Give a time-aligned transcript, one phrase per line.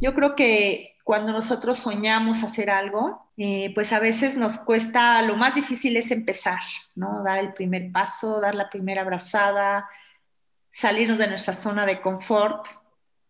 [0.00, 5.36] Yo creo que cuando nosotros soñamos hacer algo, eh, pues a veces nos cuesta, lo
[5.36, 6.60] más difícil es empezar,
[6.94, 7.22] ¿no?
[7.22, 9.88] Dar el primer paso, dar la primera abrazada,
[10.70, 12.66] salirnos de nuestra zona de confort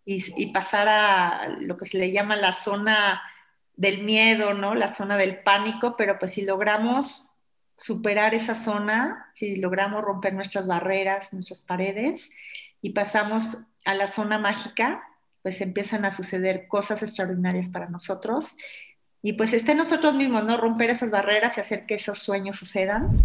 [0.04, 3.22] y, pasar a lo que se le llama la zona
[3.74, 4.74] del miedo, ¿no?
[4.74, 7.29] La zona del pánico, pero pues si logramos
[7.77, 12.30] superar esa zona, si logramos romper nuestras barreras, nuestras paredes
[12.80, 15.02] y pasamos a la zona mágica,
[15.43, 18.57] pues empiezan a suceder cosas extraordinarias para nosotros.
[19.21, 20.57] Y pues está en nosotros mismos, ¿no?
[20.57, 23.25] Romper esas barreras y hacer que esos sueños sucedan.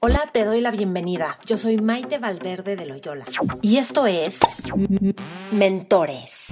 [0.00, 1.38] Hola, te doy la bienvenida.
[1.46, 3.24] Yo soy Maite Valverde de Loyola.
[3.62, 4.40] Y esto es
[5.52, 6.48] Mentores.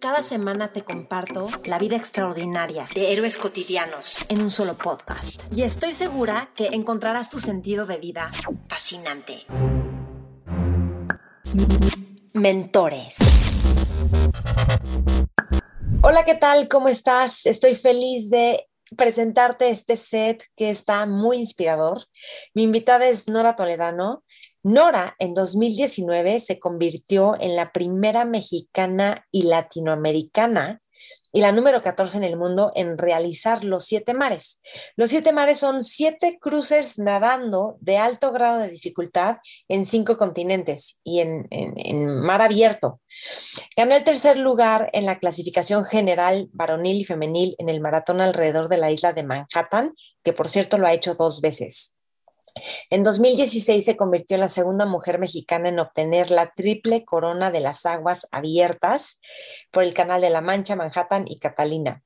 [0.00, 5.44] Cada semana te comparto la vida extraordinaria de héroes cotidianos en un solo podcast.
[5.54, 8.30] Y estoy segura que encontrarás tu sentido de vida
[8.68, 9.46] fascinante.
[12.34, 13.16] Mentores.
[16.02, 16.68] Hola, ¿qué tal?
[16.68, 17.46] ¿Cómo estás?
[17.46, 22.04] Estoy feliz de presentarte este set que está muy inspirador.
[22.54, 24.24] Mi invitada es Nora Toledano.
[24.62, 30.81] Nora en 2019 se convirtió en la primera mexicana y latinoamericana
[31.32, 34.60] y la número 14 en el mundo en realizar los siete mares.
[34.96, 39.38] Los siete mares son siete cruces nadando de alto grado de dificultad
[39.68, 41.48] en cinco continentes y en,
[42.20, 43.00] mar abierto.
[43.76, 48.68] Ganó el tercer lugar en la clasificación general varonil y femenil en el maratón alrededor
[48.68, 51.96] de la isla de Manhattan, que por cierto lo ha hecho dos veces.
[52.90, 57.60] En 2016 se convirtió en la segunda mujer mexicana en obtener la triple corona de
[57.60, 59.20] las aguas abiertas
[59.70, 62.02] por el Canal de la Mancha, Manhattan y Catalina.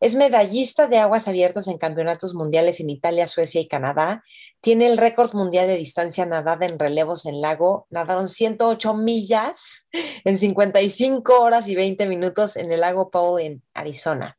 [0.00, 4.22] Es medallista de aguas abiertas en campeonatos mundiales en Italia, Suecia y Canadá.
[4.60, 7.86] Tiene el récord mundial de distancia nadada en relevos en lago.
[7.90, 9.88] Nadaron 108 millas
[10.24, 14.38] en 55 horas y 20 minutos en el lago Powell en Arizona.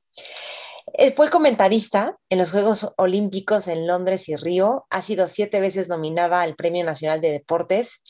[1.02, 4.86] Eh, fue comentarista en los Juegos Olímpicos en Londres y Río.
[4.90, 8.04] Ha sido siete veces nominada al Premio Nacional de Deportes.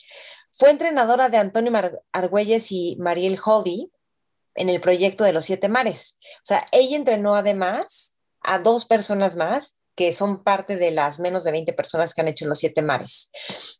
[0.50, 1.70] Fue entrenadora de Antonio
[2.10, 3.92] Argüelles y Mariel Holdy
[4.56, 6.18] en el proyecto de los Siete Mares.
[6.38, 11.44] O sea, ella entrenó además a dos personas más que son parte de las menos
[11.44, 13.30] de 20 personas que han hecho los siete mares.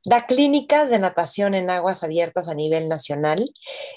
[0.05, 3.51] Da clínicas de natación en aguas abiertas a nivel nacional.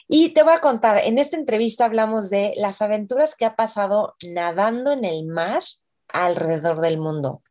[0.07, 4.13] Y te voy a contar, en esta entrevista hablamos de las aventuras que ha pasado
[4.25, 5.63] nadando en el mar
[6.09, 7.41] alrededor del mundo.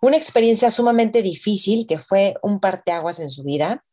[0.00, 3.84] Una experiencia sumamente difícil que fue un parteaguas en su vida.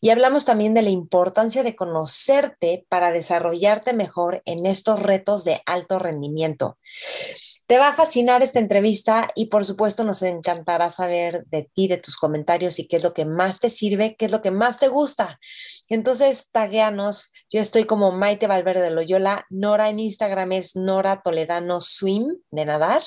[0.00, 5.60] Y hablamos también de la importancia de conocerte para desarrollarte mejor en estos retos de
[5.66, 6.78] alto rendimiento.
[7.66, 11.96] Te va a fascinar esta entrevista y por supuesto nos encantará saber de ti, de
[11.96, 14.78] tus comentarios y qué es lo que más te sirve, qué es lo que más
[14.78, 15.38] te gusta.
[15.88, 17.32] Entonces, tagueanos.
[17.50, 19.46] Yo estoy como Maite Valverde de Loyola.
[19.50, 23.02] Nora en Instagram es Nora Toledano Swim de nadar.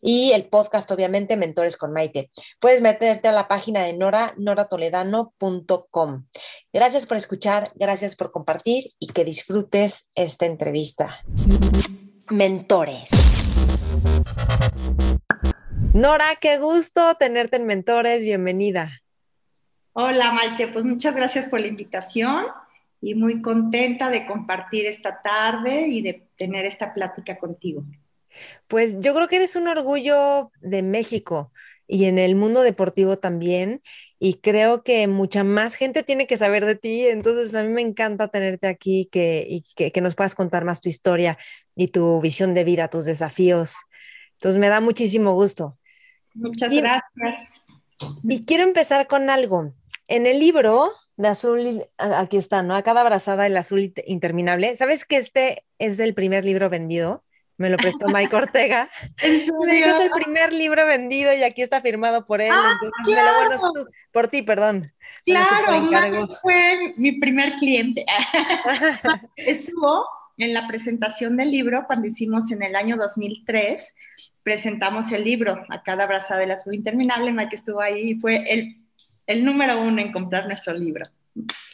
[0.00, 2.30] Y el podcast, obviamente, Mentores con Maite.
[2.60, 6.26] Puedes meterte a la página de Nora, noratoledano.com.
[6.72, 11.22] Gracias por escuchar, gracias por compartir y que disfrutes esta entrevista.
[12.30, 13.35] Mentores.
[15.94, 19.02] Nora, qué gusto tenerte en Mentores, bienvenida.
[19.92, 22.44] Hola Maite, pues muchas gracias por la invitación
[23.00, 27.82] y muy contenta de compartir esta tarde y de tener esta plática contigo.
[28.68, 31.50] Pues yo creo que eres un orgullo de México
[31.86, 33.82] y en el mundo deportivo también
[34.18, 37.82] y creo que mucha más gente tiene que saber de ti, entonces a mí me
[37.82, 41.36] encanta tenerte aquí que, y que, nos puedas contar más tu historia
[41.74, 43.76] y tu visión de vida, tus desafíos.
[44.32, 45.78] Entonces me da muchísimo gusto.
[46.34, 47.62] Muchas gracias.
[48.24, 49.74] Y quiero empezar con algo.
[50.08, 52.74] En el libro de Azul, aquí está, ¿no?
[52.74, 54.76] A cada abrazada el azul interminable.
[54.76, 57.24] ¿Sabes que este es el primer libro vendido?
[57.58, 58.88] Me lo prestó Mike Ortega.
[59.22, 62.52] es el primer libro vendido y aquí está firmado por él.
[62.52, 64.92] Ah, entonces me lo tú, por ti, perdón.
[65.24, 68.04] Claro, fue mi primer cliente.
[69.36, 70.04] Estuvo
[70.38, 73.94] en la presentación del libro cuando hicimos en el año 2003
[74.46, 77.32] presentamos el libro a cada abrazada del azul interminable.
[77.32, 78.76] Mike estuvo ahí y fue el,
[79.26, 81.08] el número uno en comprar nuestro libro.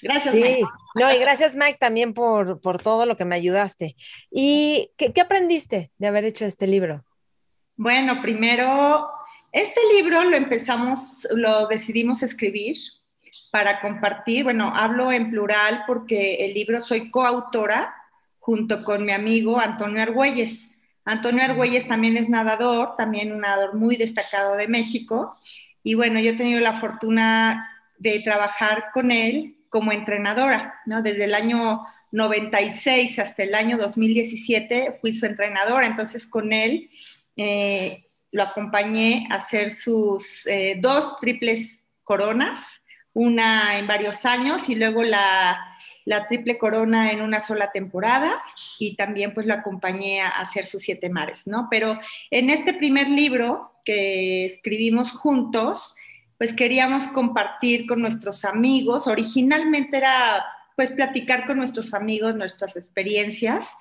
[0.03, 0.65] Gracias, Mike.
[0.95, 3.97] No, y gracias, Mike, también por, por todo lo que me ayudaste.
[4.31, 7.05] ¿Y qué, qué, aprendiste de haber hecho este libro?
[7.77, 9.09] Bueno, primero,
[9.53, 12.77] este libro lo empezamos, lo decidimos escribir
[13.51, 14.45] para compartir.
[14.45, 17.95] Bueno, hablo en plural porque el libro soy coautora
[18.39, 20.73] junto con mi amigo Antonio Argüelles.
[21.05, 25.37] Antonio Argüelles también es nadador, también un nadador muy destacado de México.
[25.83, 27.72] Y bueno, yo he tenido la fortuna
[28.03, 31.03] de trabajar con él como entrenadora, ¿no?
[31.03, 36.91] Desde el año 96 hasta el año 2017 fui su entrenadora, entonces con él
[37.37, 42.83] eh, lo acompañé a hacer sus eh, dos triples coronas,
[43.15, 45.59] una en varios años y luego la,
[46.05, 48.43] la, triple corona en una sola temporada
[48.79, 51.69] y también pues lo acompañé a hacer sus siete mares, ¿no?
[51.71, 51.99] Pero
[52.31, 55.95] en este primer libro que escribimos juntos,
[56.43, 60.45] pues queríamos compartir con nuestros amigos, originalmente era
[60.75, 63.77] pues platicar con nuestros amigos nuestras experiencias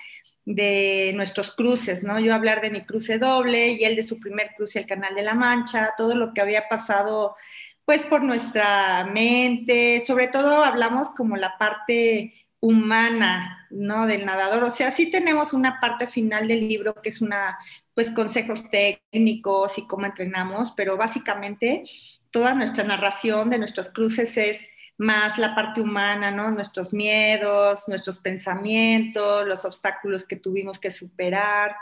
[0.46, 2.20] de nuestros cruces, ¿no?
[2.20, 5.24] Yo hablar de mi cruce doble y él de su primer cruce al Canal de
[5.24, 7.36] la Mancha, todo lo que había pasado
[7.84, 14.06] pues por nuestra mente, sobre todo hablamos como la parte humana, ¿no?
[14.06, 17.58] Del nadador, o sea, sí tenemos una parte final del libro que es una,
[17.96, 21.86] pues consejos técnicos y cómo entrenamos, pero básicamente
[22.32, 26.52] toda nuestra narración de nuestros cruces es más la parte humana, ¿no?
[26.52, 31.76] Nuestros miedos, nuestros pensamientos, los obstáculos que tuvimos que superar,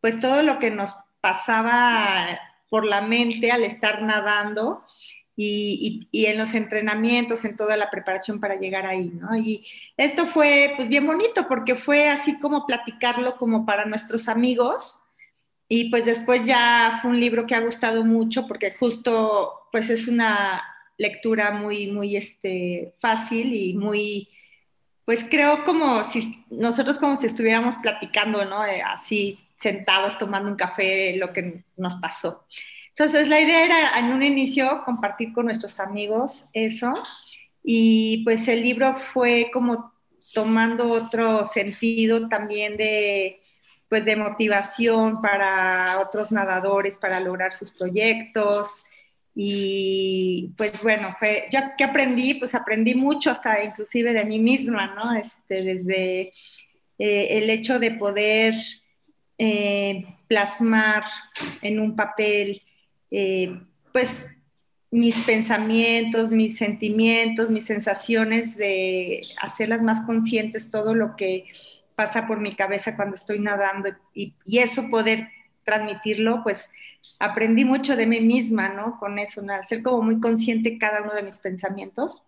[0.00, 4.84] pues todo lo que nos pasaba por la mente al estar nadando
[5.36, 9.36] y, en los entrenamientos, en toda la preparación para llegar ahí, ¿no?
[9.36, 9.66] Y
[9.96, 15.01] esto fue pues bien bonito porque fue así como platicarlo como para nuestros amigos
[15.68, 20.08] y pues después ya fue un libro que ha gustado mucho porque justo pues es
[20.08, 20.62] una
[20.98, 24.28] lectura muy, muy este, fácil y muy,
[25.04, 28.64] pues creo como si nosotros como si estuviéramos platicando, ¿no?
[28.66, 32.46] Eh, así sentados tomando un café, lo que nos pasó.
[32.88, 36.92] Entonces, la idea era en un inicio compartir con nuestros amigos eso
[37.62, 39.92] y pues el libro fue como
[40.34, 43.41] tomando otro sentido también de
[43.92, 48.86] pues de motivación para otros nadadores para lograr sus proyectos
[49.34, 54.94] y pues bueno, fue, yo que aprendí, pues aprendí mucho hasta inclusive de mí misma,
[54.94, 55.14] ¿no?
[55.14, 56.32] Este, desde
[56.98, 58.54] eh, el hecho de poder
[59.36, 61.04] eh, plasmar
[61.60, 62.62] en un papel,
[63.10, 63.60] eh,
[63.92, 64.26] pues
[64.90, 71.44] mis pensamientos, mis sentimientos, mis sensaciones, de hacerlas más conscientes, todo lo que
[71.94, 75.28] pasa por mi cabeza cuando estoy nadando y, y eso poder
[75.64, 76.70] transmitirlo, pues
[77.18, 78.98] aprendí mucho de mí misma, ¿no?
[78.98, 79.52] Con eso, ¿no?
[79.64, 82.24] ser como muy consciente cada uno de mis pensamientos.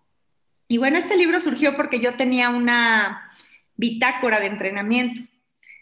[0.69, 3.31] Y bueno, este libro surgió porque yo tenía una
[3.77, 5.21] bitácora de entrenamiento.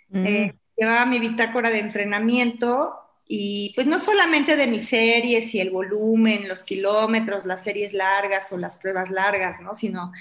[0.09, 0.27] Mm.
[0.27, 2.99] Eh, llevaba mi bitácora de entrenamiento
[3.29, 8.53] y pues no solamente de mis series y el volumen, los kilómetros, las series largas
[8.53, 9.75] o las pruebas largas, ¿no?
[9.75, 10.13] Sino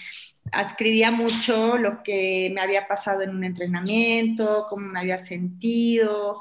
[0.60, 6.40] escribía mucho lo que me había pasado en un entrenamiento, cómo me había sentido,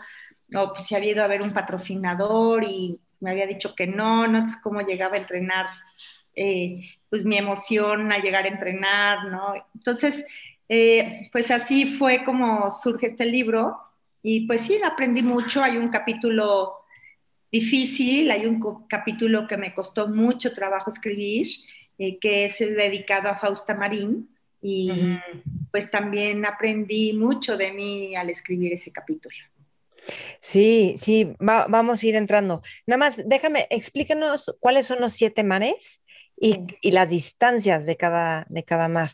[0.54, 4.26] o pues si había ido a ver un patrocinador y me había dicho que no,
[4.26, 5.66] no sé cómo llegaba a entrenar,
[6.34, 9.54] eh, pues mi emoción a llegar a entrenar, ¿no?
[9.74, 10.24] Entonces,
[10.68, 13.76] eh, pues así fue como surge este libro
[14.22, 16.74] y pues sí, aprendí mucho, hay un capítulo
[17.50, 21.46] difícil, hay un capítulo que me costó mucho trabajo escribir,
[22.02, 25.18] eh, que es dedicado a Fausta Marín y
[25.70, 29.36] pues también aprendí mucho de mí al escribir ese capítulo.
[30.40, 32.62] Sí, sí, vamos a ir entrando.
[32.86, 36.02] Nada más, déjame, explícanos cuáles son los siete mares
[36.36, 39.12] y, las distancias de cada, de cada mar.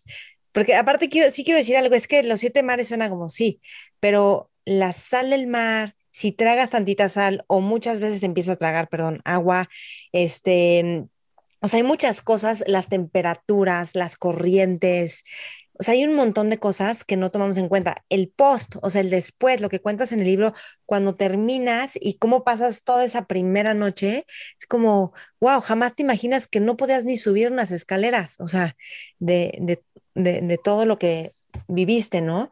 [0.52, 3.60] Porque aparte quiero, sí quiero decir algo, es que los siete mares suena como sí,
[3.98, 8.88] pero la sal del mar, si tragas tantita sal o muchas veces empiezas a tragar,
[8.88, 9.68] perdón, agua,
[10.12, 11.08] este,
[11.66, 15.24] o sea, hay muchas cosas, las temperaturas, las corrientes,
[15.78, 18.04] o sea, hay un montón de cosas que no tomamos en cuenta.
[18.08, 20.54] El post, o sea, el después, lo que cuentas en el libro,
[20.86, 24.26] cuando terminas y cómo pasas toda esa primera noche,
[24.60, 28.76] es como, wow, jamás te imaginas que no podías ni subir unas escaleras, o sea,
[29.18, 29.82] de, de,
[30.14, 31.34] de, de todo lo que
[31.66, 32.48] viviste, ¿no?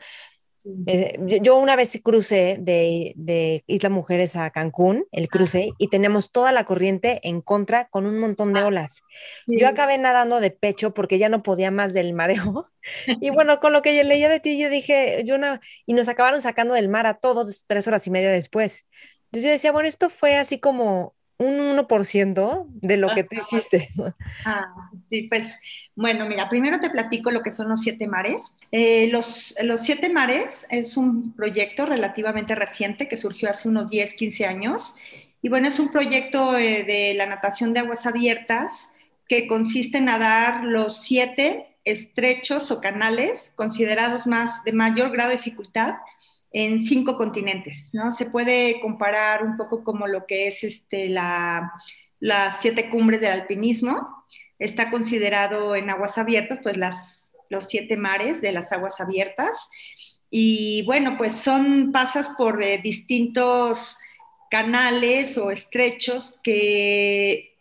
[0.86, 6.52] Eh, yo una vez crucé de, Isla Mujeres a Cancún, el cruce, y tenemos toda
[6.52, 9.02] la corriente en contra con un montón de ah, olas.
[9.46, 12.70] Yo acabé nadando de pecho porque ya no podía más del mareo.
[13.06, 16.06] Y bueno, con lo que yo leía de ti, yo dije, yo no, y nos
[16.10, 18.84] acabaron sacando del mar a todos tres horas y media después.
[19.26, 23.90] Entonces yo decía, bueno, esto fue así como un 1% de lo que tú hiciste.
[24.44, 24.66] Ah,
[25.10, 25.56] sí, pues
[25.96, 28.54] bueno, mira, primero te platico lo que son los siete mares.
[28.72, 34.14] Eh, los, los siete mares es un proyecto relativamente reciente que surgió hace unos 10,
[34.14, 34.96] 15 años.
[35.40, 38.88] Y bueno, es un proyecto eh, de la natación de aguas abiertas
[39.28, 45.36] que consiste en nadar los siete estrechos o canales considerados más de mayor grado de
[45.36, 45.94] dificultad
[46.54, 48.12] en cinco continentes, ¿no?
[48.12, 51.72] Se puede comparar un poco como lo que es este, la,
[52.20, 54.24] las siete cumbres del alpinismo,
[54.60, 59.68] está considerado en aguas abiertas, pues las, los siete mares de las aguas abiertas.
[60.30, 63.98] Y bueno, pues son, pasas por eh, distintos
[64.48, 67.56] canales o estrechos que,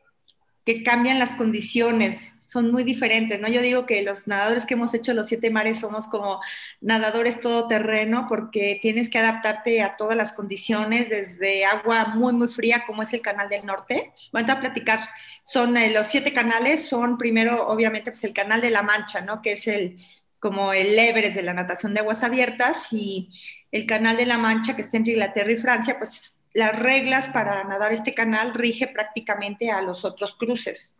[0.65, 3.47] que cambian las condiciones son muy diferentes, ¿no?
[3.47, 6.39] Yo digo que los nadadores que hemos hecho los siete mares somos como
[6.81, 12.83] nadadores todoterreno porque tienes que adaptarte a todas las condiciones, desde agua muy, muy fría
[12.85, 14.13] como es el Canal del Norte.
[14.31, 15.09] Voy a platicar,
[15.43, 19.41] son eh, los siete canales, son primero, obviamente, pues el Canal de la Mancha, ¿no?
[19.41, 19.97] Que es el
[20.39, 23.29] como el Everest de la natación de aguas abiertas y
[23.71, 27.63] el Canal de la Mancha que está entre Inglaterra y Francia, pues las reglas para
[27.63, 30.97] nadar este canal rige prácticamente a los otros cruces.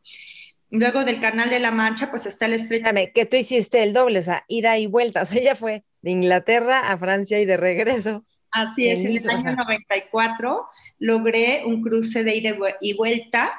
[0.73, 2.85] Luego del Canal de la Mancha, pues está el estrecho.
[2.85, 5.21] Dame, que tú hiciste el doble, o sea, ida y vuelta.
[5.21, 8.25] O sea, ella fue de Inglaterra a Francia y de regreso.
[8.49, 10.65] Así es, en el año 94
[10.97, 13.53] logré un cruce de ida y vuelta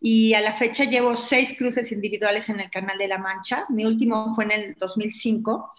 [0.00, 3.64] y a la fecha llevo seis cruces individuales en el Canal de la Mancha.
[3.68, 5.72] Mi último fue en el 2005.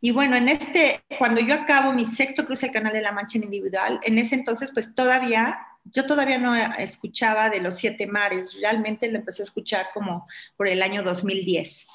[0.00, 3.38] Y bueno, en este, cuando yo acabo mi sexto cruce del Canal de la Mancha
[3.38, 8.58] en individual, en ese entonces pues todavía yo todavía no escuchaba de los siete mares,
[8.60, 11.86] realmente lo empecé a escuchar como por el año 2010.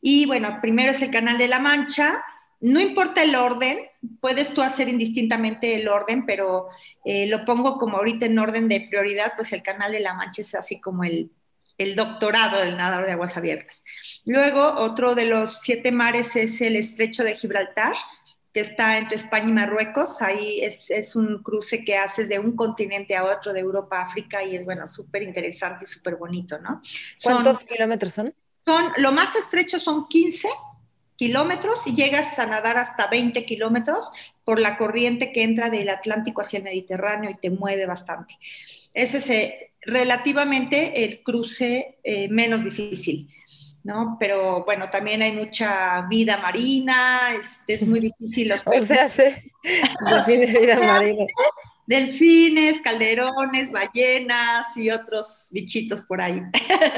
[0.00, 2.22] Y bueno, primero es el Canal de la Mancha,
[2.60, 3.78] no importa el orden,
[4.20, 6.68] puedes tú hacer indistintamente el orden, pero
[7.04, 10.42] eh, lo pongo como ahorita en orden de prioridad, pues el Canal de la Mancha
[10.42, 11.30] es así como el,
[11.78, 13.84] el doctorado del nadador de aguas abiertas.
[14.24, 17.94] Luego, otro de los siete mares es el Estrecho de Gibraltar,
[18.54, 20.22] que está entre España y Marruecos.
[20.22, 24.04] Ahí es, es, un cruce que haces de un continente a otro, de Europa a
[24.04, 26.80] África, y es, bueno, súper interesante y súper bonito, ¿no?
[27.20, 28.32] ¿Cuántos kilómetros son?
[28.64, 30.48] Son, lo más estrecho son 15
[31.16, 34.10] kilómetros y llegas a nadar hasta 20 kilómetros
[34.44, 38.38] por la corriente que entra del Atlántico hacia el Mediterráneo y te mueve bastante.
[38.94, 43.28] Ese es eh, relativamente el cruce eh, menos difícil.
[43.84, 44.16] ¿No?
[44.18, 49.22] Pero bueno, también hay mucha vida marina, es, es muy difícil los O sea, sí,
[49.62, 51.26] delfines, vida marina.
[51.86, 56.40] Delfines, calderones, ballenas y otros bichitos por ahí.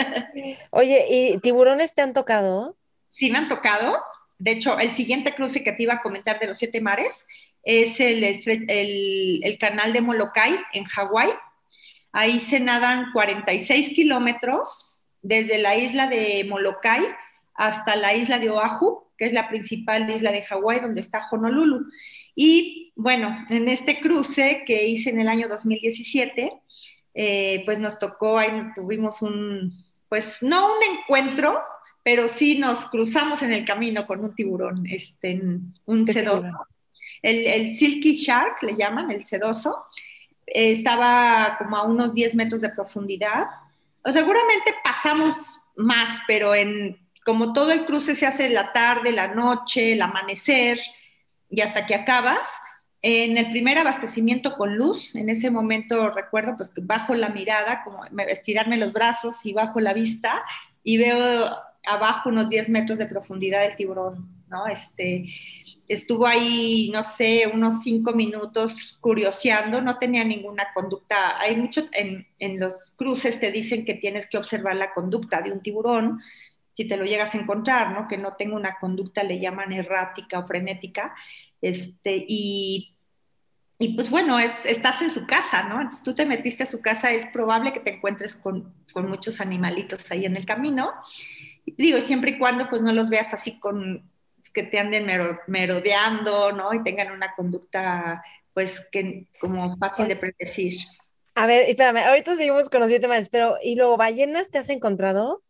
[0.71, 2.77] Oye, ¿y tiburones te han tocado?
[3.11, 4.01] Sí, me han tocado.
[4.39, 7.27] De hecho, el siguiente cruce que te iba a comentar de los siete mares
[7.65, 11.31] es el, el, el canal de Molokai en Hawái.
[12.13, 14.86] Ahí se nadan 46 kilómetros
[15.27, 17.05] desde la isla de Molokai
[17.55, 21.87] hasta la isla de Oahu, que es la principal isla de Hawái, donde está Honolulu.
[22.35, 26.53] Y bueno, en este cruce que hice en el año 2017,
[27.15, 31.61] eh, pues nos tocó, ahí tuvimos un, pues no un encuentro,
[32.05, 35.43] pero sí nos cruzamos en el camino con un tiburón, este,
[35.87, 36.67] un sedoso.
[37.23, 39.87] El, el, Silky Shark le llaman, el sedoso.
[40.47, 43.47] Eh, estaba como a unos 10 metros de profundidad
[44.07, 49.27] o seguramente pasamos más, pero en como todo el cruce se hace la tarde, la
[49.27, 50.79] noche, el amanecer
[51.51, 52.47] y hasta que acabas,
[53.03, 58.05] en el primer abastecimiento con luz, en ese momento recuerdo pues bajo la mirada, como
[58.29, 60.45] estirarme los brazos y bajo la vista
[60.85, 61.51] y veo
[61.85, 64.67] abajo unos 10 metros de profundidad del tiburón ¿no?
[64.67, 65.27] Este,
[65.89, 71.41] estuvo ahí, no sé, unos cinco minutos curioseando, no tenía ninguna conducta.
[71.41, 75.53] Hay mucho, en, en, los cruces te dicen que tienes que observar la conducta de
[75.53, 76.21] un tiburón,
[76.75, 78.07] si te lo llegas a encontrar, ¿no?
[78.09, 81.15] Que no tenga una conducta, le llaman errática o frenética,
[81.61, 82.97] este, y
[83.79, 85.91] y pues bueno, es, estás en su casa, ¿no?
[86.03, 90.11] Tú te metiste a su casa, es probable que te encuentres con, con muchos animalitos
[90.11, 90.93] ahí en el camino.
[91.67, 94.11] Digo, siempre y cuando pues no los veas así con,
[94.57, 95.07] que te anden
[95.47, 96.73] merodeando, ¿no?
[96.73, 100.73] Y tengan una conducta, pues, que como fácil de predecir.
[101.35, 104.71] A ver, espérame, ahorita seguimos con los siete más, pero ¿y luego ballenas te has
[104.71, 105.43] encontrado?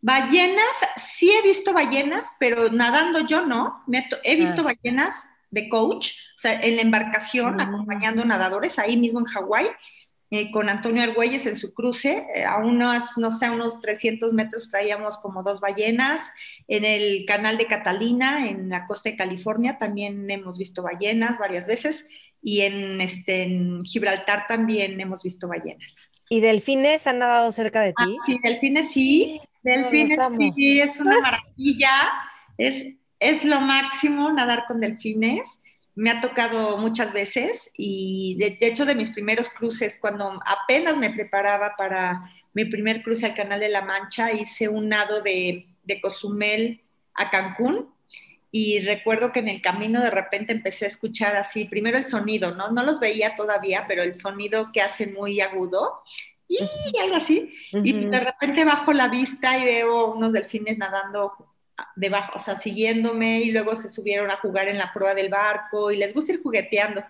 [0.00, 3.84] Ballenas, sí he visto ballenas, pero nadando yo no.
[3.86, 4.72] Me he visto ah.
[4.72, 7.60] ballenas de coach, o sea, en la embarcación, mm.
[7.60, 9.66] acompañando nadadores, ahí mismo en Hawái,
[10.30, 12.26] eh, con Antonio Argüelles en su cruce.
[12.34, 16.22] Eh, a unos, no sé, a unos 300 metros traíamos como dos ballenas.
[16.66, 21.66] En el canal de Catalina, en la costa de California, también hemos visto ballenas varias
[21.66, 22.08] veces.
[22.42, 26.10] Y en, este, en Gibraltar también hemos visto ballenas.
[26.28, 28.16] ¿Y delfines han nadado cerca de ti?
[28.20, 29.40] Ah, sí, delfines sí.
[29.62, 30.18] Delfines
[30.54, 32.12] sí, es una maravilla.
[32.58, 35.60] Es, es lo máximo nadar con delfines
[35.96, 41.10] me ha tocado muchas veces y de, hecho de mis primeros cruces, cuando apenas me
[41.10, 46.00] preparaba para mi primer cruce al Canal de la Mancha, hice un nado de, de
[46.00, 46.82] Cozumel
[47.14, 47.94] a Cancún
[48.50, 52.54] y recuerdo que en el camino de repente empecé a escuchar así, primero el sonido,
[52.54, 52.70] ¿no?
[52.70, 56.02] No los veía todavía, pero el sonido que hace muy agudo
[56.46, 56.58] y
[57.02, 61.32] algo así, y de repente bajo la vista y veo unos delfines nadando
[61.94, 65.90] debajo, o sea, siguiéndome y luego se subieron a jugar en la proa del barco
[65.90, 67.04] y les gusta ir jugueteando.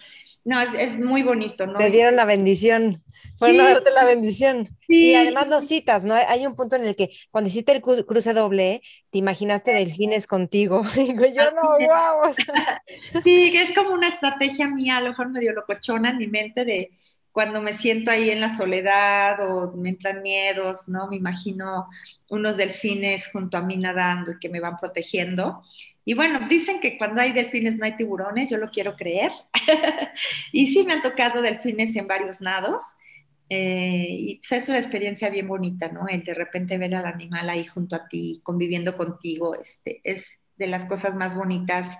[0.45, 1.77] No, es, muy bonito, ¿no?
[1.79, 3.03] Te dieron la bendición,
[3.37, 4.69] fueron a darte la bendición.
[4.87, 6.15] Y además los citas, ¿no?
[6.15, 8.81] Hay un punto en el que cuando hiciste el cruce doble,
[9.11, 10.83] te imaginaste delfines contigo.
[10.97, 12.33] Y yo no, wow.
[13.25, 16.91] Sí, es como una estrategia mía, a lo mejor medio locochona en mi mente de
[17.37, 21.07] cuando me siento ahí en la soledad o me entran miedos, ¿no?
[21.07, 21.87] Me imagino
[22.31, 25.62] unos delfines junto a mí nadando y que me van protegiendo.
[26.02, 29.33] Y bueno, dicen que cuando hay delfines no hay tiburones, yo lo quiero creer.
[30.52, 32.83] y sí me han tocado delfines en varios nados.
[33.50, 36.09] Eh, y pues es una experiencia bien bonita, ¿no?
[36.09, 40.69] El de repente ver al animal ahí junto a ti, conviviendo contigo, este, es de
[40.69, 41.99] las cosas más bonitas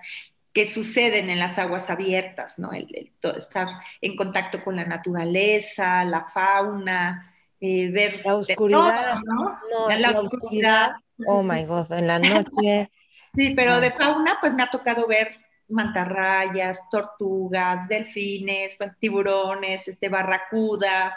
[0.57, 2.73] que suceden en las aguas abiertas, ¿no?
[2.73, 3.67] El, estar
[4.01, 9.59] en contacto con la naturaleza, la fauna, eh, ver la oscuridad, ¿no?
[9.87, 10.93] la, oscuridad.
[11.27, 12.89] Oh my God, en la noche.
[13.35, 15.37] sí, pero de fauna, pues me ha tocado ver
[15.67, 21.15] mantarrayas, tortugas, delfines, tiburones, este, barracudas,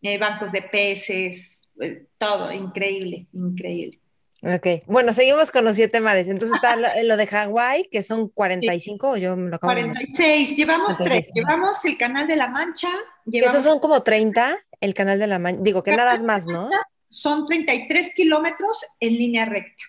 [0.00, 4.00] eh, bancos de peces, eh, todo, increíble, increíble.
[4.42, 6.28] Ok, bueno, seguimos con los siete mares.
[6.28, 11.30] Entonces está lo, de Hawái, que son 45, yo me lo acabo 46, llevamos tres.
[11.34, 12.88] Llevamos el Canal de la Mancha.
[13.30, 15.60] Esos son como 30, el Canal de la Mancha.
[15.62, 16.70] Digo, que nada más, ¿no?
[17.08, 19.82] Son 33 kilómetros en línea recta,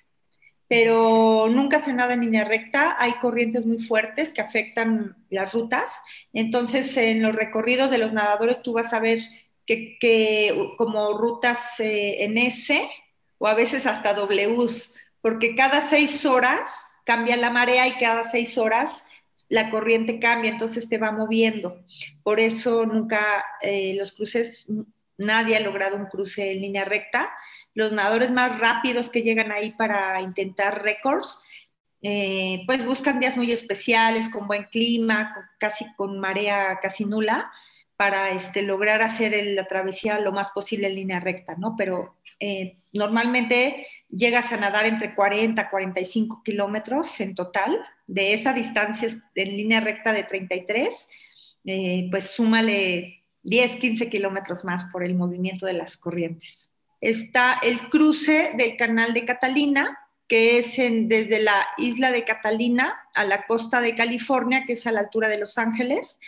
[0.68, 2.98] pero nunca se nada en línea recta.
[3.00, 6.02] Hay corrientes muy fuertes que afectan las rutas.
[6.34, 9.20] Entonces, en los recorridos de los nadadores tú vas a ver
[9.66, 12.90] que, como rutas eh, en S
[13.42, 16.70] o a veces hasta Ws, porque cada seis horas
[17.04, 19.04] cambia la marea y cada seis horas
[19.50, 21.84] la corriente cambia, entonces te va moviendo.
[22.22, 24.68] Por eso nunca eh, los cruces,
[25.18, 27.34] nadie ha logrado un cruce en línea recta.
[27.74, 31.40] Los nadadores más rápidos que llegan ahí para intentar récords,
[32.04, 37.52] eh, pues buscan días muy especiales, con buen clima, casi con marea casi nula,
[38.02, 41.76] para este, lograr hacer la travesía lo más posible en línea recta, ¿no?
[41.78, 47.80] Pero eh, normalmente llegas a nadar entre 40 a 45 kilómetros en total.
[48.08, 51.10] De esa distancia en línea recta de 33,
[51.66, 56.72] eh, pues súmale 10, 15 kilómetros más por el movimiento de las corrientes.
[57.02, 63.26] Está el cruce del canal de Catalina, que es desde la isla de Catalina a
[63.26, 66.20] la costa de California, que es a la altura de Los Ángeles.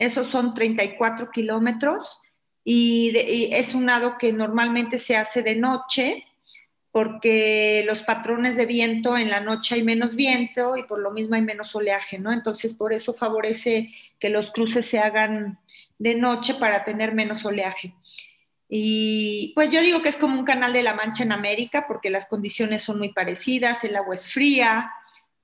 [0.00, 2.20] Esos son 34 kilómetros
[2.64, 3.12] y,
[3.52, 6.24] es un nado que normalmente se hace de noche
[6.90, 11.34] porque los patrones de viento en la noche hay menos viento y por lo mismo
[11.34, 12.32] hay menos oleaje, ¿no?
[12.32, 15.60] Entonces por eso favorece que los cruces se hagan
[15.98, 17.94] de noche para tener menos oleaje.
[18.70, 22.08] Y pues yo digo que es como un canal de la Mancha en América porque
[22.08, 24.90] las condiciones son muy parecidas, el agua es fría,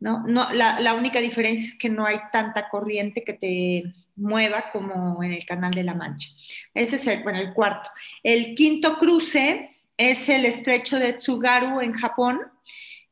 [0.00, 0.22] ¿no?
[0.26, 3.84] no la, la única diferencia es que no hay tanta corriente que te
[4.16, 6.30] mueva como en el Canal de la Mancha.
[6.74, 7.90] Ese es el, bueno, el cuarto.
[8.22, 12.40] El quinto cruce es el estrecho de Tsugaru en Japón.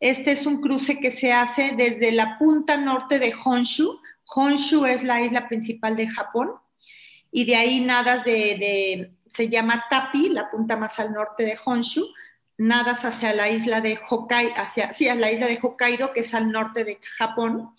[0.00, 4.00] Este es un cruce que se hace desde la punta norte de Honshu.
[4.34, 6.50] Honshu es la isla principal de Japón.
[7.30, 12.04] Y de ahí nadas de, se llama Tapi, la punta más al norte de Honshu.
[12.56, 16.34] Nadas hacia la isla de Hokkaido, hacia, sí, a la isla de Hokkaido, que es
[16.34, 17.70] al norte de Japón.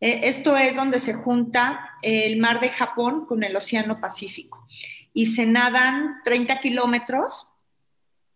[0.00, 4.66] Eh, esto es donde se junta el mar de Japón con el Océano Pacífico.
[5.12, 7.48] Y se nadan 30 kilómetros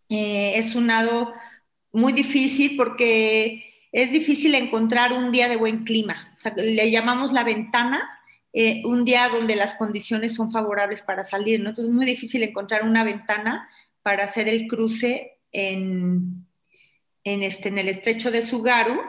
[0.09, 1.33] eh, es un nado
[1.91, 6.35] muy difícil porque es difícil encontrar un día de buen clima.
[6.55, 8.09] le llamamos la ventana,
[8.53, 11.55] eh, un día donde las condiciones son favorables para salir.
[11.55, 13.69] Entonces es muy difícil encontrar una ventana
[14.01, 16.45] para hacer el cruce en,
[17.23, 19.01] este, en el estrecho de Sugaru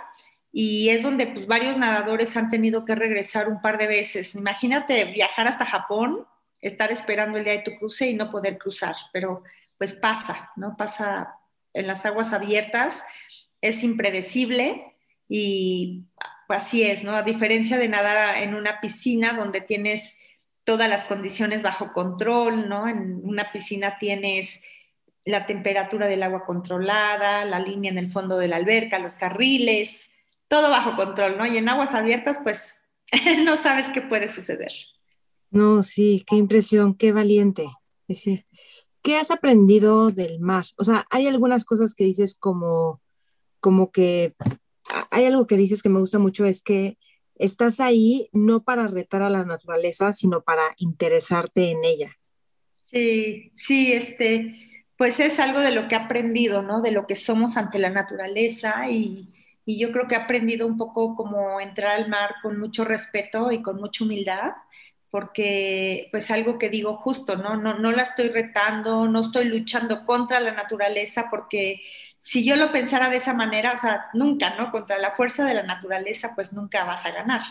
[0.50, 4.34] y es donde pues, varios nadadores han tenido que regresar un par de veces.
[4.34, 6.26] Imagínate viajar hasta Japón,
[6.60, 9.44] estar esperando el día de tu cruce y no poder cruzar, pero
[9.76, 10.76] pues pasa, ¿no?
[10.76, 11.34] Pasa
[11.74, 13.04] en las aguas abiertas,
[13.60, 14.94] es impredecible
[15.28, 16.04] y
[16.48, 17.14] así es, ¿no?
[17.14, 20.16] A diferencia de nadar en una piscina donde tienes
[20.64, 22.88] todas las condiciones bajo control, ¿no?
[22.88, 24.60] En una piscina tienes
[25.28, 30.08] la temperatura del agua controlada, la línea en el fondo de la alberca, los carriles,
[30.48, 31.46] todo bajo control, ¿no?
[31.46, 32.80] Y en aguas abiertas, pues
[33.44, 34.72] no sabes qué puede suceder.
[35.50, 37.66] No, sí, qué impresión, qué valiente.
[39.02, 40.64] ¿qué has aprendido del mar?
[40.78, 43.02] O sea, hay algunas cosas que dices como,
[43.60, 44.34] como que,
[45.10, 46.96] hay algo que dices que me gusta mucho, es que
[47.34, 52.18] estás ahí no para retar a la naturaleza, sino para interesarte en ella.
[52.90, 54.67] Sí, sí, este,
[54.98, 56.82] pues es algo de lo que he aprendido, ¿no?
[56.82, 59.30] De lo que somos ante la naturaleza y,
[59.64, 63.52] y yo creo que he aprendido un poco como entrar al mar con mucho respeto
[63.52, 64.52] y con mucha humildad
[65.10, 67.56] porque pues algo que digo justo, ¿no?
[67.56, 71.80] No, no la estoy retando, no estoy luchando contra la naturaleza, porque
[72.20, 74.70] si yo lo pensara de esa manera, o sea, nunca, ¿no?
[74.70, 77.42] Contra la fuerza de la naturaleza, pues nunca vas a ganar.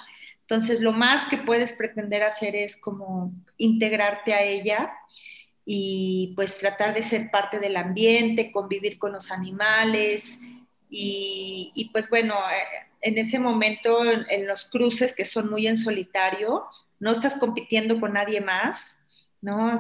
[0.42, 4.94] Entonces, lo más que puedes pretender hacer es como integrarte a ella
[5.70, 10.40] y pues tratar de ser parte del ambiente, convivir con los animales
[10.90, 16.64] y, pues bueno, eh, en ese momento en, los cruces que son muy en solitario,
[17.00, 19.02] no estás compitiendo con nadie más,
[19.42, 19.76] ¿no?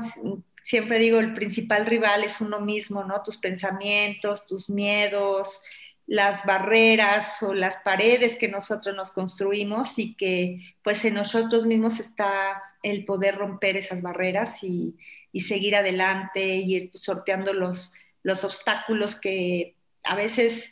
[0.62, 3.24] Siempre digo, el principal rival es uno mismo, ¿no?
[3.24, 5.62] Tus pensamientos, tus miedos,
[6.06, 12.02] las barreras o las paredes que nosotros nos construimos y que pues en nosotros mismos
[12.02, 14.98] está el poder romper esas barreras y,
[15.32, 20.72] y seguir adelante y ir sorteando los, los obstáculos que a veces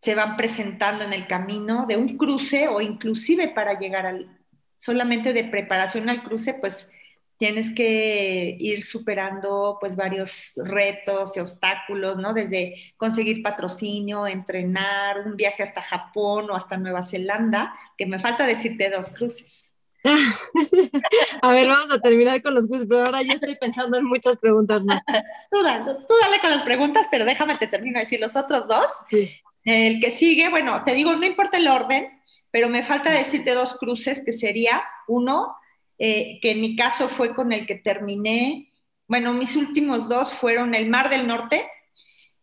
[0.00, 4.38] se van presentando en el camino de un cruce o inclusive para llegar al,
[4.76, 6.90] solamente de preparación al cruce, pues
[7.36, 12.32] tienes que ir superando pues varios retos y obstáculos, ¿no?
[12.32, 18.46] Desde conseguir patrocinio, entrenar, un viaje hasta Japón o hasta Nueva Zelanda, que me falta
[18.46, 19.73] decirte dos cruces.
[21.42, 24.36] a ver, vamos a terminar con los cruces, pero ahora ya estoy pensando en muchas
[24.36, 25.00] preguntas más.
[25.50, 28.68] tú, dale, tú dale con las preguntas, pero déjame te termino de decir los otros
[28.68, 28.86] dos.
[29.08, 29.30] Sí.
[29.64, 33.76] El que sigue, bueno, te digo, no importa el orden, pero me falta decirte dos
[33.78, 35.56] cruces, que sería uno,
[35.98, 38.70] eh, que en mi caso fue con el que terminé,
[39.06, 41.68] bueno, mis últimos dos fueron el Mar del Norte.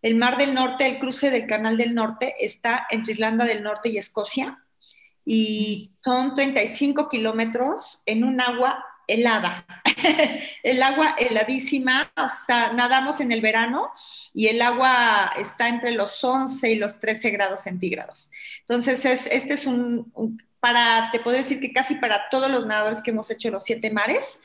[0.02, 3.90] El Mar del Norte, el cruce del Canal del Norte, está entre Irlanda del Norte
[3.90, 4.58] y Escocia
[5.26, 9.66] y son 35 kilómetros en un agua helada,
[10.64, 13.92] el agua heladísima, hasta nadamos en el verano
[14.34, 18.32] y el agua está entre los 11 y los 13 grados centígrados.
[18.62, 20.12] Entonces, es, este es un,
[20.60, 23.92] para, te puedo decir que casi para todos los nadadores que hemos hecho los siete
[23.92, 24.40] mares,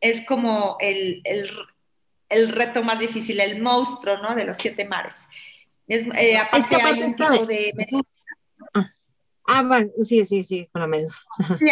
[0.00, 1.22] es como el,
[2.28, 4.34] el, reto más difícil, el monstruo, ¿no?
[4.34, 5.26] De los siete mares.
[5.88, 7.72] Es, eh, aparte hay un tipo de
[9.46, 11.22] ah sí, sí, sí, con la medusa.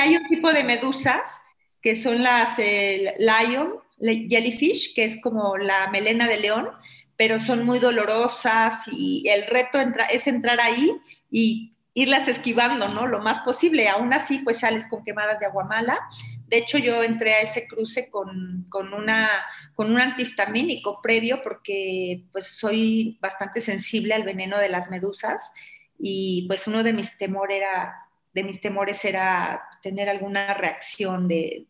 [0.00, 1.42] Hay un tipo de medusas
[1.80, 6.68] que son las lion, jellyfish, que es como la melena de león,
[7.16, 9.78] pero son muy dolorosas y el reto
[10.10, 10.92] es entrar ahí
[11.30, 13.06] y irlas esquivando, ¿no?
[13.06, 13.88] Lo más posible.
[13.88, 15.98] Aún así, pues sales con quemadas de agua mala.
[16.46, 19.28] De hecho, yo entré a ese cruce con, con, una,
[19.74, 25.52] con un antihistamínico previo porque pues soy bastante sensible al veneno de las medusas
[25.98, 27.94] y pues uno de mis temor era
[28.32, 31.66] de mis temores era tener alguna reacción de,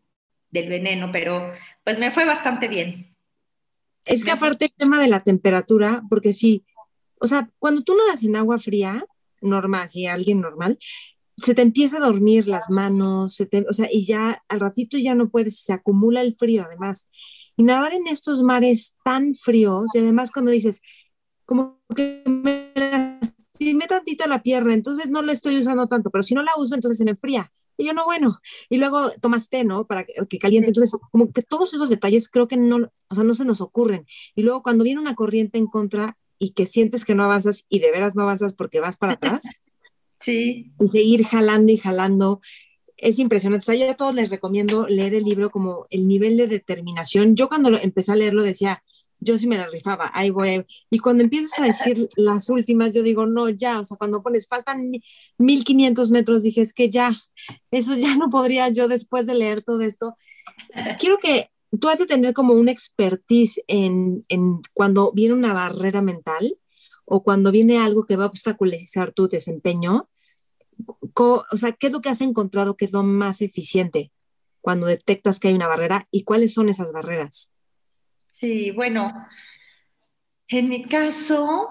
[0.51, 1.53] del veneno, pero
[1.85, 3.17] pues me fue bastante bien.
[4.05, 6.65] Es que aparte el tema de la temperatura, porque sí,
[7.19, 9.05] o sea, cuando tú nadas en agua fría,
[9.41, 10.79] normal, si alguien normal,
[11.37, 14.99] se te empieza a dormir las manos, se te, o sea, y ya al ratito
[14.99, 17.09] ya no puedes, se acumula el frío además.
[17.57, 20.83] Y nadar en estos mares tan fríos, y además cuando dices,
[21.45, 22.73] como que me
[23.63, 26.75] lastimé tantito la pierna, entonces no la estoy usando tanto, pero si no la uso,
[26.75, 27.53] entonces se me enfría.
[27.79, 28.39] Y yo, no, bueno.
[28.69, 29.87] Y luego tomas té, ¿no?
[29.87, 30.69] Para que, caliente.
[30.69, 34.07] Entonces, como que todos esos detalles creo que no, o sea, no se nos ocurren.
[34.35, 37.79] Y luego cuando viene una corriente en contra y que sientes que no avanzas y
[37.79, 39.43] de veras no avanzas porque vas para atrás.
[40.21, 40.73] sí.
[40.79, 42.41] Y seguir jalando y jalando.
[42.99, 43.65] Es impresionante.
[43.65, 47.37] O sea, yo a todos les recomiendo leer el libro como el nivel de determinación.
[47.37, 48.83] Yo cuando empecé a leerlo decía,
[49.23, 50.67] yo sí me la rifaba, ahí voy.
[50.91, 54.49] Y cuando empiezas a decir las últimas, yo digo, no, ya, o sea, cuando pones,
[54.49, 54.93] faltan
[55.39, 57.15] 1500 metros, dije, es que ya,
[57.71, 60.17] eso ya no podría yo después de leer todo esto.
[60.99, 66.03] Quiero que tú has de tener como una expertise en, en cuando viene una barrera
[66.03, 66.59] mental
[67.05, 70.09] o cuando viene algo que va a obstaculizar tu desempeño.
[71.15, 74.11] O sea, ¿qué es lo que has encontrado que es lo más eficiente
[74.61, 77.53] cuando detectas que hay una barrera y cuáles son esas barreras?
[78.43, 79.27] Sí, bueno,
[80.49, 81.71] en mi caso,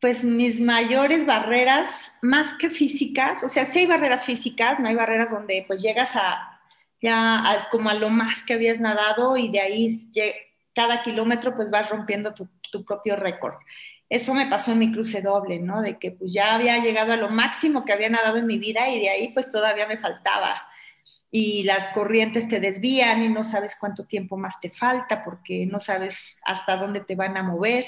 [0.00, 4.94] pues mis mayores barreras, más que físicas, o sea, sí hay barreras físicas, no hay
[4.94, 6.48] barreras donde pues llegas a
[7.00, 10.08] ya como a lo más que habías nadado y de ahí
[10.74, 13.54] cada kilómetro pues vas rompiendo tu, tu propio récord.
[14.08, 15.82] Eso me pasó en mi cruce doble, ¿no?
[15.82, 18.88] De que pues ya había llegado a lo máximo que había nadado en mi vida
[18.90, 20.62] y de ahí pues todavía me faltaba
[21.34, 25.80] y las corrientes te desvían y no sabes cuánto tiempo más te falta porque no
[25.80, 27.86] sabes hasta dónde te van a mover.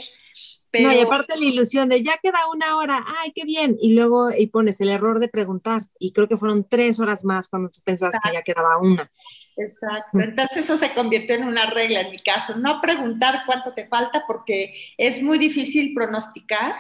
[0.72, 3.76] no, y aparte la ilusión de ya queda una hora, ay, qué bien.
[3.78, 5.83] Y luego y pones el error de preguntar.
[5.98, 9.12] Y creo que fueron tres horas más cuando tú pensabas que ya quedaba una.
[9.59, 10.20] Exacto.
[10.20, 12.57] Entonces eso se convirtió en una regla en mi caso.
[12.57, 16.76] No preguntar cuánto te falta porque es muy difícil pronosticar.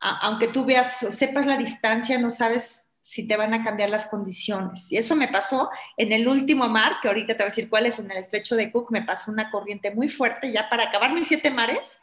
[0.00, 4.04] aunque tú veas o sepas la distancia, no sabes si te van a cambiar las
[4.04, 4.92] condiciones.
[4.92, 7.86] Y eso me pasó en el último mar, que ahorita te voy a decir cuál
[7.86, 11.14] es, en el estrecho de Cook, me pasó una corriente muy fuerte, ya para acabar
[11.14, 11.98] mis siete mares,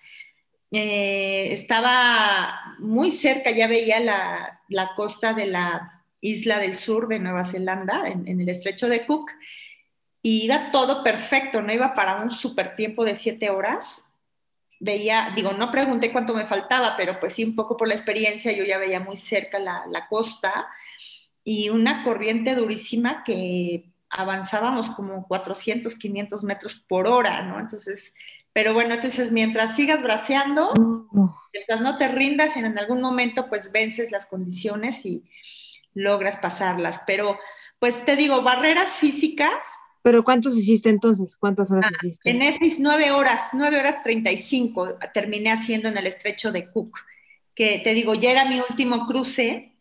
[0.71, 7.45] eh, estaba muy cerca, ya veía la, costa de la isla del sur de Nueva
[7.45, 9.29] Zelanda, en, el estrecho de Cook,
[10.23, 14.11] y iba todo perfecto, no iba para un super tiempo de siete horas.
[14.79, 18.51] Veía, digo, no pregunté cuánto me faltaba, pero pues sí, un poco por la experiencia,
[18.51, 20.67] yo ya veía muy cerca la, la costa
[21.47, 27.59] y una corriente durísima que avanzábamos como 400, 500 metros por hora, ¿no?
[27.59, 28.15] Entonces,
[28.51, 30.73] pero bueno, entonces mientras sigas braceando,
[31.53, 35.23] mientras no te rindas, en algún momento pues vences las condiciones y
[35.93, 37.01] logras pasarlas.
[37.05, 37.37] Pero
[37.77, 39.65] pues te digo, barreras físicas.
[40.01, 41.37] ¿Pero cuántos hiciste entonces?
[41.37, 42.29] ¿Cuántas horas ah, hiciste?
[42.29, 46.71] En esas nueve horas, nueve horas treinta y cinco terminé haciendo en el estrecho de
[46.71, 46.97] Cook,
[47.53, 49.74] que te digo, ya era mi último cruce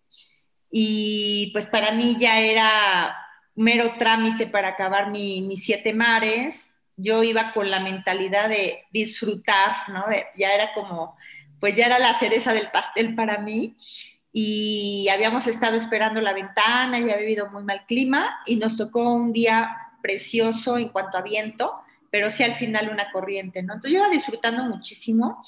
[0.76, 3.16] y pues para mí ya era
[3.54, 10.04] mero trámite para acabar mis siete mares yo iba con la mentalidad de disfrutar, ¿no?
[10.36, 11.16] ya era como,
[11.60, 13.76] pues ya era la cereza del pastel para mí
[14.32, 19.14] y habíamos estado esperando la ventana y había habido muy mal clima y nos tocó
[19.14, 21.72] un día precioso en cuanto a viento,
[22.10, 23.74] pero sí al final una corriente, ¿no?
[23.74, 25.40] Entonces yo iba disfrutando muchísimo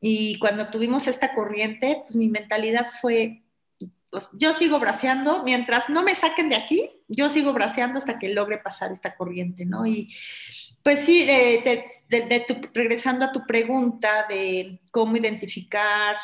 [0.00, 3.42] y cuando tuvimos esta corriente, pues mi mentalidad fue,
[4.10, 8.28] pues yo sigo braceando, mientras no me saquen de aquí, yo sigo braceando hasta que
[8.28, 9.86] logre pasar esta corriente, ¿no?
[9.86, 10.14] Y
[10.82, 11.28] pues sí,
[12.72, 16.16] regresando a tu pregunta de cómo identificar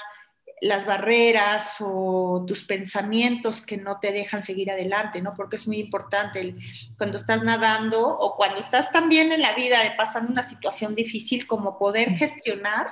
[0.61, 5.35] las barreras o tus pensamientos que no te dejan seguir adelante, ¿no?
[5.35, 6.55] Porque es muy importante
[6.97, 11.79] cuando estás nadando o cuando estás también en la vida pasando una situación difícil, como
[11.79, 12.87] poder gestionar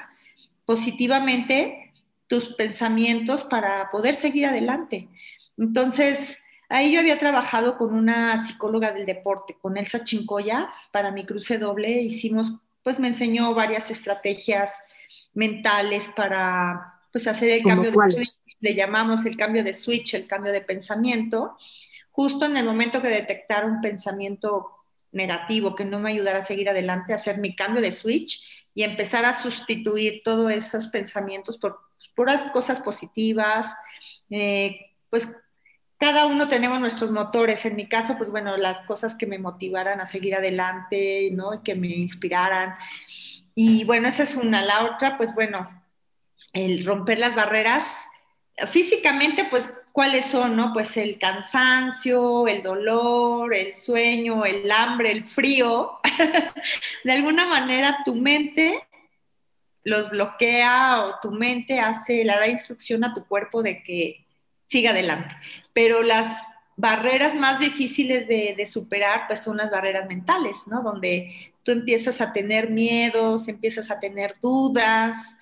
[0.67, 1.92] positivamente
[2.33, 5.11] tus pensamientos para poder seguir adelante.
[5.59, 6.39] Entonces,
[6.75, 11.59] Ahí yo había trabajado con una psicóloga del deporte, con Elsa Chincoya, para mi cruce
[11.59, 12.01] doble.
[12.01, 12.51] Hicimos,
[12.83, 14.83] pues me enseñó varias estrategias
[15.35, 20.27] mentales para pues hacer el cambio de switch, le llamamos el cambio de switch, el
[20.27, 21.59] cambio de pensamiento,
[22.11, 24.71] justo en el momento que detectara un pensamiento
[25.11, 29.27] negativo que no me ayudara a seguir adelante, hacer mi cambio de switch y empezar
[29.27, 33.77] a sustituir todos esos pensamientos por puras cosas positivas,
[34.31, 35.29] eh, pues
[36.03, 37.65] cada uno tenemos nuestros motores.
[37.65, 41.63] En mi caso, pues bueno, las cosas que me motivaran a seguir adelante, ¿no?
[41.63, 42.75] Que me inspiraran.
[43.55, 44.63] Y bueno, esa es una.
[44.63, 45.71] La otra, pues bueno,
[46.53, 48.09] el romper las barreras.
[48.73, 50.73] Físicamente, pues, ¿cuáles son, no?
[50.73, 56.01] Pues el cansancio, el dolor, el sueño, el hambre, el frío.
[57.05, 58.89] de alguna manera, tu mente
[59.85, 64.25] los bloquea o tu mente hace, le da instrucción a tu cuerpo de que
[64.69, 65.35] siga adelante.
[65.73, 70.83] Pero las barreras más difíciles de, superar, pues son las barreras mentales, ¿no?
[70.83, 75.39] Donde tú empiezas a tener miedos, empiezas a tener dudas,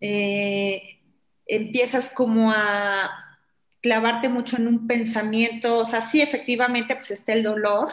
[0.00, 1.00] eh,
[1.46, 3.38] empiezas como a
[3.80, 7.88] clavarte mucho en un pensamiento, o sea, sí, efectivamente, pues está el dolor,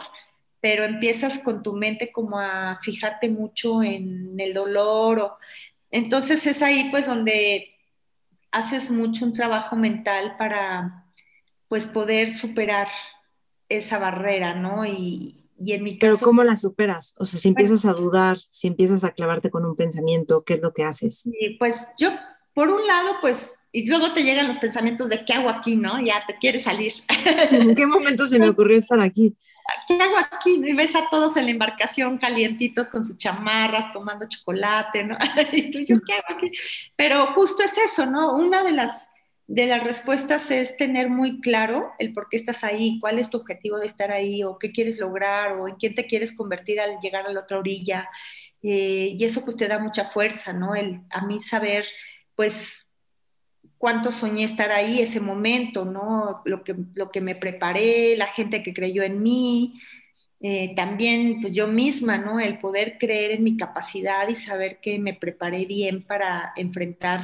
[0.60, 5.36] pero empiezas con tu mente como a fijarte mucho en el dolor, o,
[5.94, 7.68] entonces es ahí pues donde
[8.50, 11.06] haces mucho un trabajo mental para
[11.68, 12.88] pues poder superar
[13.68, 14.84] esa barrera, ¿no?
[14.84, 16.16] Y, en mi caso...
[16.16, 17.14] Pero ¿cómo la superas?
[17.16, 20.62] O sea, si empiezas a dudar, si empiezas a clavarte con un pensamiento, ¿qué es
[20.62, 21.20] lo que haces?
[21.20, 22.10] Sí, pues yo,
[22.54, 26.04] por un lado, pues, y luego te llegan los pensamientos de ¿qué hago aquí, no?
[26.04, 26.92] Ya te quieres salir.
[27.52, 29.36] ¿En qué momento se me ocurrió estar aquí?
[29.86, 30.60] ¿Qué hago aquí?
[30.64, 35.16] Y ves a todos en la embarcación calientitos con sus chamarras, tomando chocolate, ¿no?
[35.52, 36.50] y tú, ¿yo qué hago aquí?
[36.96, 38.34] Pero justo es eso, ¿no?
[38.36, 39.08] Una de las,
[39.46, 43.38] de las respuestas es tener muy claro el por qué estás ahí, cuál es tu
[43.38, 46.98] objetivo de estar ahí, o qué quieres lograr, o en quién te quieres convertir al
[47.00, 48.08] llegar a la otra orilla.
[48.62, 50.74] Eh, y eso pues te da mucha fuerza, ¿no?
[50.74, 51.86] El, a mí saber,
[52.34, 52.83] pues,
[53.84, 56.40] cuánto soñé estar ahí, ese momento, ¿no?
[56.46, 59.78] Lo que, lo que me preparé, la gente que creyó en mí,
[60.40, 62.40] eh, también pues yo misma, ¿no?
[62.40, 67.20] El poder creer en mi capacidad y saber que me preparé bien para enfrentar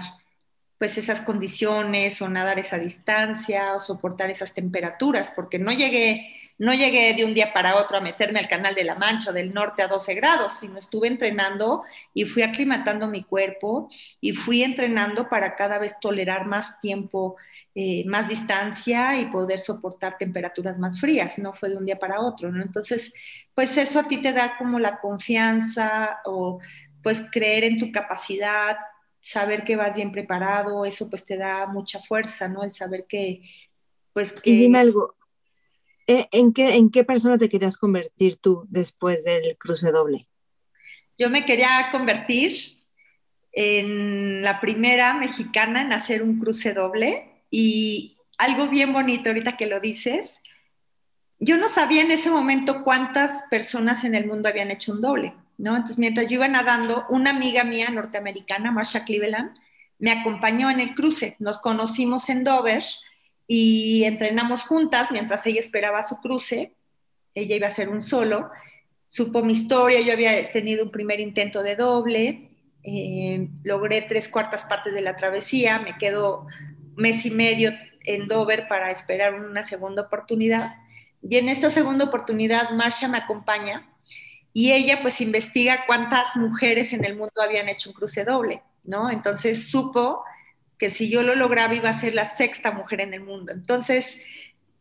[0.76, 6.74] pues esas condiciones o nadar esa distancia o soportar esas temperaturas, porque no llegué, no
[6.74, 9.80] llegué de un día para otro a meterme al canal de la Mancha del norte
[9.80, 13.88] a 12 grados, sino estuve entrenando y fui aclimatando mi cuerpo
[14.20, 17.36] y fui entrenando para cada vez tolerar más tiempo,
[17.74, 22.20] eh, más distancia y poder soportar temperaturas más frías, no fue de un día para
[22.20, 22.62] otro, ¿no?
[22.62, 23.14] Entonces,
[23.54, 26.60] pues eso a ti te da como la confianza o
[27.02, 28.76] pues creer en tu capacidad,
[29.22, 32.64] saber que vas bien preparado, eso pues te da mucha fuerza, ¿no?
[32.64, 33.40] El saber que,
[34.12, 34.50] pues que...
[34.50, 35.19] Y dime algo, ¿E,
[36.10, 40.26] ¿En qué, ¿En qué persona te querías convertir tú después del cruce doble?
[41.16, 42.78] Yo me quería convertir
[43.52, 49.66] en la primera mexicana en hacer un cruce doble y algo bien bonito ahorita que
[49.66, 50.40] lo dices,
[51.38, 55.34] yo no sabía en ese momento cuántas personas en el mundo habían hecho un doble,
[55.58, 55.76] ¿no?
[55.76, 59.56] Entonces, mientras yo iba nadando, una amiga mía norteamericana, Marsha Cleveland,
[59.98, 61.36] me acompañó en el cruce.
[61.38, 62.82] Nos conocimos en Dover
[63.52, 66.76] y entrenamos juntas mientras ella esperaba su cruce.
[67.34, 68.48] Ella iba a hacer un solo.
[69.08, 72.52] Supo mi historia, yo había tenido un primer intento de doble,
[72.84, 76.46] eh, logré tres cuartas partes de la travesía, me quedo
[76.94, 77.72] mes y medio
[78.04, 80.76] en Dover para esperar una segunda oportunidad.
[81.20, 83.90] Y en esta segunda oportunidad, Marsha me acompaña
[84.52, 89.10] y ella pues investiga cuántas mujeres en el mundo habían hecho un cruce doble, ¿no?
[89.10, 90.22] Entonces supo
[90.80, 93.52] que si yo lo lograba iba a ser la sexta mujer en el mundo.
[93.52, 94.18] Entonces,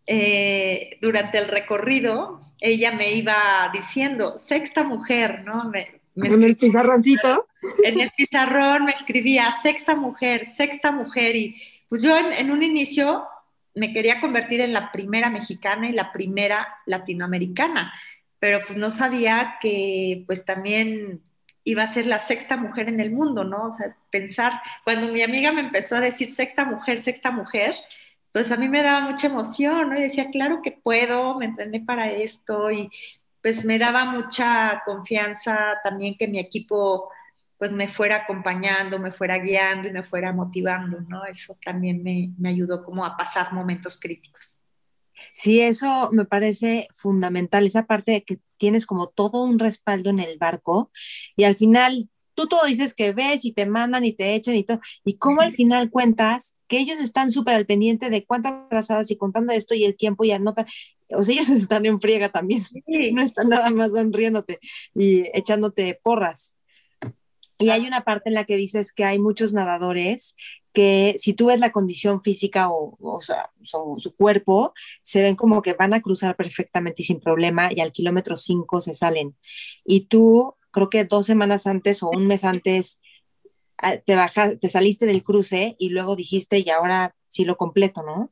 [0.08, 5.70] eh, durante el recorrido, ella me iba diciendo, sexta mujer, ¿no?
[5.70, 7.48] Me, en el pizarroncito.
[7.84, 11.36] En el pizarrón me escribía, sexta mujer, sexta mujer.
[11.36, 11.56] Y
[11.90, 13.26] pues yo en, en un inicio
[13.76, 17.94] me quería convertir en la primera mexicana y la primera latinoamericana,
[18.40, 21.22] pero pues no sabía que pues también
[21.70, 23.68] iba a ser la sexta mujer en el mundo, ¿no?
[23.68, 24.54] O sea, pensar,
[24.84, 27.76] cuando mi amiga me empezó a decir sexta mujer, sexta mujer,
[28.32, 29.98] pues a mí me daba mucha emoción, ¿no?
[29.98, 32.90] Y decía, claro que puedo, me entrené para esto y
[33.42, 37.10] pues me daba mucha confianza también que mi equipo
[37.60, 41.26] pues me fuera acompañando, me fuera guiando y me fuera motivando, ¿no?
[41.26, 44.62] Eso también me, me ayudó como a pasar momentos críticos.
[45.34, 50.20] Sí, eso me parece fundamental, esa parte de que tienes como todo un respaldo en
[50.20, 50.92] el barco
[51.36, 54.64] y al final tú todo dices que ves y te mandan y te echan y
[54.64, 59.12] todo, y cómo al final cuentas que ellos están súper al pendiente de cuántas trazadas
[59.12, 60.66] y contando esto y el tiempo y anotan,
[61.10, 62.64] o sea, ellos están en friega también,
[63.14, 64.60] no están nada más sonriéndote
[64.96, 66.56] y echándote porras.
[67.58, 70.38] Y hay una parte en la que dices que hay muchos nadadores
[70.74, 75.74] que si tú ves la condición física o, sea, su, cuerpo, se ven como que
[75.74, 79.36] van a cruzar perfectamente y sin problema y al kilómetro 5 se salen.
[79.84, 83.02] Y tú, creo que dos semanas antes o un mes antes,
[83.78, 88.04] ah, te, bajas, te saliste del cruce y luego dijiste, y ahora sí lo completo,
[88.04, 88.32] ¿no?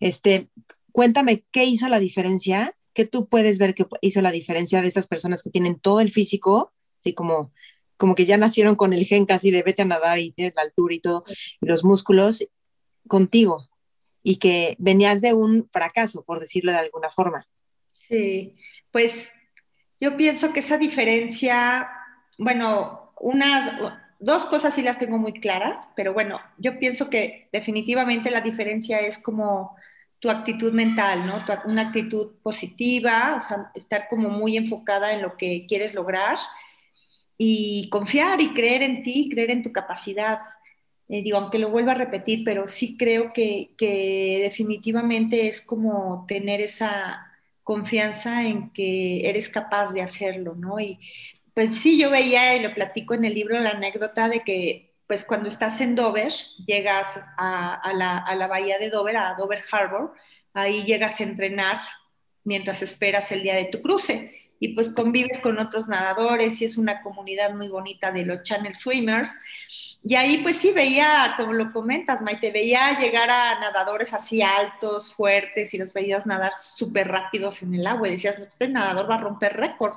[0.00, 0.48] Este,
[0.92, 2.76] cuéntame, ¿qué hizo la diferencia?
[2.92, 6.10] ¿Qué tú puedes ver que hizo la diferencia de estas personas que tienen todo el
[6.10, 7.52] físico, así como
[7.98, 10.62] como que ya nacieron con el gen casi de vete a nadar y tienes la
[10.62, 11.24] altura y todo,
[11.60, 12.48] y los músculos
[13.06, 13.68] contigo,
[14.22, 17.46] y que venías de un fracaso, por decirlo de alguna forma.
[18.08, 18.54] Sí,
[18.90, 19.30] pues
[20.00, 21.88] yo pienso que esa diferencia,
[22.38, 23.70] bueno, unas,
[24.20, 29.00] dos cosas sí las tengo muy claras, pero bueno, yo pienso que definitivamente la diferencia
[29.00, 29.76] es como
[30.20, 31.44] tu actitud mental, ¿no?
[31.64, 36.38] una actitud positiva, o sea, estar como muy enfocada en lo que quieres lograr
[37.38, 40.40] y confiar y creer en ti, creer en tu capacidad.
[41.08, 43.70] Eh, digo, aunque lo vuelva a repetir, pero sí creo que,
[44.42, 47.26] definitivamente es como tener esa
[47.62, 50.80] confianza en que eres capaz de hacerlo, ¿no?
[50.80, 50.98] Y
[51.54, 55.24] pues sí, yo veía y lo platico en el libro la anécdota de que pues
[55.24, 56.32] cuando estás en Dover,
[56.66, 60.12] llegas a, a, la, a la bahía de Dover, a Dover Harbor,
[60.52, 61.80] ahí llegas a entrenar
[62.44, 66.76] mientras esperas el día de tu cruce y pues convives con otros nadadores y es
[66.76, 69.30] una comunidad muy bonita de los channel swimmers.
[70.04, 75.14] Y ahí pues sí veía, como lo comentas, Maite, veía llegar a nadadores así altos,
[75.14, 79.16] fuertes y los veías nadar súper rápidos en el agua y decías, este nadador va
[79.16, 79.94] a romper récord.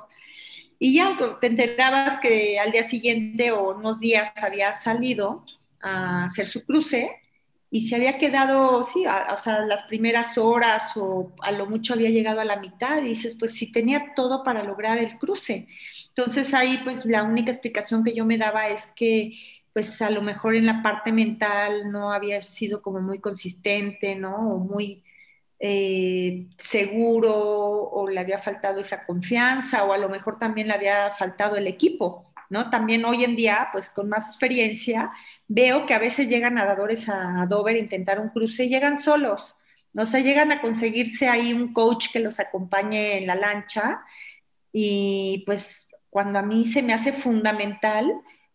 [0.78, 5.44] Y ya te enterabas que al día siguiente o unos días había salido
[5.80, 7.21] a hacer su cruce
[7.74, 12.10] y se había quedado, sí, o sea, las primeras horas o a lo mucho había
[12.10, 15.66] llegado a la mitad y dices, pues sí tenía todo para lograr el cruce.
[16.08, 19.32] Entonces ahí pues la única explicación que yo me daba es que
[19.72, 24.36] pues a lo mejor en la parte mental no había sido como muy consistente, ¿no?
[24.56, 25.02] O muy
[25.58, 31.10] eh, seguro o le había faltado esa confianza o a lo mejor también le había
[31.12, 32.70] faltado el equipo ¿no?
[32.70, 35.10] También hoy en día, pues con más experiencia,
[35.48, 39.56] veo que a veces llegan nadadores a Dover a intentar un cruce y llegan solos,
[39.94, 44.02] No sé, llegan a conseguirse ahí un coach que los acompañe en la lancha
[44.72, 48.10] y pues cuando a mí se me hace fundamental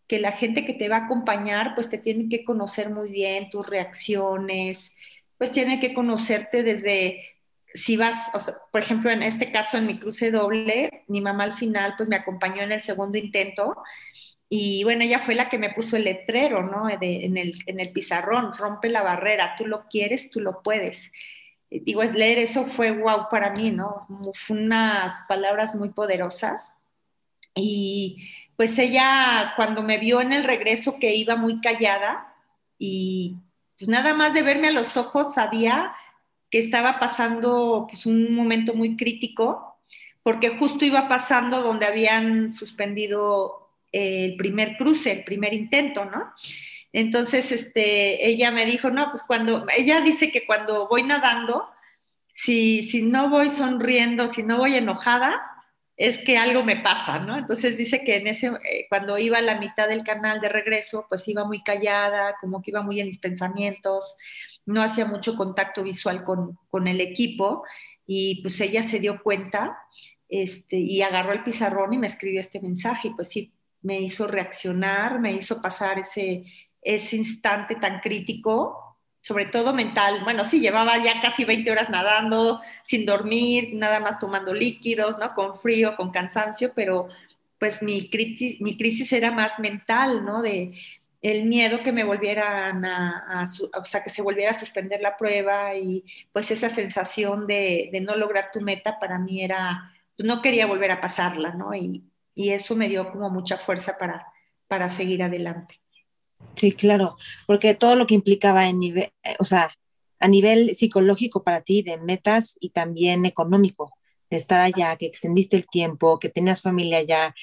[0.08, 3.50] que la gente que te va a acompañar pues te tiene que conocer muy bien
[3.50, 4.96] tus reacciones,
[5.38, 7.22] pues tiene que conocerte desde
[7.74, 8.16] si vas,
[8.72, 12.16] por ejemplo, en este caso en mi cruce doble, mi mamá al final pues me
[12.16, 13.76] acompañó en el segundo intento
[14.48, 16.88] y bueno, ella fue la que me puso el letrero, ¿no?
[16.88, 21.12] en, el, en el pizarrón, rompe la barrera, tú lo quieres, tú lo puedes.
[21.70, 24.06] Digo, leer eso fue wow para mí, ¿no?
[24.46, 26.74] Fue unas palabras muy poderosas.
[27.54, 32.34] Y pues ella, cuando me vio en el regreso que iba muy callada
[32.78, 33.36] y
[33.76, 35.92] pues nada más de verme a los ojos sabía
[36.50, 39.80] que estaba pasando pues, un momento muy crítico,
[40.22, 46.32] porque justo iba pasando donde habían suspendido el primer cruce, el primer intento, ¿no?
[46.92, 51.68] Entonces, este, ella me dijo, no, pues cuando, ella dice que cuando voy nadando,
[52.30, 55.40] si, si no voy sonriendo, si no voy enojada,
[55.98, 57.36] es que algo me pasa, ¿no?
[57.36, 61.06] Entonces dice que en ese, eh, cuando iba a la mitad del canal de regreso,
[61.08, 64.16] pues iba muy callada, como que iba muy en mis pensamientos,
[64.68, 67.64] no hacía mucho contacto visual con, con el equipo
[68.06, 69.78] y pues ella se dio cuenta
[70.28, 74.26] este, y agarró el pizarrón y me escribió este mensaje y pues sí, me hizo
[74.26, 76.44] reaccionar, me hizo pasar ese,
[76.82, 80.22] ese instante tan crítico, sobre todo mental.
[80.24, 85.34] Bueno, sí, llevaba ya casi 20 horas nadando, sin dormir, nada más tomando líquidos, ¿no?
[85.34, 87.08] Con frío, con cansancio, pero
[87.58, 90.42] pues mi crisis, mi crisis era más mental, ¿no?
[90.42, 90.72] De
[91.20, 93.44] el miedo que me volvieran a,
[93.74, 98.00] o sea, que se volviera a suspender la prueba y pues esa sensación de, de
[98.00, 101.74] no lograr tu meta para mí era, no quería volver a pasarla, ¿no?
[101.74, 102.04] Y,
[102.34, 104.26] y eso me dio como mucha fuerza para,
[104.68, 105.80] para seguir adelante.
[106.54, 107.16] Sí, claro,
[107.46, 109.70] porque todo lo que implicaba en nivel, eh, o sea,
[110.20, 113.92] a nivel psicológico para ti, de metas y también económico,
[114.30, 117.34] de estar allá, que extendiste el tiempo, que tenías familia allá.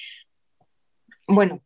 [1.26, 1.60] Bueno,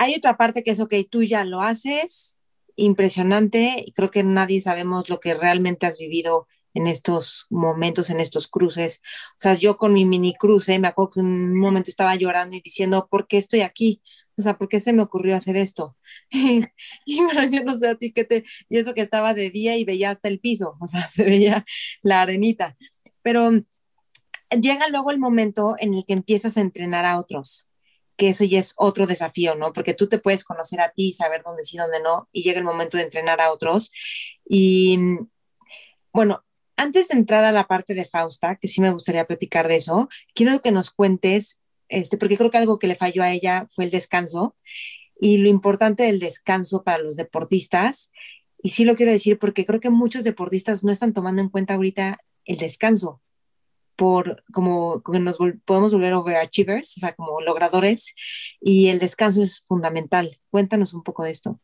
[0.00, 2.40] hay otra parte que es, ok, tú ya lo haces,
[2.74, 8.18] impresionante, y creo que nadie sabemos lo que realmente has vivido en estos momentos, en
[8.18, 9.02] estos cruces.
[9.32, 12.56] O sea, yo con mi mini cruce, me acuerdo que en un momento estaba llorando
[12.56, 14.00] y diciendo, ¿por qué estoy aquí?
[14.38, 15.98] O sea, ¿por qué se me ocurrió hacer esto?
[16.30, 18.44] y bueno, yo no sé a ti qué te...
[18.70, 21.66] Y eso que estaba de día y veía hasta el piso, o sea, se veía
[22.00, 22.78] la arenita.
[23.20, 23.50] Pero
[24.58, 27.69] llega luego el momento en el que empiezas a entrenar a otros
[28.20, 29.72] que eso ya es otro desafío, ¿no?
[29.72, 32.66] Porque tú te puedes conocer a ti, saber dónde sí, dónde no, y llega el
[32.66, 33.90] momento de entrenar a otros.
[34.46, 34.98] Y
[36.12, 36.44] bueno,
[36.76, 40.10] antes de entrar a la parte de Fausta, que sí me gustaría platicar de eso,
[40.34, 43.86] quiero que nos cuentes, este, porque creo que algo que le falló a ella fue
[43.86, 44.54] el descanso
[45.18, 48.12] y lo importante del descanso para los deportistas.
[48.62, 51.72] Y sí lo quiero decir porque creo que muchos deportistas no están tomando en cuenta
[51.72, 53.22] ahorita el descanso
[54.00, 55.36] por como, como nos
[55.66, 58.14] podemos volver overachievers, o sea, como logradores,
[58.58, 60.38] y el descanso es fundamental.
[60.48, 61.60] Cuéntanos un poco de esto.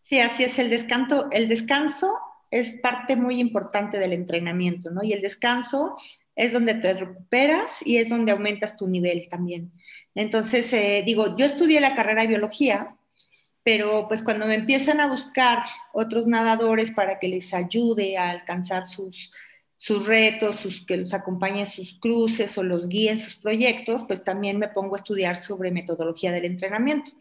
[0.00, 2.16] Sí, así es, el descanso, el descanso
[2.50, 5.02] es parte muy importante del entrenamiento, ¿no?
[5.04, 5.96] Y el descanso
[6.34, 9.70] es donde te recuperas y es donde aumentas tu nivel también.
[10.14, 12.96] Entonces, eh, digo, yo estudié la carrera de biología,
[13.62, 15.58] pero pues cuando me empiezan a buscar
[15.92, 19.30] otros nadadores para que les ayude a alcanzar sus,
[19.76, 24.58] sus retos, sus, que los acompañen sus cruces o los guíen sus proyectos, pues también
[24.58, 27.12] me pongo a estudiar sobre metodología del entrenamiento.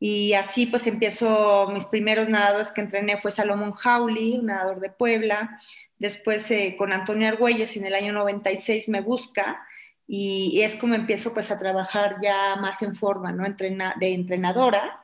[0.00, 4.90] Y así pues empiezo, mis primeros nadadores que entrené fue Salomón Jauli, un nadador de
[4.90, 5.60] Puebla.
[5.98, 9.66] Después eh, con Antonio Argüelles en el año 96 me busca
[10.06, 13.44] y, es como empiezo pues a trabajar ya más en forma, ¿no?
[13.44, 15.02] de entrenadora.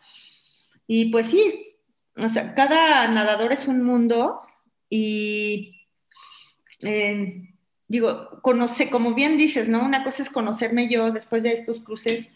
[0.87, 1.77] Y pues sí,
[2.17, 4.41] o sea, cada nadador es un mundo
[4.89, 5.84] y
[6.83, 7.55] eh,
[7.89, 9.85] digo, conoce, como bien dices, ¿no?
[9.85, 12.35] Una cosa es conocerme yo después de estos cruces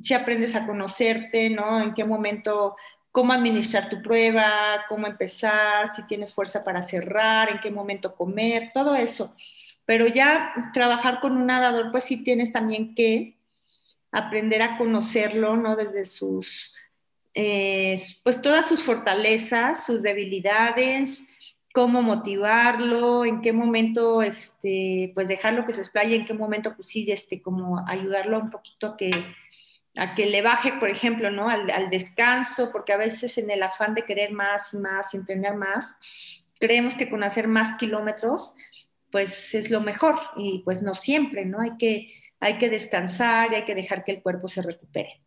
[0.00, 1.80] si aprendes a conocerte, ¿no?
[1.80, 2.76] En qué momento,
[3.10, 8.70] cómo administrar tu prueba, cómo empezar, si tienes fuerza para cerrar, en qué momento comer,
[8.72, 9.34] todo eso.
[9.84, 13.36] Pero ya trabajar con un nadador, pues sí tienes también que
[14.12, 15.76] aprender a conocerlo, ¿no?
[15.76, 16.74] Desde sus,
[17.34, 21.26] eh, pues todas sus fortalezas, sus debilidades,
[21.78, 26.88] cómo motivarlo, en qué momento, este, pues dejarlo que se explaye, en qué momento, pues
[26.88, 29.12] sí, este, como ayudarlo un poquito a que
[29.96, 31.48] a que le baje, por ejemplo, ¿no?
[31.48, 35.96] Al, descanso, porque a veces en el afán de querer más y más entrenar más,
[36.58, 38.56] creemos que con hacer más kilómetros,
[39.12, 41.60] pues es lo mejor y pues no siempre, ¿no?
[41.60, 42.08] Hay que,
[42.40, 45.22] hay que descansar y hay que dejar que el cuerpo se recupere.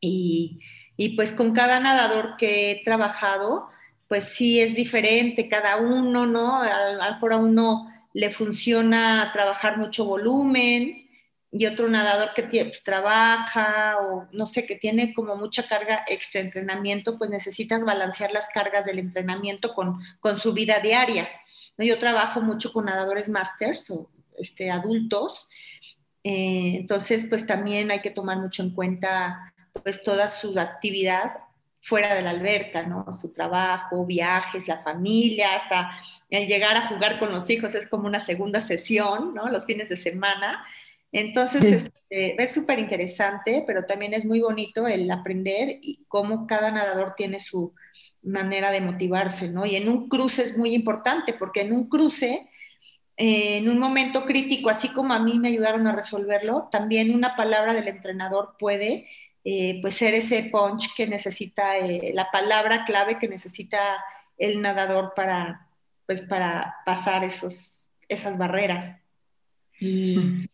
[0.00, 0.58] Y,
[0.96, 3.68] y pues con cada nadador que he trabajado,
[4.08, 6.62] pues sí es diferente cada uno, ¿no?
[6.62, 11.06] A lo mejor a uno le funciona trabajar mucho volumen
[11.52, 17.18] y otro nadador que trabaja o no sé, que tiene como mucha carga extra entrenamiento,
[17.18, 21.28] pues necesitas balancear las cargas del entrenamiento con, con su vida diaria.
[21.78, 25.48] Yo trabajo mucho con nadadores masters o este, adultos,
[26.24, 29.52] eh, entonces pues también hay que tomar mucho en cuenta
[29.82, 31.32] pues toda su actividad
[31.86, 33.06] fuera de la alberca, ¿no?
[33.12, 35.92] Su trabajo, viajes, la familia, hasta
[36.28, 39.48] el llegar a jugar con los hijos es como una segunda sesión, ¿no?
[39.48, 40.64] Los fines de semana.
[41.12, 46.72] Entonces este, es súper interesante, pero también es muy bonito el aprender y cómo cada
[46.72, 47.72] nadador tiene su
[48.20, 49.64] manera de motivarse, ¿no?
[49.64, 52.50] Y en un cruce es muy importante, porque en un cruce,
[53.16, 57.36] eh, en un momento crítico, así como a mí me ayudaron a resolverlo, también una
[57.36, 59.06] palabra del entrenador puede
[59.48, 64.04] eh, pues ser ese punch que necesita, eh, la palabra clave que necesita
[64.36, 65.68] el nadador para,
[66.04, 68.96] pues para pasar esos, esas barreras.
[69.78, 70.48] Y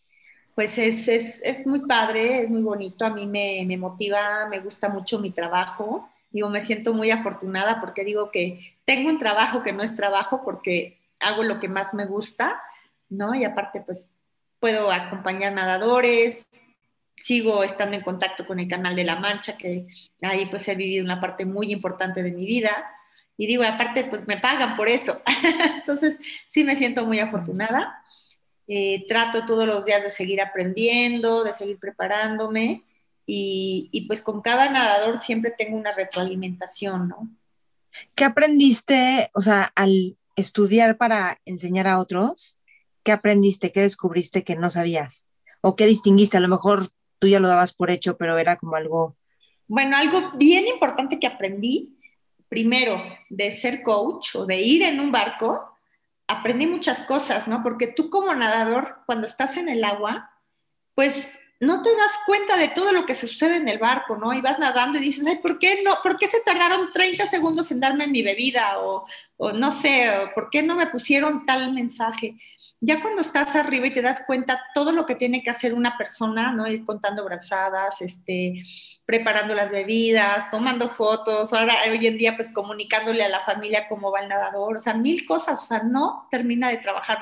[0.54, 4.60] pues es, es, es, muy padre, es muy bonito, a mí me, me, motiva, me
[4.60, 6.06] gusta mucho mi trabajo.
[6.30, 10.42] Digo, me siento muy afortunada porque digo que tengo un trabajo que no es trabajo
[10.44, 12.60] porque hago lo que más me gusta,
[13.08, 13.34] ¿no?
[13.34, 14.10] Y aparte, pues
[14.60, 16.46] puedo acompañar nadadores,
[17.22, 19.86] sigo estando en contacto con el Canal de la Mancha, que
[20.22, 22.84] ahí pues he vivido una parte muy importante de mi vida.
[23.36, 25.22] Y digo, aparte, pues me pagan por eso.
[25.78, 26.18] Entonces,
[26.48, 28.02] sí me siento muy afortunada.
[28.66, 32.82] Eh, trato todos los días de seguir aprendiendo, de seguir preparándome.
[33.24, 37.30] Y, y, pues con cada nadador siempre tengo una retroalimentación, ¿no?
[38.16, 42.58] ¿Qué aprendiste, o sea, al estudiar para enseñar a otros?
[43.04, 43.70] ¿Qué aprendiste?
[43.70, 45.28] ¿Qué descubriste que no sabías?
[45.60, 46.36] ¿O qué distinguiste?
[46.36, 46.90] A lo mejor
[47.22, 49.16] tú ya lo dabas por hecho, pero era como algo...
[49.68, 51.96] Bueno, algo bien importante que aprendí,
[52.48, 53.00] primero,
[53.30, 55.78] de ser coach o de ir en un barco,
[56.26, 57.62] aprendí muchas cosas, ¿no?
[57.62, 60.32] Porque tú como nadador, cuando estás en el agua,
[60.96, 61.28] pues
[61.62, 64.32] no te das cuenta de todo lo que sucede en el barco, ¿no?
[64.34, 65.98] Y vas nadando y dices, ay, ¿por qué no?
[66.02, 68.80] ¿Por qué se tardaron 30 segundos en darme mi bebida?
[68.80, 69.06] O,
[69.36, 72.36] o no sé, ¿por qué no me pusieron tal mensaje?
[72.84, 75.96] ya cuando estás arriba y te das cuenta todo lo que tiene que hacer una
[75.96, 76.66] persona, ¿no?
[76.66, 78.60] Ir contando brazadas, este,
[79.04, 84.12] preparando las bebidas, tomando fotos, ahora hoy en día pues comunicándole a la familia cómo
[84.12, 87.18] va el nadador, o sea, mil cosas, o sea, no termina de trabajar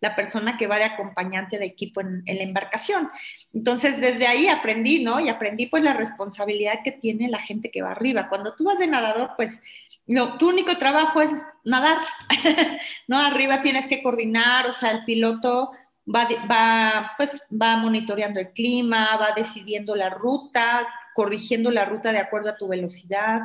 [0.00, 3.10] la persona que va de acompañante de equipo en, la embarcación.
[3.52, 5.18] Entonces, desde ahí aprendí, ¿no?
[5.18, 8.28] Y aprendí pues la responsabilidad que tiene la gente que va arriba.
[8.28, 9.60] Cuando tú vas de nadador, pues
[10.06, 11.98] no, tu único trabajo es nadar,
[13.08, 13.18] ¿no?
[13.18, 15.72] Arriba tienes que coordinar, o sea, el piloto
[16.06, 20.86] va, va, pues, va monitoreando el clima, va decidiendo la ruta,
[21.16, 23.40] corrigiendo la ruta de acuerdo a tu velocidad,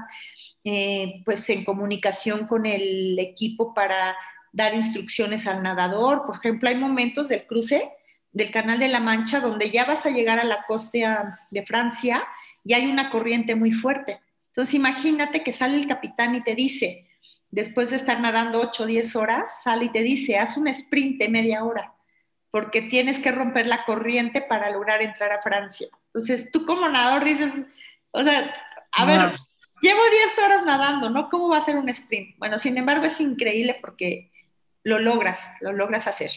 [0.63, 4.15] eh, pues en comunicación con el equipo para
[4.51, 6.27] dar instrucciones al nadador.
[6.27, 7.91] Por ejemplo, hay momentos del cruce
[8.31, 12.23] del Canal de la Mancha donde ya vas a llegar a la costa de Francia
[12.63, 17.07] y hay una corriente muy fuerte entonces imagínate que sale el capitán y te dice,
[17.51, 21.19] después de estar nadando 8 o 10 horas, sale y te dice, haz un sprint
[21.19, 21.93] de media hora,
[22.51, 25.87] porque tienes que romper la corriente para lograr entrar a Francia.
[26.13, 27.53] Entonces tú como nadador dices,
[28.11, 28.53] o sea,
[28.91, 29.31] a ver,
[29.81, 29.99] llevo
[30.35, 31.29] 10 horas nadando, ¿no?
[31.29, 32.37] ¿Cómo va a ser un sprint?
[32.37, 34.31] Bueno, sin embargo es increíble porque
[34.83, 36.31] lo logras, lo logras hacer.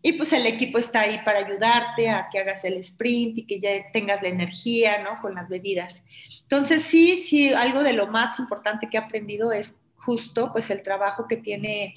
[0.00, 3.58] Y pues el equipo está ahí para ayudarte a que hagas el sprint y que
[3.58, 5.20] ya tengas la energía, ¿no?
[5.20, 6.04] Con las bebidas.
[6.42, 10.82] Entonces sí, sí, algo de lo más importante que he aprendido es justo pues el
[10.82, 11.96] trabajo que tiene,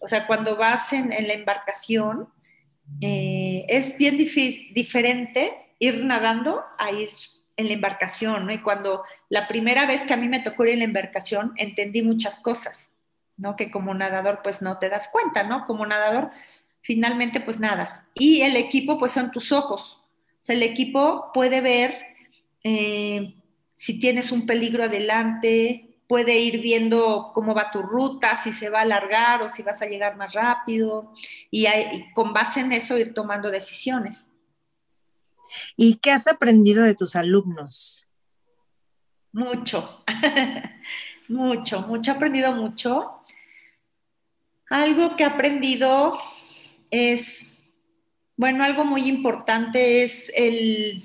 [0.00, 2.28] o sea, cuando vas en, la embarcación,
[3.02, 7.10] eh, es bien diferente ir nadando a ir
[7.56, 8.52] en la embarcación, ¿no?
[8.52, 12.02] Y cuando la primera vez que a mí me tocó ir en la embarcación, entendí
[12.02, 12.90] muchas cosas,
[13.36, 13.56] ¿no?
[13.56, 15.64] Que como nadador pues no te das cuenta, ¿no?
[15.64, 16.30] Como nadador
[16.80, 18.06] finalmente pues nadas.
[18.14, 20.00] Y el equipo pues son tus ojos.
[20.40, 21.98] O sea, el equipo puede ver
[22.62, 23.34] eh,
[23.74, 28.80] si tienes un peligro adelante, puede ir viendo cómo va tu ruta, si se va
[28.80, 31.12] a alargar o si vas a llegar más rápido.
[31.50, 31.66] Y,
[32.14, 34.27] con base en eso ir tomando decisiones.
[35.76, 38.08] ¿Y qué has aprendido de tus alumnos?
[39.32, 40.04] Mucho,
[41.28, 43.22] mucho, mucho, he aprendido mucho.
[44.70, 46.18] Algo que he aprendido
[46.90, 47.48] es,
[48.36, 51.02] bueno, algo muy importante es el,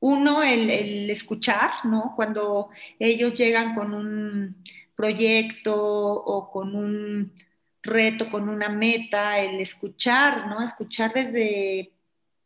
[0.00, 2.12] uno, el, escuchar, ¿no?
[2.14, 4.62] Cuando ellos llegan con un
[4.94, 7.32] proyecto o con un
[7.82, 10.62] reto, con una meta, el escuchar, ¿no?
[10.62, 11.92] Escuchar desde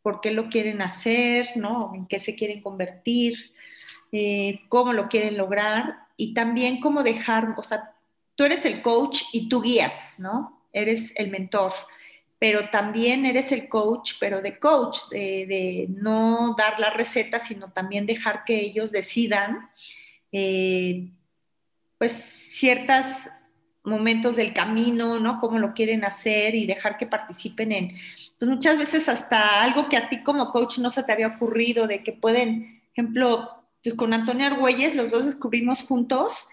[0.01, 1.91] por qué lo quieren hacer, ¿no?
[1.93, 3.53] En qué se quieren convertir,
[4.11, 7.93] eh, cómo lo quieren lograr y también cómo dejar, o sea,
[8.35, 10.65] tú eres el coach y tú guías, ¿no?
[10.73, 11.71] Eres el mentor,
[12.39, 18.05] pero también eres el coach, pero de coach, de, no dar la receta, sino también
[18.05, 19.69] dejar que ellos decidan,
[20.31, 21.11] eh,
[21.97, 23.05] pues, ciertos
[23.83, 25.39] momentos del camino, ¿no?
[25.39, 27.97] Cómo lo quieren hacer y dejar que participen en,
[28.37, 31.87] pues muchas veces hasta algo que a ti como coach no se te había ocurrido,
[31.87, 36.47] de que pueden, ejemplo, pues con Antonio Argüelles, los dos descubrimos juntos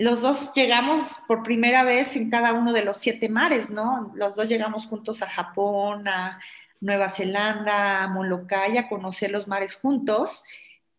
[0.00, 4.12] los dos llegamos por primera vez en cada uno de los siete mares, ¿no?
[4.14, 6.40] Los dos llegamos juntos a Japón, a
[6.80, 10.42] Nueva Zelanda, a Molokai, a conocer los mares juntos.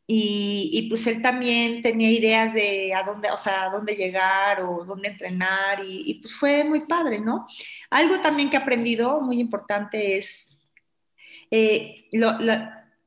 [0.08, 4.84] Y, pues él también tenía ideas de a dónde, o sea, a dónde llegar o
[4.84, 7.48] dónde entrenar y, pues fue muy padre, ¿no?
[7.90, 10.58] Algo también que he aprendido muy importante es
[11.50, 12.32] eh, lo,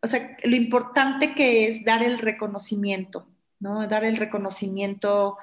[0.02, 3.26] o sea, lo importante que es dar el reconocimiento,
[3.58, 3.86] ¿no?
[3.88, 5.38] Dar el reconocimiento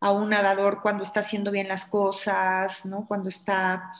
[0.00, 3.06] a un nadador cuando está haciendo bien las cosas, ¿no?
[3.06, 3.92] Cuando está,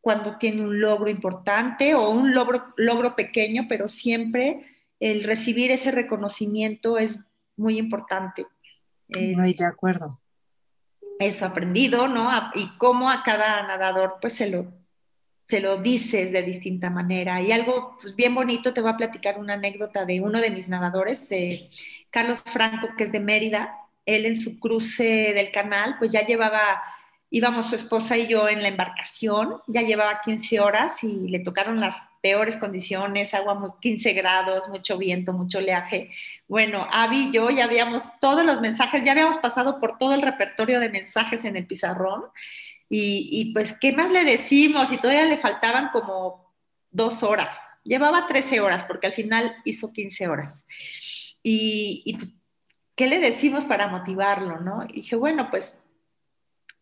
[0.00, 4.64] cuando tiene un logro importante o un logro, logro pequeño, pero siempre
[5.00, 7.20] el recibir ese reconocimiento es
[7.56, 8.46] muy importante.
[9.08, 10.20] Muy de acuerdo.
[11.18, 12.30] Eso aprendido, ¿no?
[12.54, 14.72] Y cómo a cada nadador pues se lo,
[15.46, 17.40] se lo dices de distinta manera.
[17.40, 20.68] Y algo pues, bien bonito, te voy a platicar una anécdota de uno de mis
[20.68, 21.70] nadadores, eh,
[22.10, 23.74] Carlos Franco, que es de Mérida,
[24.06, 26.82] él en su cruce del canal, pues ya llevaba,
[27.30, 31.80] íbamos su esposa y yo en la embarcación, ya llevaba 15 horas y le tocaron
[31.80, 36.10] las peores condiciones, agua 15 grados, mucho viento, mucho oleaje.
[36.46, 40.22] Bueno, Avi y yo ya habíamos todos los mensajes, ya habíamos pasado por todo el
[40.22, 42.24] repertorio de mensajes en el pizarrón
[42.88, 44.90] y, y pues, ¿qué más le decimos?
[44.90, 46.54] Y todavía le faltaban como
[46.90, 47.56] dos horas.
[47.84, 50.64] Llevaba 13 horas porque al final hizo 15 horas.
[51.42, 52.30] Y, y pues
[52.98, 54.84] ¿qué le decimos para motivarlo, no?
[54.88, 55.84] Y dije, bueno, pues,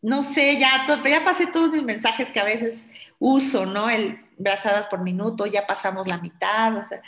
[0.03, 2.87] no sé, ya, ya pasé todos mis mensajes que a veces
[3.19, 3.91] uso, ¿no?
[3.91, 7.03] El brazadas por minuto, ya pasamos la mitad, o sea,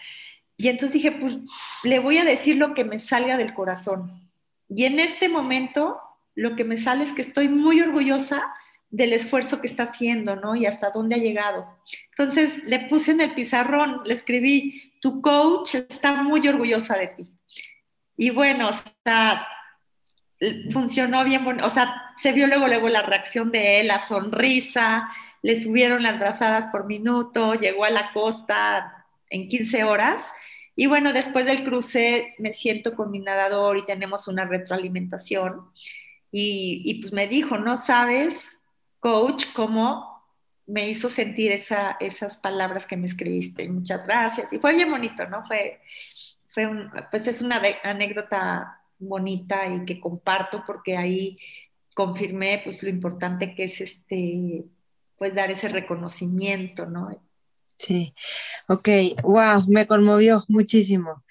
[0.56, 1.38] y entonces dije, pues,
[1.84, 4.28] le voy a decir lo que me salga del corazón.
[4.68, 6.00] Y en este momento,
[6.34, 8.52] lo que me sale es que estoy muy orgullosa
[8.90, 10.56] del esfuerzo que está haciendo, ¿no?
[10.56, 11.68] Y hasta dónde ha llegado.
[12.10, 17.30] Entonces le puse en el pizarrón, le escribí, tu coach está muy orgullosa de ti.
[18.16, 18.72] Y bueno, o
[20.72, 25.08] funcionó bien, o sea, se vio luego, luego la reacción de él, la sonrisa,
[25.42, 30.32] le subieron las brazadas por minuto, llegó a la costa en 15 horas.
[30.76, 35.70] Y bueno, después del cruce me siento con mi nadador y tenemos una retroalimentación.
[36.30, 38.60] Y, y pues me dijo, no sabes,
[39.00, 40.18] coach, cómo
[40.66, 43.68] me hizo sentir esa, esas palabras que me escribiste.
[43.68, 44.52] Muchas gracias.
[44.52, 45.44] Y fue bien bonito, ¿no?
[45.46, 45.80] Fue,
[47.10, 51.38] pues es una anécdota bonita y que comparto porque ahí
[51.94, 54.64] confirmé pues lo importante que es este,
[55.16, 57.10] pues dar ese reconocimiento, ¿no?
[57.76, 58.14] Sí,
[58.68, 58.88] ok,
[59.22, 61.24] wow, me conmovió muchísimo.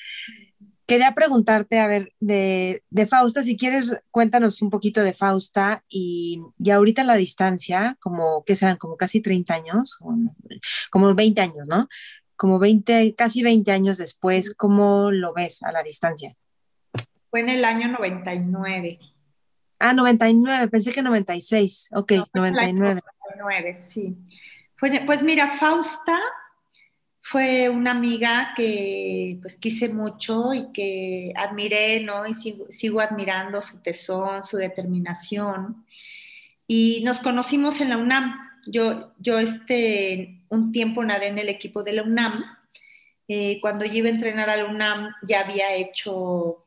[0.86, 6.70] Quería preguntarte, a ver, de, Fausta, si quieres, cuéntanos un poquito de Fausta y, y
[6.70, 9.99] ahorita la distancia, como que serán como casi 30 años,
[10.89, 11.89] como 20 años, ¿no?
[12.38, 16.36] como 20, casi 20 años después, ¿cómo lo ves a la distancia?
[17.30, 19.00] Fue en el año 99.
[19.80, 21.90] Ah, 99, pensé que 96.
[21.94, 23.02] Ok, 99.
[23.36, 24.18] 99, sí.
[25.06, 26.20] pues mira, Fausta
[27.30, 32.26] fue una amiga que pues quise mucho y que admiré, ¿no?
[32.26, 35.86] Y sigo, sigo admirando su tesón, su determinación.
[36.68, 38.34] Y nos conocimos en la UNAM.
[38.66, 42.46] Yo, yo este, un tiempo nadé en el equipo de la UNAM.
[43.28, 46.60] Eh, cuando yo iba a entrenar a la UNAM ya había hecho,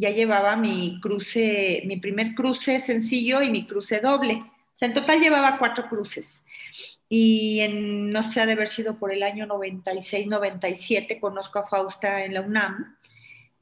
[0.00, 4.34] ya llevaba mi cruce, mi primer cruce sencillo y mi cruce doble.
[4.34, 6.44] O sea, en total llevaba cuatro cruces.
[7.08, 11.68] Y en, no sé, ha de haber sido por el año 96, 97, conozco a
[11.68, 12.96] Fausta en la UNAM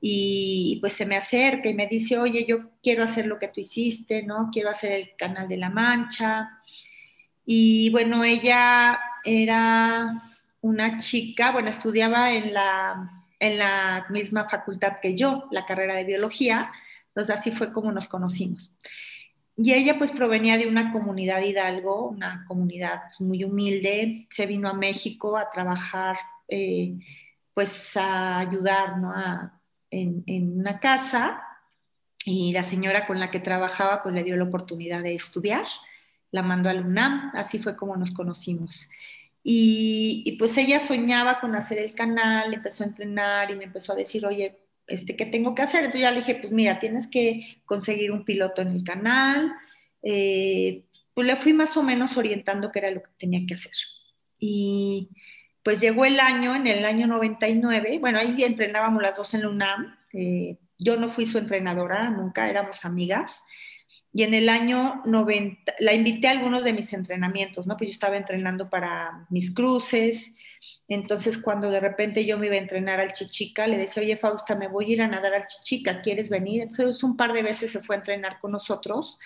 [0.00, 3.60] y pues se me acerca y me dice, oye, yo quiero hacer lo que tú
[3.60, 4.50] hiciste, ¿no?
[4.52, 6.60] Quiero hacer el Canal de la Mancha.
[7.44, 10.22] Y bueno, ella era
[10.60, 16.04] una chica, bueno, estudiaba en la, en la misma facultad que yo, la carrera de
[16.04, 16.72] biología,
[17.08, 18.74] entonces así fue como nos conocimos.
[19.56, 24.74] Y ella pues provenía de una comunidad hidalgo, una comunidad muy humilde, se vino a
[24.74, 26.16] México a trabajar,
[26.46, 26.94] eh,
[27.54, 29.12] pues a ayudar ¿no?
[29.90, 31.42] en, en, una casa
[32.24, 35.66] y la señora con la que trabajaba pues le dio la oportunidad de estudiar
[36.30, 38.88] la mandó al UNAM, así fue como nos conocimos.
[39.42, 43.96] Y, pues ella soñaba con hacer el canal, empezó a entrenar y me empezó a
[43.96, 45.80] decir, oye, este, ¿qué tengo que hacer?
[45.80, 49.52] Entonces ya le dije, pues mira, tienes que conseguir un piloto en el canal,
[50.02, 50.84] eh,
[51.14, 53.72] pues le fui más o menos orientando qué era lo que tenía que hacer.
[54.38, 55.10] Y
[55.62, 59.48] pues llegó el año, en el año 99, bueno, ahí entrenábamos las dos en la
[59.48, 63.44] UNAM, eh, yo no fui su entrenadora, nunca éramos amigas,
[64.18, 67.76] y en el año 90, la invité a algunos de mis entrenamientos, ¿no?
[67.76, 70.34] Pues yo estaba entrenando para mis cruces,
[70.88, 74.56] entonces cuando de repente yo me iba a entrenar al Chichica, le decía, oye Fausta,
[74.56, 76.62] me voy a ir a nadar al Chichica, ¿quieres venir?
[76.62, 79.20] Entonces un par de veces se fue a entrenar con nosotros,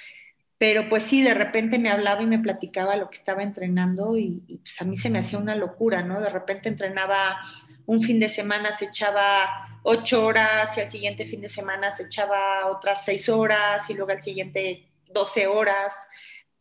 [0.58, 4.42] pero pues sí, de repente me hablaba y me platicaba lo que estaba entrenando y,
[4.46, 6.20] y pues a mí se me hacía una locura, ¿no?
[6.20, 7.38] De repente entrenaba
[7.86, 12.04] un fin de semana, se echaba ocho horas y al siguiente fin de semana se
[12.04, 16.08] echaba otras seis horas y luego al siguiente doce horas,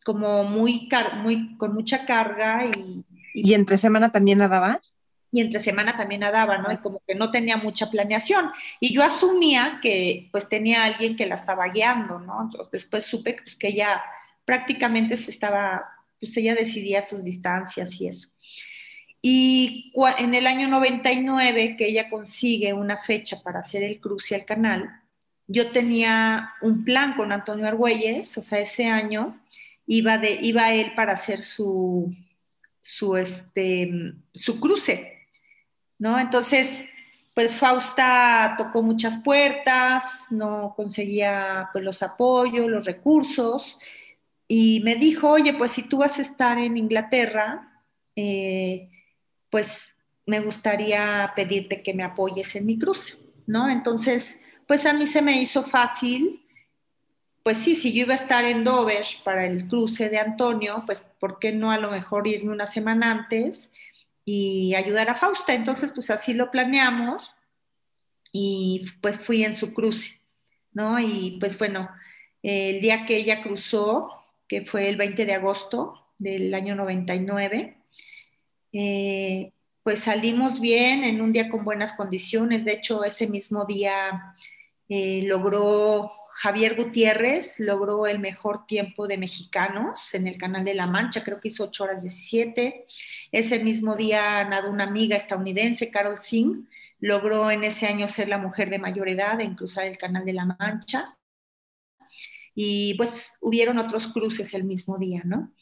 [0.04, 0.88] como muy,
[1.22, 3.04] muy con mucha carga y,
[3.34, 3.54] y...
[3.54, 4.80] entre semana también nadaba?
[5.32, 6.70] y entre semana también nadaba, ¿no?
[6.70, 8.50] Y como que no tenía mucha planeación.
[8.80, 12.42] Y yo asumía que pues tenía alguien que la estaba guiando, ¿no?
[12.42, 14.02] Entonces, después supe pues, que ella
[14.44, 15.86] prácticamente se estaba,
[16.20, 18.28] pues ella decidía sus distancias y eso.
[19.24, 24.44] Y en el año 99, que ella consigue una fecha para hacer el cruce al
[24.44, 25.00] canal,
[25.46, 29.40] yo tenía un plan con Antonio Argüelles, o sea, ese año
[29.86, 32.12] iba, de, iba él para hacer su,
[32.80, 35.20] su, este, su cruce,
[35.98, 36.18] ¿no?
[36.18, 36.84] Entonces,
[37.34, 43.78] pues Fausta tocó muchas puertas, no conseguía pues, los apoyos, los recursos,
[44.48, 47.82] y me dijo, oye, pues si tú vas a estar en Inglaterra,
[48.16, 48.90] eh,
[49.52, 49.94] pues
[50.24, 53.68] me gustaría pedirte que me apoyes en mi cruce, ¿no?
[53.68, 56.42] Entonces, pues a mí se me hizo fácil,
[57.42, 61.02] pues sí, si yo iba a estar en Dover para el cruce de Antonio, pues
[61.20, 63.70] ¿por qué no a lo mejor irme una semana antes
[64.24, 65.52] y ayudar a Fausta?
[65.52, 67.34] Entonces, pues así lo planeamos
[68.32, 70.18] y pues fui en su cruce,
[70.72, 70.98] ¿no?
[70.98, 71.90] Y pues bueno,
[72.42, 74.08] el día que ella cruzó,
[74.48, 77.81] que fue el 20 de agosto del año 99,
[78.72, 79.52] eh,
[79.82, 82.64] pues salimos bien, en un día con buenas condiciones.
[82.64, 84.36] De hecho, ese mismo día
[84.88, 86.10] eh, logró
[86.40, 91.40] Javier Gutiérrez, logró el mejor tiempo de mexicanos en el Canal de la Mancha, creo
[91.40, 92.86] que hizo 8 horas 17.
[93.32, 96.68] Ese mismo día nadó una amiga estadounidense, Carol Singh,
[97.00, 100.32] logró en ese año ser la mujer de mayor edad en cruzar el Canal de
[100.34, 101.16] la Mancha.
[102.54, 105.52] Y pues hubieron otros cruces el mismo día, ¿no?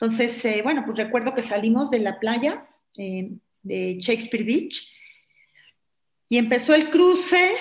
[0.00, 3.32] Entonces, eh, bueno, pues recuerdo que salimos de la playa eh,
[3.62, 4.90] de Shakespeare Beach
[6.26, 7.54] y empezó el cruce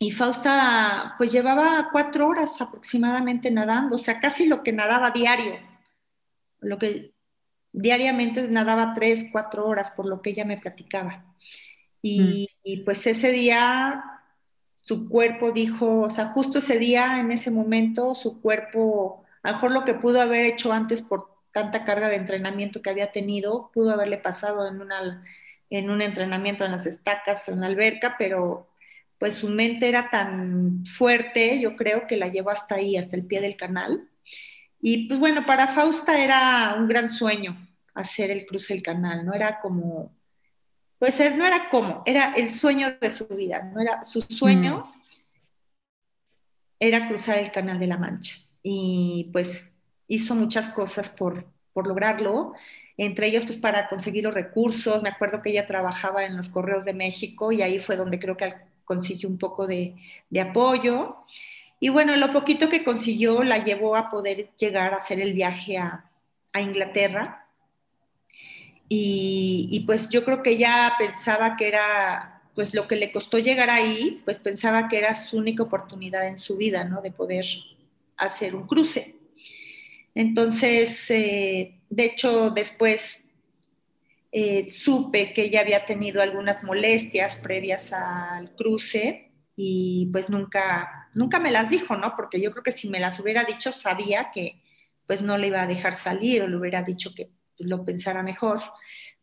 [0.00, 5.54] y Fausta pues llevaba cuatro horas aproximadamente nadando, o sea, casi lo que nadaba diario,
[6.58, 7.14] lo que
[7.72, 11.32] diariamente nadaba tres, cuatro horas, por lo que ella me platicaba.
[12.02, 12.46] Y, mm.
[12.64, 14.02] y, pues ese día
[14.80, 19.54] su cuerpo dijo, o sea, justo ese día, en ese momento, su cuerpo a lo
[19.54, 23.70] mejor lo que pudo haber hecho antes por tanta carga de entrenamiento que había tenido,
[23.72, 25.22] pudo haberle pasado en, una,
[25.70, 28.68] en un entrenamiento en las estacas o en la alberca, pero
[29.18, 33.24] pues su mente era tan fuerte, yo creo que la llevó hasta ahí, hasta el
[33.24, 34.08] pie del canal.
[34.80, 37.56] Y pues bueno, para Fausta era un gran sueño
[37.94, 40.12] hacer el cruce del canal, no era como,
[40.98, 45.78] pues no era como, era el sueño de su vida, no era su sueño, mm.
[46.80, 48.34] era cruzar el canal de la Mancha
[48.68, 49.70] y pues
[50.08, 52.52] hizo muchas cosas por, por lograrlo,
[52.96, 55.04] entre ellos pues para conseguir los recursos.
[55.04, 58.36] Me acuerdo que ella trabajaba en los Correos de México y ahí fue donde creo
[58.36, 59.94] que consiguió un poco de,
[60.30, 61.14] de apoyo.
[61.78, 65.78] Y bueno, lo poquito que consiguió la llevó a poder llegar a hacer el viaje
[65.78, 66.10] a,
[66.52, 67.46] a Inglaterra.
[68.88, 73.38] Y, y, pues yo creo que ella pensaba que era, pues lo que le costó
[73.38, 77.00] llegar ahí, pues pensaba que era su única oportunidad en su vida, ¿no?
[77.00, 77.44] De poder
[78.16, 79.16] hacer un cruce.
[80.14, 83.26] Entonces, eh, de hecho, después
[84.32, 91.38] eh, supe que ella había tenido algunas molestias previas al cruce y pues nunca, nunca
[91.38, 92.14] me las dijo, ¿no?
[92.16, 94.62] Porque yo creo que si me las hubiera dicho, sabía que
[95.06, 98.60] pues no le iba a dejar salir o le hubiera dicho que lo pensara mejor.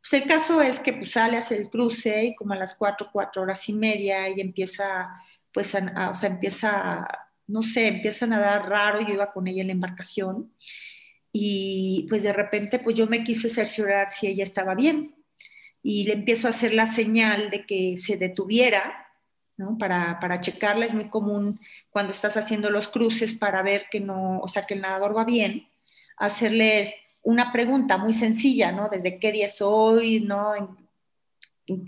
[0.02, 3.10] Pues el caso es que pues sale, hace el cruce y como a las cuatro,
[3.12, 5.10] cuatro horas y media y empieza,
[5.52, 7.08] pues, o sea, empieza
[7.48, 10.54] no sé, empiezan a dar raro, yo iba con ella en la embarcación
[11.32, 15.16] y pues de repente pues yo me quise cerciorar si ella estaba bien
[15.82, 19.08] y le empiezo a hacer la señal de que se detuviera,
[19.58, 19.78] ¿no?
[19.78, 24.39] Para, para checarla, es muy común cuando estás haciendo los cruces para ver que no,
[24.39, 25.68] o sea, que el nadador va bien,
[26.18, 28.89] hacerles una pregunta muy sencilla, ¿no?
[28.89, 30.56] Desde qué día es hoy, ¿no?
[30.56, 30.84] En,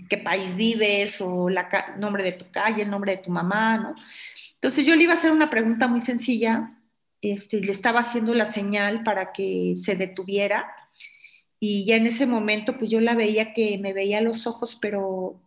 [0.08, 1.58] qué país vives o el
[1.98, 3.94] nombre de tu calle, el nombre de tu mamá, ¿no?
[4.66, 6.72] Entonces yo le iba a hacer una pregunta muy sencilla
[7.22, 10.66] este, le estaba haciendo la señal para que se detuviera
[11.60, 14.76] y ya en ese momento pues yo la veía que me veía a los ojos,
[14.80, 15.40] pero,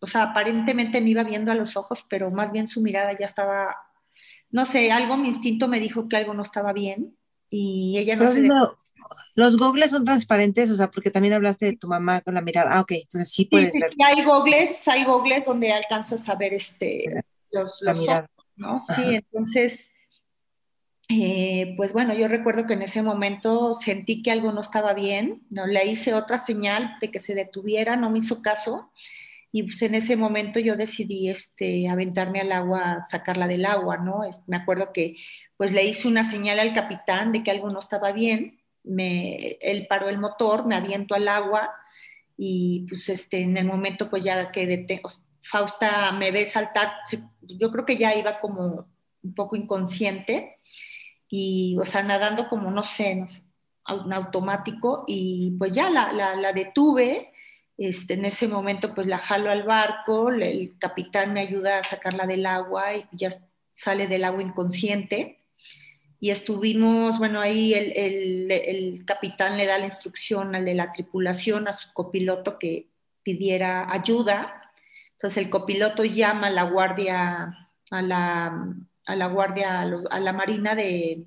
[0.00, 3.26] o sea, aparentemente me iba viendo a los ojos, pero más bien su mirada ya
[3.26, 3.76] estaba,
[4.50, 7.16] no sé, algo, mi instinto me dijo que algo no estaba bien
[7.50, 8.48] y ella no se...
[9.36, 12.74] los gogles son transparentes, o sea, porque también hablaste de tu mamá con la mirada.
[12.74, 13.90] Ah, ok, entonces sí puedes ver.
[14.04, 17.22] hay gogles, hay gogles donde alcanzas a ver este,
[17.52, 18.30] los, mirada.
[18.56, 18.80] ¿no?
[18.80, 19.92] Sí, entonces
[21.12, 25.42] eh, pues bueno, yo recuerdo que en ese momento sentí que algo no estaba bien,
[25.50, 25.66] ¿no?
[25.66, 28.92] le hice otra señal de que se detuviera, no me hizo caso
[29.50, 34.20] y pues en ese momento yo decidí este, aventarme al agua, sacarla del agua, ¿no?
[34.46, 35.16] me acuerdo que
[35.56, 39.88] pues le hice una señal al capitán de que algo no estaba bien, me, él
[39.88, 41.72] paró el motor, me aviento al agua
[42.36, 44.86] y pues este, en el momento pues ya que
[45.42, 46.92] Fausta me ve saltar,
[47.42, 48.86] yo creo que ya iba como
[49.22, 50.58] un poco inconsciente
[51.28, 53.26] y, o sea, nadando como, no sé, no
[53.94, 57.32] un automático y pues ya la, la, detuve.
[57.76, 62.26] Este, en ese momento pues la jalo al barco, el capitán me ayuda a sacarla
[62.26, 63.30] del agua y ya
[63.72, 65.38] sale del agua inconsciente.
[66.22, 70.92] Y estuvimos, bueno, ahí el, el, el, capitán le da la instrucción al de la
[70.92, 72.88] tripulación, a su copiloto, que
[73.22, 74.59] pidiera ayuda.
[75.20, 80.74] Entonces el copiloto llama a la guardia, a la, a la Guardia, a, la Marina
[80.74, 81.26] de eh,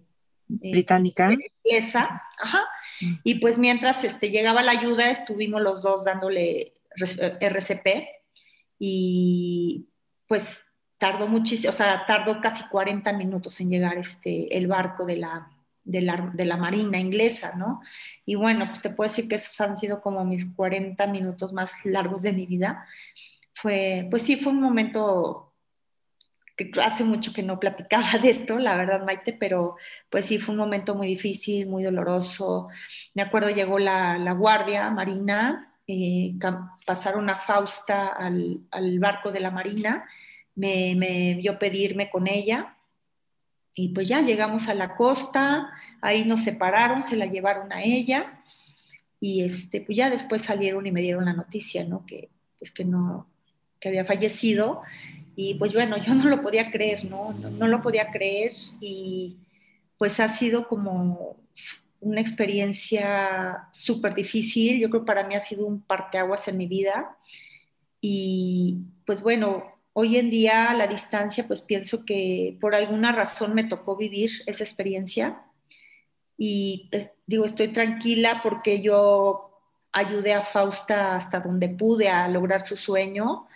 [0.50, 1.32] británica.
[1.64, 2.64] Inglesa, ajá.
[3.02, 3.14] Mm.
[3.24, 7.88] Y pues mientras este, llegaba la ayuda, estuvimos los dos dándole RCP
[8.80, 9.90] y
[10.28, 10.64] pues
[10.98, 15.52] tardó muchísimo, o sea, tardó casi 40 minutos en llegar este, el barco de la,
[15.84, 17.82] de la, de la Marina inglesa, ¿no?
[18.26, 22.22] Y bueno, te puedo decir que esos han sido como mis 40 minutos más largos
[22.24, 22.88] de mi vida.
[23.56, 25.54] Fue, pues sí, fue un momento
[26.56, 29.76] que hace mucho que no platicaba de esto, la verdad, Maite, pero
[30.10, 32.70] pues sí, fue un momento muy difícil, muy doloroso.
[33.14, 36.36] Me acuerdo, llegó la, la guardia marina, eh,
[36.86, 40.06] pasaron a Fausta al, al, barco de la marina,
[40.56, 42.78] me, vio pedirme con ella
[43.76, 48.42] y pues ya llegamos a la costa, ahí nos separaron, se la llevaron a ella
[49.20, 52.06] y este, pues ya después salieron y me dieron la noticia, ¿no?
[52.06, 52.30] Que
[52.60, 53.28] pues que no,
[53.84, 54.82] que había fallecido
[55.36, 57.34] y pues bueno, yo no lo podía creer, ¿no?
[57.34, 59.38] No, lo podía creer y
[59.98, 61.38] pues ha sido como
[62.00, 64.80] una experiencia súper difícil.
[64.80, 67.18] Yo creo que para mí ha sido un parteaguas en mi vida.
[68.00, 69.64] Y pues bueno,
[69.94, 74.32] hoy en día a la distancia, pues pienso que por alguna razón me tocó vivir
[74.46, 75.42] esa experiencia.
[76.38, 79.50] Y pues, digo, estoy tranquila porque yo
[79.92, 83.48] ayudé a Fausta hasta donde pude a lograr su sueño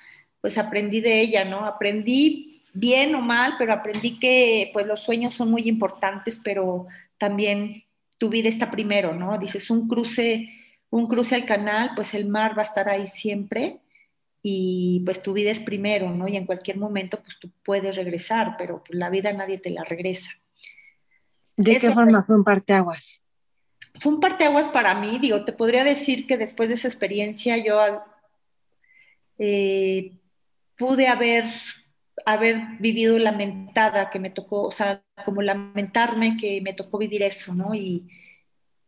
[0.41, 1.65] pues aprendí de ella, ¿no?
[1.65, 7.83] Aprendí bien o mal, pero aprendí que pues los sueños son muy importantes, pero también
[8.17, 9.37] tu vida está primero, ¿no?
[9.37, 10.49] Dices, un cruce,
[10.89, 13.79] un cruce al canal, pues el mar va a estar ahí siempre
[14.41, 16.27] y pues tu vida es primero, ¿no?
[16.27, 19.83] Y en cualquier momento pues tú puedes regresar, pero pues, la vida nadie te la
[19.83, 20.31] regresa.
[21.55, 23.21] ¿De qué forma fue un parteaguas?
[23.99, 28.03] Fue un parteaguas para mí, digo, te podría decir que después de esa experiencia yo
[29.39, 30.13] eh,
[30.77, 31.45] pude haber,
[32.25, 37.53] haber vivido lamentada que me tocó, o sea, como lamentarme que me tocó vivir eso,
[37.53, 37.73] ¿no?
[37.73, 38.07] Y,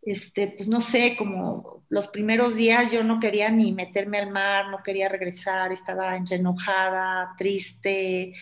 [0.01, 4.69] este, pues no sé, como los primeros días yo no quería ni meterme al mar,
[4.69, 8.33] no quería regresar, estaba enojada, triste.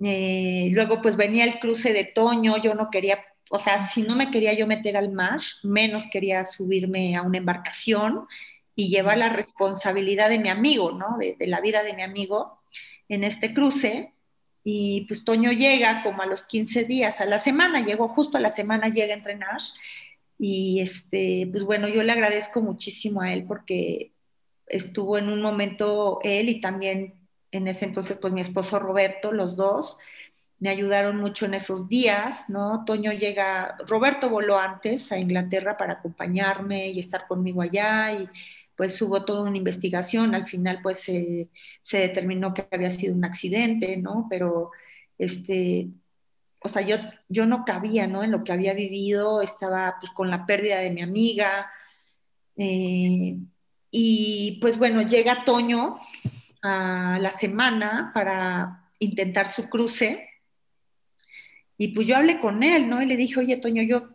[0.00, 4.16] Eh, luego pues venía el cruce de Toño, yo no quería, o sea, si no
[4.16, 8.26] me quería yo meter al mar, menos quería subirme a una embarcación
[8.76, 11.16] y llevar la responsabilidad de mi amigo, ¿no?
[11.18, 12.63] de la vida de mi amigo
[13.08, 14.12] en este cruce
[14.62, 18.40] y pues Toño llega como a los 15 días, a la semana, llegó justo a
[18.40, 19.60] la semana, llega a entrenar
[20.38, 24.12] y este, pues bueno, yo le agradezco muchísimo a él porque
[24.66, 27.14] estuvo en un momento él y también
[27.50, 29.98] en ese entonces pues mi esposo Roberto, los dos,
[30.58, 32.84] me ayudaron mucho en esos días, ¿no?
[32.86, 38.28] Toño llega, Roberto voló antes a Inglaterra para acompañarme y estar conmigo allá y
[38.76, 43.96] pues hubo toda una investigación, al final pues se determinó que había sido un accidente,
[43.96, 44.26] ¿no?
[44.28, 44.70] Pero,
[45.18, 45.88] este,
[46.60, 46.96] o sea, yo,
[47.28, 48.24] yo no cabía, ¿no?
[48.24, 51.70] En lo que había vivido, estaba pues con la pérdida de mi amiga,
[52.56, 53.36] eh,
[53.90, 55.96] y pues bueno, llega Toño
[56.62, 60.28] a la semana para intentar su cruce,
[61.76, 63.02] y pues yo hablé con él, ¿no?
[63.02, 64.13] Y le dije, oye, Toño, yo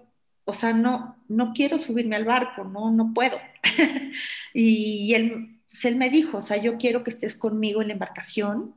[0.50, 3.38] o sea, no, no quiero subirme al barco, no, no puedo.
[4.54, 7.94] y él, pues él me dijo, o sea, yo quiero que estés conmigo en la
[7.94, 8.76] embarcación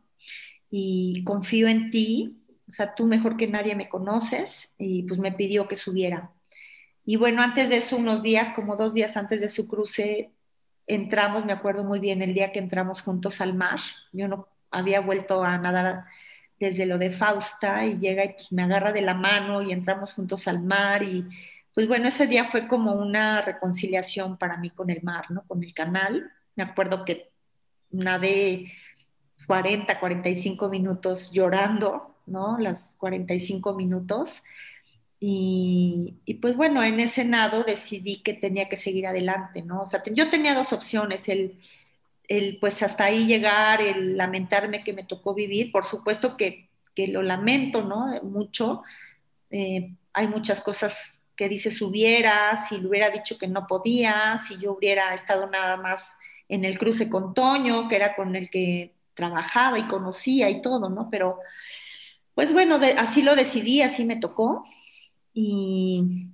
[0.70, 5.33] y confío en ti, o sea, tú mejor que nadie me conoces y pues me
[5.33, 6.33] pidió que subiera.
[7.05, 10.33] Y bueno, antes de eso, unos días, como dos días antes de su cruce,
[10.87, 13.81] entramos, me acuerdo muy bien, el día que entramos juntos al mar.
[14.12, 16.05] Yo no había vuelto a nadar
[16.59, 20.12] desde lo de Fausta y llega y pues me agarra de la mano y entramos
[20.14, 21.27] juntos al mar y
[21.75, 25.43] pues bueno, ese día fue como una reconciliación para mí con el mar, ¿no?
[25.47, 26.31] Con el canal.
[26.55, 27.31] Me acuerdo que
[27.91, 28.66] nadé
[29.47, 32.59] 40, 45 minutos llorando, ¿no?
[32.59, 34.43] Las 45 minutos.
[35.18, 39.83] Y, y, pues bueno, en ese nado decidí que tenía que seguir adelante, ¿no?
[39.83, 41.59] O sea, yo tenía dos opciones, el,
[42.29, 47.09] el pues hasta ahí llegar, el lamentarme que me tocó vivir, por supuesto que, que
[47.09, 48.23] lo lamento, ¿no?
[48.25, 48.83] Mucho.
[49.51, 54.61] Eh, hay muchas cosas que dices hubiera, si le hubiera dicho que no podía, si
[54.61, 56.16] yo hubiera estado nada más
[56.49, 60.88] en el cruce con Toño, que era con el que trabajaba y conocía y todo,
[60.88, 61.11] ¿no?
[61.11, 61.40] Pero,
[62.36, 64.64] pues bueno, así lo decidí, así me tocó.
[65.34, 66.28] Y,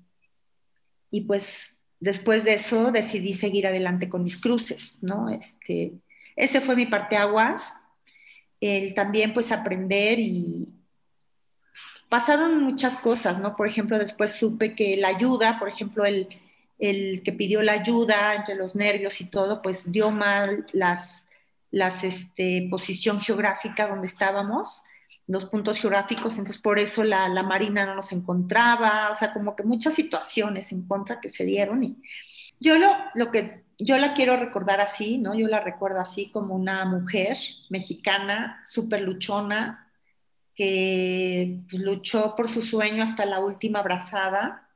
[1.11, 5.31] y pues después de eso decidí seguir adelante con mis cruces, ¿no?
[5.31, 5.95] Este,
[6.37, 7.73] ese fue mi parteaguas.
[8.61, 10.78] El también pues aprender y,
[12.09, 13.57] pasaron muchas cosas, ¿no?
[13.57, 16.29] Por ejemplo, después supe que la ayuda, por ejemplo, el,
[16.79, 21.29] el que pidió la ayuda entre los nervios y todo, pues dio mal las,
[21.71, 24.85] las este, posición geográfica donde estábamos,
[25.27, 29.55] los puntos geográficos, entonces por eso la, la, Marina no nos encontraba, o sea, como
[29.55, 31.99] que muchas situaciones en contra que se dieron y
[32.61, 35.35] yo lo, lo que yo la quiero recordar así, ¿no?
[35.35, 37.37] Yo la recuerdo así como una mujer
[37.71, 39.88] mexicana, súper luchona,
[40.59, 44.69] que pues, luchó por su sueño hasta la última brazada.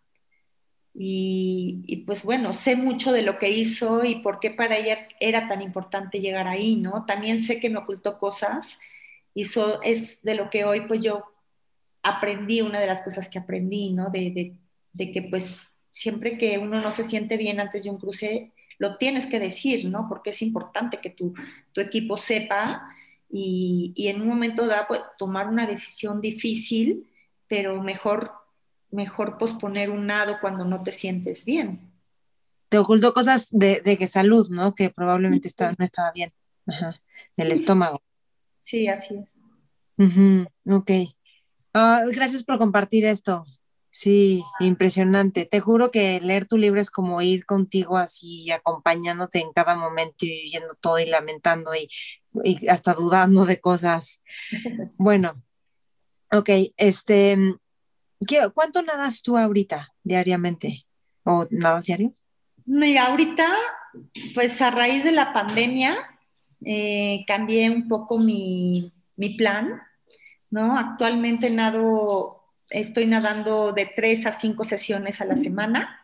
[0.94, 5.48] Y, pues bueno, sé mucho de lo que hizo y por qué para ella era
[5.48, 7.04] tan importante llegar ahí, ¿no?
[7.04, 8.78] También sé que me ocultó cosas
[9.34, 11.24] y eso es de lo que hoy pues yo
[12.02, 14.10] aprendí, una de las cosas que aprendí, ¿no?
[14.10, 14.54] De,
[14.92, 15.60] de que pues
[15.90, 19.86] siempre que uno no se siente bien antes de un cruce, lo tienes que decir,
[19.86, 20.06] ¿no?
[20.08, 21.34] Porque es importante que tu,
[21.72, 22.88] tu equipo sepa
[23.34, 27.08] y, en un momento dado pues, tomar una decisión difícil,
[27.48, 28.32] pero mejor,
[28.90, 31.90] mejor posponer un nado cuando no te sientes bien.
[32.68, 34.74] Te ocultó cosas de, de que salud, ¿no?
[34.74, 36.32] Que probablemente no estaba bien.
[36.66, 37.00] Ajá.
[37.36, 38.02] El estómago.
[38.60, 39.42] Sí, así es.
[40.66, 40.90] Ok.
[41.72, 43.46] Ah, gracias por compartir esto.
[43.94, 45.44] Sí, impresionante.
[45.44, 50.24] Te juro que leer tu libro es como ir contigo así, acompañándote en cada momento
[50.24, 51.88] y viendo todo y lamentando y
[52.44, 54.22] y hasta dudando de cosas.
[54.96, 55.42] Bueno,
[56.30, 57.36] ok, este,
[58.26, 60.86] ¿qué, ¿cuánto nadas tú ahorita diariamente?
[61.24, 62.14] ¿O nadas diario?
[62.64, 63.48] Mira, ahorita,
[64.34, 65.96] pues a raíz de la pandemia,
[66.64, 69.82] eh, cambié un poco mi, mi plan,
[70.50, 70.78] ¿no?
[70.78, 72.41] Actualmente nado,
[72.72, 76.02] estoy nadando de tres a cinco sesiones a la semana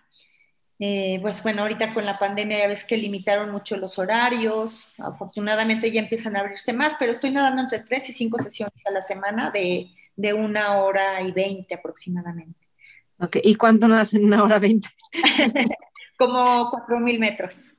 [0.81, 5.91] eh, pues bueno, ahorita con la pandemia ya ves que limitaron mucho los horarios, afortunadamente
[5.91, 9.03] ya empiezan a abrirse más, pero estoy nadando entre tres y cinco sesiones a la
[9.03, 12.69] semana de, de una hora y veinte aproximadamente.
[13.19, 14.89] Ok, ¿y cuánto nadas en una hora veinte?
[16.17, 17.75] Como cuatro mil metros.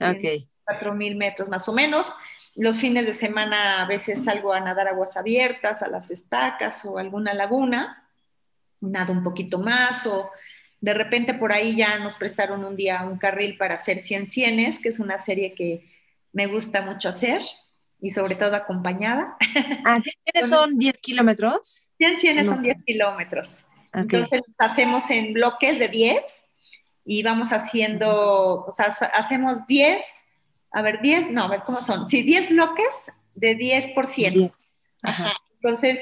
[0.00, 0.46] Ok.
[0.64, 2.14] Cuatro mil metros más o menos.
[2.54, 6.98] Los fines de semana a veces salgo a nadar aguas abiertas, a las estacas o
[6.98, 8.05] alguna laguna,
[8.80, 10.30] nado un poquito más o
[10.80, 14.78] de repente por ahí ya nos prestaron un día un carril para hacer 100 cienes,
[14.78, 15.84] que es una serie que
[16.32, 17.40] me gusta mucho hacer
[18.00, 19.36] y sobre todo acompañada.
[19.84, 21.90] Ah, ¿100 son 10 kilómetros?
[21.98, 23.64] 100 cienes son 10 kilómetros.
[23.92, 26.22] Entonces hacemos en bloques de 10
[27.04, 30.04] y vamos haciendo, o sea, hacemos 10,
[30.72, 32.08] a ver, 10, no, a ver cómo son.
[32.08, 34.34] Sí, 10 bloques de 10 por 100.
[34.34, 34.60] 10.
[35.02, 35.32] Ajá.
[35.54, 36.00] Entonces,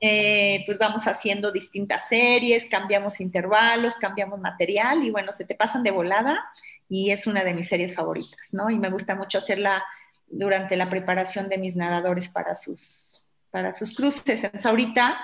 [0.00, 5.82] eh, pues vamos haciendo distintas series, cambiamos intervalos, cambiamos material y bueno, se te pasan
[5.82, 6.42] de volada
[6.88, 8.70] y es una de mis series favoritas, ¿no?
[8.70, 9.84] Y me gusta mucho hacerla
[10.26, 14.42] durante la preparación de mis nadadores para sus, para sus cruces.
[14.42, 15.20] Entonces, ahorita,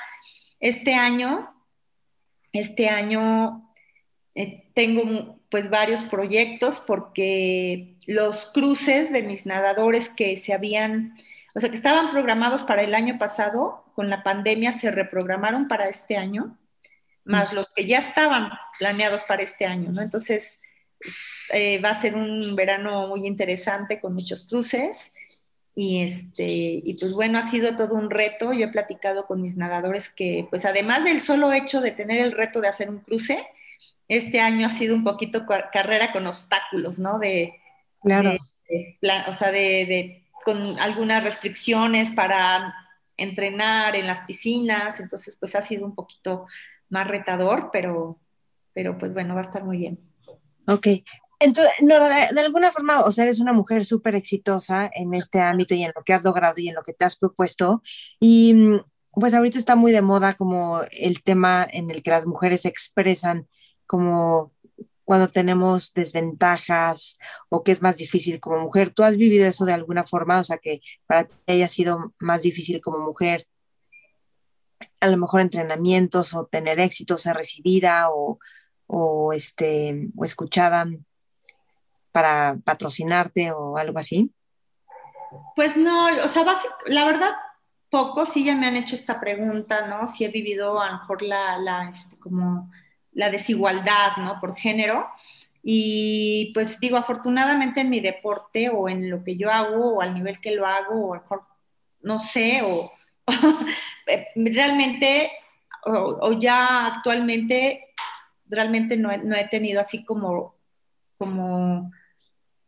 [0.61, 1.55] este año,
[2.53, 3.73] este año
[4.35, 11.17] eh, tengo pues varios proyectos porque los cruces de mis nadadores que se habían,
[11.57, 15.89] o sea, que estaban programados para el año pasado, con la pandemia se reprogramaron para
[15.89, 16.59] este año,
[17.25, 20.03] más los que ya estaban planeados para este año, ¿no?
[20.03, 20.61] Entonces,
[21.55, 25.15] eh, va a ser un verano muy interesante con muchos cruces.
[25.75, 28.53] Y, este, y pues bueno, ha sido todo un reto.
[28.53, 32.33] Yo he platicado con mis nadadores que, pues además del solo hecho de tener el
[32.33, 33.47] reto de hacer un cruce,
[34.09, 37.19] este año ha sido un poquito carrera con obstáculos, ¿no?
[37.19, 37.55] De,
[38.03, 38.37] claro.
[39.29, 42.73] o sea, de, con algunas restricciones para
[43.17, 46.47] entrenar en las piscinas, entonces pues ha sido un poquito
[46.89, 48.21] más retador, pero,
[48.73, 49.99] pero pues bueno, va a estar muy bien.
[50.69, 50.87] Ok.
[51.41, 55.75] Entonces, Nora, de, alguna forma, o sea, eres una mujer súper exitosa en este ámbito
[55.75, 57.83] y en lo que has logrado y en lo que te has propuesto.
[58.21, 58.55] Y
[59.11, 63.49] pues ahorita está muy de moda como el tema en el que las mujeres expresan
[63.85, 64.53] como
[65.07, 67.17] cuando tenemos desventajas
[67.49, 68.91] o que es más difícil como mujer.
[68.91, 70.41] ¿Tú has vivido eso de alguna forma?
[70.41, 73.47] O sea, que para ti haya sido más difícil como mujer,
[75.01, 80.87] a lo mejor entrenamientos o tener éxito, ser recibida o, este, o escuchada
[82.11, 84.35] para patrocinarte o algo así?
[85.55, 86.45] Pues no, o sea,
[86.87, 87.31] la verdad,
[87.91, 90.09] poco sí ya me han hecho esta pregunta, ¿no?
[90.09, 92.73] Si he vivido a lo mejor la, la este, como
[93.17, 94.39] la desigualdad, ¿no?
[94.41, 95.09] Por género.
[95.63, 100.15] Y pues digo, afortunadamente en mi deporte o en lo que yo hago o al
[100.15, 101.43] nivel que lo hago o mejor,
[102.03, 102.93] no sé, o,
[104.07, 105.33] eh, realmente
[105.85, 107.89] o, ya actualmente
[108.49, 110.55] realmente no he, tenido así como,
[111.17, 111.91] como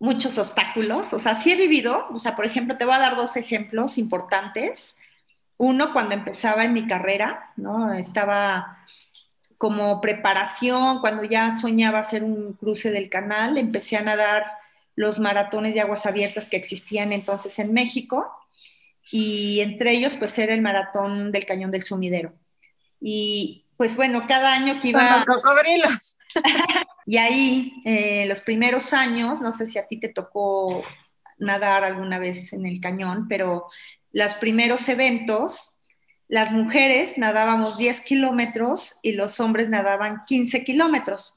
[0.01, 1.13] muchos obstáculos.
[1.13, 3.99] O sea, sí he vivido, o sea, por ejemplo, te voy a dar dos ejemplos
[3.99, 4.99] importantes.
[5.57, 7.93] Uno, cuando empezaba en mi carrera, ¿no?
[7.93, 8.79] Estaba
[9.59, 14.47] como preparación, cuando ya soñaba hacer un cruce del canal, empecé a nadar
[14.95, 18.33] los maratones de aguas abiertas que existían entonces en México
[19.11, 22.33] y entre ellos pues era el maratón del Cañón del Sumidero.
[23.01, 25.07] Y pues bueno, cada año que iba...
[25.07, 26.19] Con los cocodrilos.
[27.07, 30.85] y ahí, eh, los primeros años, no sé si a ti te tocó
[31.39, 33.67] nadar alguna vez en el cañón, pero
[34.13, 35.78] los primeros eventos
[36.29, 41.35] las mujeres nadábamos 10 kilómetros y los hombres nadaban 15 kilómetros.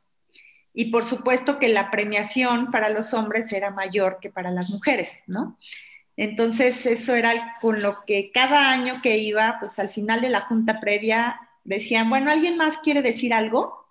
[0.74, 5.20] Y por supuesto que la premiación para los hombres era mayor que para las mujeres,
[5.28, 5.58] ¿no?
[6.18, 10.42] Entonces eso era con lo que cada año que iba, pues al final de la
[10.42, 13.82] junta previa decían, bueno, ¿alguien más quiere decir algo?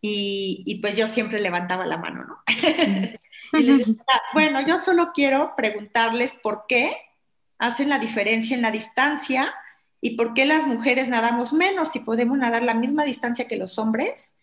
[0.00, 2.42] Y, pues yo siempre levantaba la mano, ¿no?
[3.58, 6.96] y les decía, bueno, yo solo quiero preguntarles por qué
[7.58, 9.52] hacen la diferencia en la distancia
[10.00, 13.78] ¿Y por qué las mujeres nadamos menos si podemos nadar la misma distancia que los
[13.78, 14.36] hombres?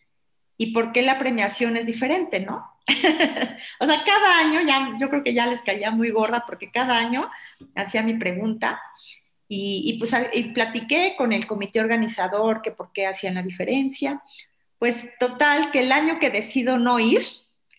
[0.57, 2.69] ¿Y por qué la premiación es diferente, no?
[3.79, 6.97] o sea, cada año, ya, yo creo que ya les caía muy gorda porque cada
[6.97, 7.29] año
[7.73, 8.81] hacía mi pregunta
[9.47, 14.21] y, y pues y platiqué con el comité organizador que por qué hacían la diferencia.
[14.77, 17.23] Pues total, que el año que decido no ir,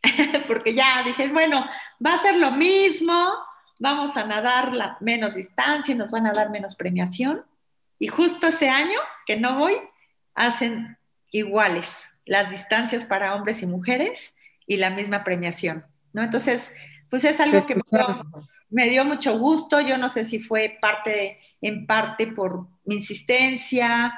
[0.49, 1.67] porque ya dije, bueno,
[2.05, 3.31] va a ser lo mismo,
[3.79, 7.45] vamos a nadar la menos distancia, nos van a dar menos premiación
[7.99, 9.75] y justo ese año que no voy,
[10.35, 10.99] hacen
[11.31, 14.35] iguales las distancias para hombres y mujeres
[14.67, 16.23] y la misma premiación, ¿no?
[16.23, 16.73] Entonces,
[17.09, 17.77] pues es algo que
[18.69, 19.81] me dio, mucho gusto.
[19.81, 24.13] Yo no sé si fue parte, en parte por mi insistencia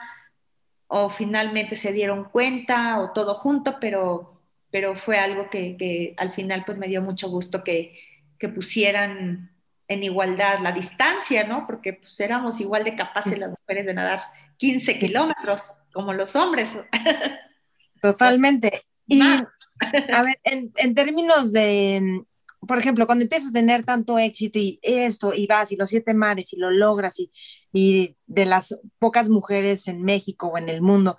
[0.87, 6.65] o finalmente se dieron cuenta o todo junto, pero, pero fue algo que, al final
[6.65, 7.95] pues me dio mucho gusto que,
[8.39, 9.53] que pusieran
[9.89, 11.67] en igualdad la distancia, ¿no?
[11.67, 14.23] Porque pues éramos igual de capaces las mujeres de nadar
[14.59, 15.63] 15 kilómetros
[15.93, 16.71] como los hombres.
[18.03, 18.83] Totalmente.
[19.07, 22.23] Y a ver, en, términos de,
[22.61, 26.13] por ejemplo, cuando empiezas a tener tanto éxito y esto, y vas y los siete
[26.13, 27.33] mares y lo logras y,
[27.73, 31.17] y de las pocas mujeres en México o en el mundo,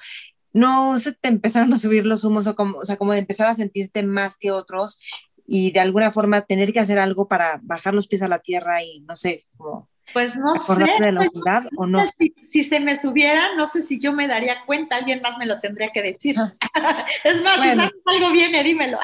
[0.53, 3.47] ¿no se te empezaron a subir los humos o como, o sea, como de empezar
[3.47, 4.99] a sentirte más que otros
[5.49, 8.83] y de alguna forma tener que hacer algo para bajar los pies a la tierra
[8.83, 12.03] y no sé, como pues no sé, de la unidad o no.
[12.49, 15.59] Si, se me subiera, no sé si yo me daría cuenta, alguien más me lo
[15.59, 16.35] tendría que decir.
[17.23, 18.97] es más, si sabes algo viene, dímelo.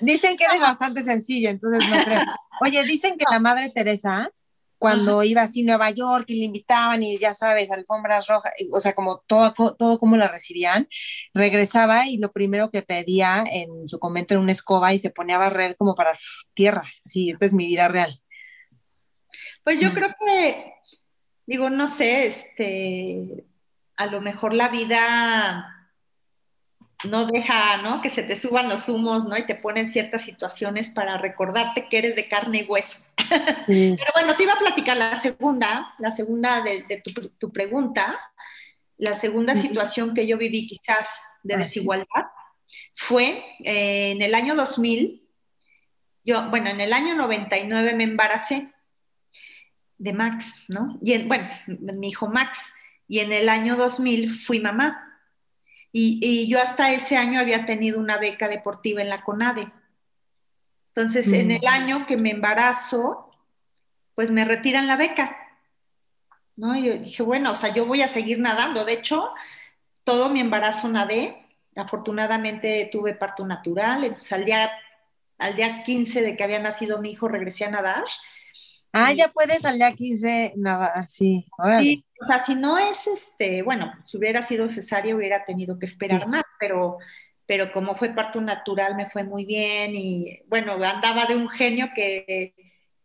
[0.00, 2.20] dicen que eres bastante sencillo, entonces no creo.
[2.60, 4.30] Oye, dicen que la madre Teresa
[4.80, 8.80] cuando iba así a Nueva York y le invitaban y ya sabes, alfombras rojas, o
[8.80, 10.88] sea, como todo, todo como la recibían,
[11.34, 15.36] regresaba y lo primero que pedía en su convento era una escoba y se ponía
[15.36, 16.14] a barrer como para
[16.54, 16.84] tierra.
[17.04, 18.22] Sí, esta es mi vida real.
[19.64, 20.72] Pues yo creo que,
[21.44, 23.44] digo, no sé, este,
[23.98, 25.90] a lo mejor la vida
[27.06, 28.00] no deja, ¿no?
[28.00, 29.36] Que se te suban los humos, ¿no?
[29.36, 33.09] Y te ponen ciertas situaciones para recordarte que eres de carne y hueso.
[33.66, 37.02] Pero bueno, te iba a platicar la segunda, la segunda de,
[37.38, 38.18] tu, pregunta,
[38.96, 41.08] la segunda situación que yo viví quizás
[41.42, 42.26] de ah, desigualdad
[42.94, 45.26] fue eh, en el año 2000,
[46.24, 48.72] yo, bueno, en el año 99 me embaracé
[49.96, 50.98] de Max, ¿no?
[51.02, 52.72] Y bueno, mi hijo Max,
[53.06, 55.18] y en el año 2000 fui mamá.
[55.92, 59.72] Y, yo hasta ese año había tenido una beca deportiva en la CONADE.
[60.94, 61.68] Entonces, en el mm.
[61.68, 63.30] año que me embarazo,
[64.14, 65.36] pues me retiran la beca.
[66.60, 66.76] ¿no?
[66.76, 68.84] Y yo dije, bueno, o sea, yo voy a seguir nadando.
[68.84, 69.30] De hecho,
[70.04, 71.36] todo mi embarazo nadé.
[71.76, 74.70] Afortunadamente tuve parto natural, entonces al día,
[75.38, 78.04] al día 15 de que había nacido mi hijo regresé a nadar.
[78.92, 81.46] Ah, ya puedes al día 15 nadar, sí.
[81.78, 85.86] Sí, o sea, si no es este, bueno, si hubiera sido cesárea hubiera tenido que
[85.86, 86.98] esperar más, pero
[87.50, 91.88] pero como fue parto natural me fue muy bien y bueno, andaba de un genio
[91.92, 92.54] que,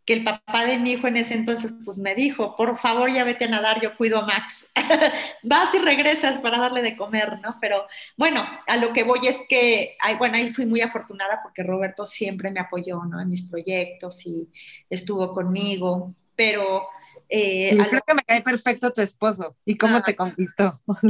[0.04, 3.24] que el papá de mi hijo en ese entonces pues me dijo, por favor ya
[3.24, 4.70] vete a nadar, yo cuido a Max,
[5.42, 7.56] vas y regresas para darle de comer, ¿no?
[7.60, 12.06] Pero bueno, a lo que voy es que, bueno, ahí fui muy afortunada porque Roberto
[12.06, 13.20] siempre me apoyó, ¿no?
[13.20, 14.48] En mis proyectos y
[14.88, 16.86] estuvo conmigo, pero...
[17.28, 20.80] Eh, creo que me cae perfecto tu esposo y cómo te conquistó.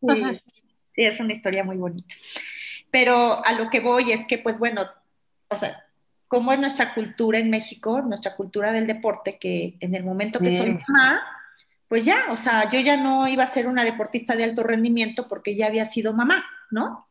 [0.00, 0.40] sí sí,
[0.96, 2.14] es una historia muy bonita.
[2.90, 4.86] Pero a lo que voy es que, pues bueno,
[5.48, 5.84] o sea,
[6.28, 10.58] como es nuestra cultura en México, nuestra cultura del deporte, que en el momento que
[10.58, 11.22] soy mamá,
[11.88, 15.28] pues ya, o sea, yo ya no iba a ser una deportista de alto rendimiento
[15.28, 17.08] porque ya había sido mamá, ¿no?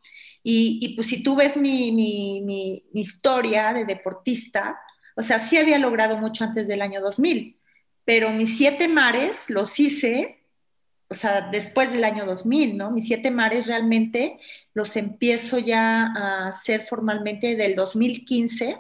[0.47, 4.77] Y, pues si tú ves mi, mi, mi, historia de deportista,
[5.15, 7.57] o sea, sí había logrado mucho antes del año 2000,
[8.03, 10.34] pero mis siete mares los hice
[11.07, 12.91] o sea, después del año 2000, ¿no?
[12.91, 14.39] Mis siete mares realmente
[14.73, 18.77] los empiezo ya a hacer formalmente del 2015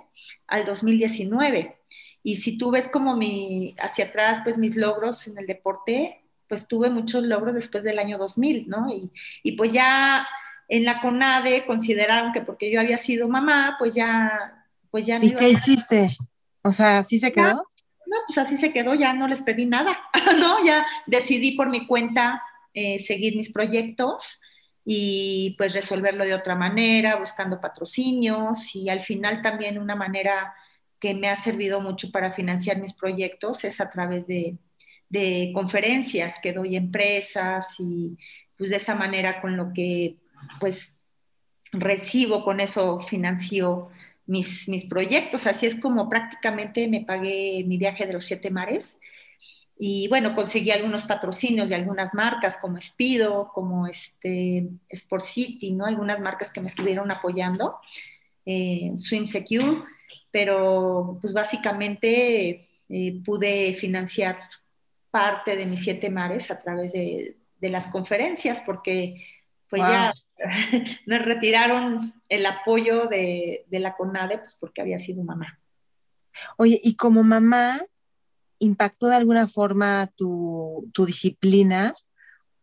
[0.47, 1.77] al 2019.
[2.23, 6.67] Y si tú ves como mi, hacia atrás, pues mis logros en el deporte, pues
[6.67, 8.89] tuve muchos logros después del año 2000, ¿no?
[8.89, 9.11] Y,
[9.43, 10.27] y pues ya
[10.67, 15.25] en la CONADE consideraron que porque yo había sido mamá, pues ya, pues ya no
[15.25, 16.17] ¿Y qué hiciste?
[16.63, 17.69] O sea, ¿sí se quedó?
[18.07, 19.99] No, pues así se quedó, ya no les pedí nada,
[20.39, 20.63] ¿no?
[20.65, 22.41] Ya decidí por mi cuenta
[22.73, 24.41] eh, seguir mis proyectos
[24.83, 30.53] y pues resolverlo de otra manera, buscando patrocinios y al final también una manera
[30.99, 34.57] que me ha servido mucho para financiar mis proyectos es a través de,
[35.09, 38.17] de conferencias que doy a empresas y
[38.57, 40.17] pues de esa manera con lo que
[40.59, 40.97] pues
[41.71, 43.89] recibo con eso financio
[44.25, 45.47] mis, mis proyectos.
[45.47, 48.99] Así es como prácticamente me pagué mi viaje de los siete mares.
[49.77, 55.85] Y bueno, conseguí algunos patrocinios de algunas marcas como Speedo, como este Sport City, ¿no?
[55.85, 57.75] Algunas marcas que me estuvieron apoyando,
[58.45, 59.83] eh, Swim Secure,
[60.31, 64.39] pero pues básicamente eh, pude financiar
[65.11, 67.35] parte de mis siete mares a través de
[67.69, 69.15] las conferencias, porque
[69.69, 70.13] pues ya
[71.05, 75.59] me retiraron el apoyo de, la CONADE, pues porque había sido mamá.
[76.57, 77.81] Oye, y como mamá,
[78.59, 81.95] ¿impactó de alguna forma tu, disciplina?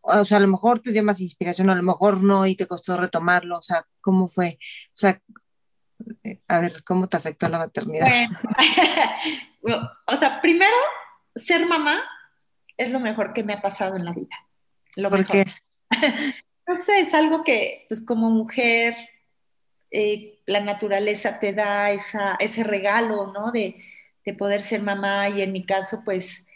[0.00, 2.66] O sea, a lo mejor te dio más inspiración, a lo mejor no, y te
[2.66, 3.58] costó retomarlo.
[3.58, 4.58] O sea, ¿cómo fue?
[4.88, 5.20] O sea,
[6.48, 8.08] a ver, ¿cómo te afectó la maternidad?
[10.06, 10.76] o sea, primero,
[11.36, 12.02] ser mamá
[12.76, 14.36] es lo mejor que me ha pasado en la vida.
[14.96, 15.46] Lo ¿Por qué?
[16.66, 18.94] No sé, es algo que, pues como mujer,
[19.90, 23.52] eh, la naturaleza te da esa, ese regalo, ¿no?
[23.52, 23.76] De,
[24.38, 26.46] poder ser mamá y en mi caso, pues,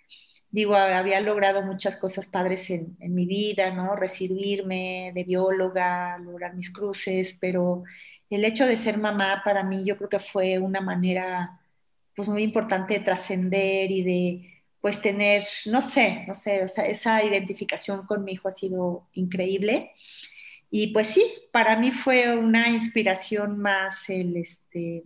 [0.51, 3.97] digo, había logrado muchas cosas padres en, mi vida, ¿no?
[3.97, 7.85] Recibirme de bióloga, lograr mis cruces, pero
[8.31, 11.61] el hecho de ser mamá para mí yo creo que fue una manera,
[12.15, 14.56] pues, muy importante de trascender y de
[14.87, 19.09] pues tener, no sé, no sé, o sea, esa identificación con mi hijo ha sido
[19.15, 19.91] increíble.
[20.71, 25.03] Y pues sí, para mí fue una inspiración más el, este,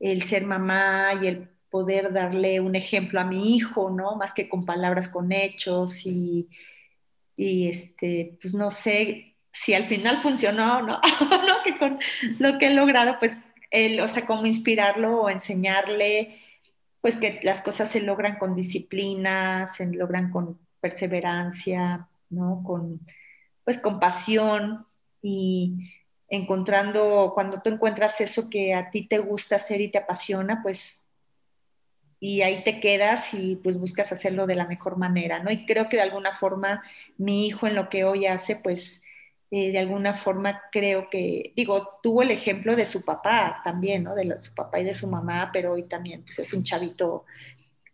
[0.00, 4.16] el ser mamá y el poder darle un ejemplo a mi hijo, ¿no?
[4.16, 6.48] Más que con palabras, con hechos y,
[7.36, 10.98] y este, pues no sé si al final funcionó no,
[11.46, 11.98] no, que con
[12.38, 13.36] lo que he logrado, pues,
[13.70, 16.34] él, o sea, cómo inspirarlo o enseñarle
[17.06, 22.64] pues que las cosas se logran con disciplina, se logran con perseverancia, ¿no?
[22.66, 22.98] Con,
[23.62, 24.84] pues con pasión
[25.22, 25.88] y
[26.28, 31.06] encontrando, cuando tú encuentras eso que a ti te gusta hacer y te apasiona, pues
[32.18, 35.52] y ahí te quedas y pues buscas hacerlo de la mejor manera, ¿no?
[35.52, 36.82] Y creo que de alguna forma
[37.18, 39.04] mi hijo en lo que hoy hace, pues
[39.50, 44.14] eh, de alguna forma creo que, digo, tuvo el ejemplo de su papá también, ¿no?
[44.16, 47.24] De su papá y de su mamá, pero hoy también, pues es un chavito,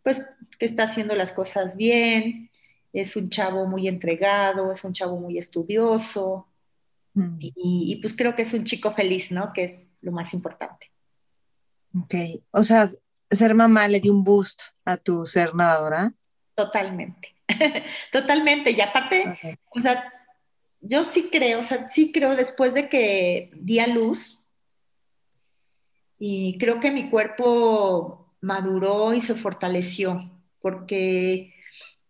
[0.03, 0.25] pues
[0.59, 2.51] que está haciendo las cosas bien,
[2.95, 6.49] es un chavo muy entregado, es un chavo muy estudioso,
[7.13, 7.37] mm.
[7.41, 9.53] y, pues creo que es un chico feliz, ¿no?
[9.53, 10.91] Que es lo más importante.
[11.95, 12.15] Ok,
[12.53, 12.87] o sea,
[13.31, 16.15] ser mamá le dio un boost a tu ser nadadora.
[16.55, 17.35] Totalmente,
[18.11, 20.11] totalmente, y aparte, o sea,
[20.83, 24.45] yo sí creo, o sea, sí creo después de que di a luz
[26.19, 30.31] y creo que mi cuerpo maduró y se fortaleció,
[30.61, 31.55] porque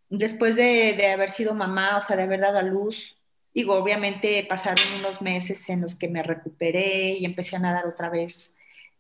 [0.09, 3.17] después de, haber sido mamá, o sea, de haber dado a luz,
[3.55, 8.09] digo, obviamente pasaron unos meses en los que me recuperé y empecé a nadar otra
[8.09, 8.57] vez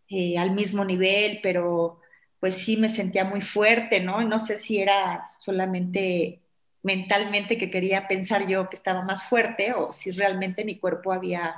[0.09, 2.01] eh, al mismo nivel, pero
[2.41, 4.21] pues sí me sentía muy fuerte, ¿no?
[4.23, 6.42] No sé si era solamente
[6.83, 11.55] mentalmente que quería pensar yo que estaba más fuerte o si realmente mi cuerpo había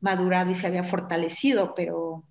[0.00, 2.24] madurado y se había fortalecido, pero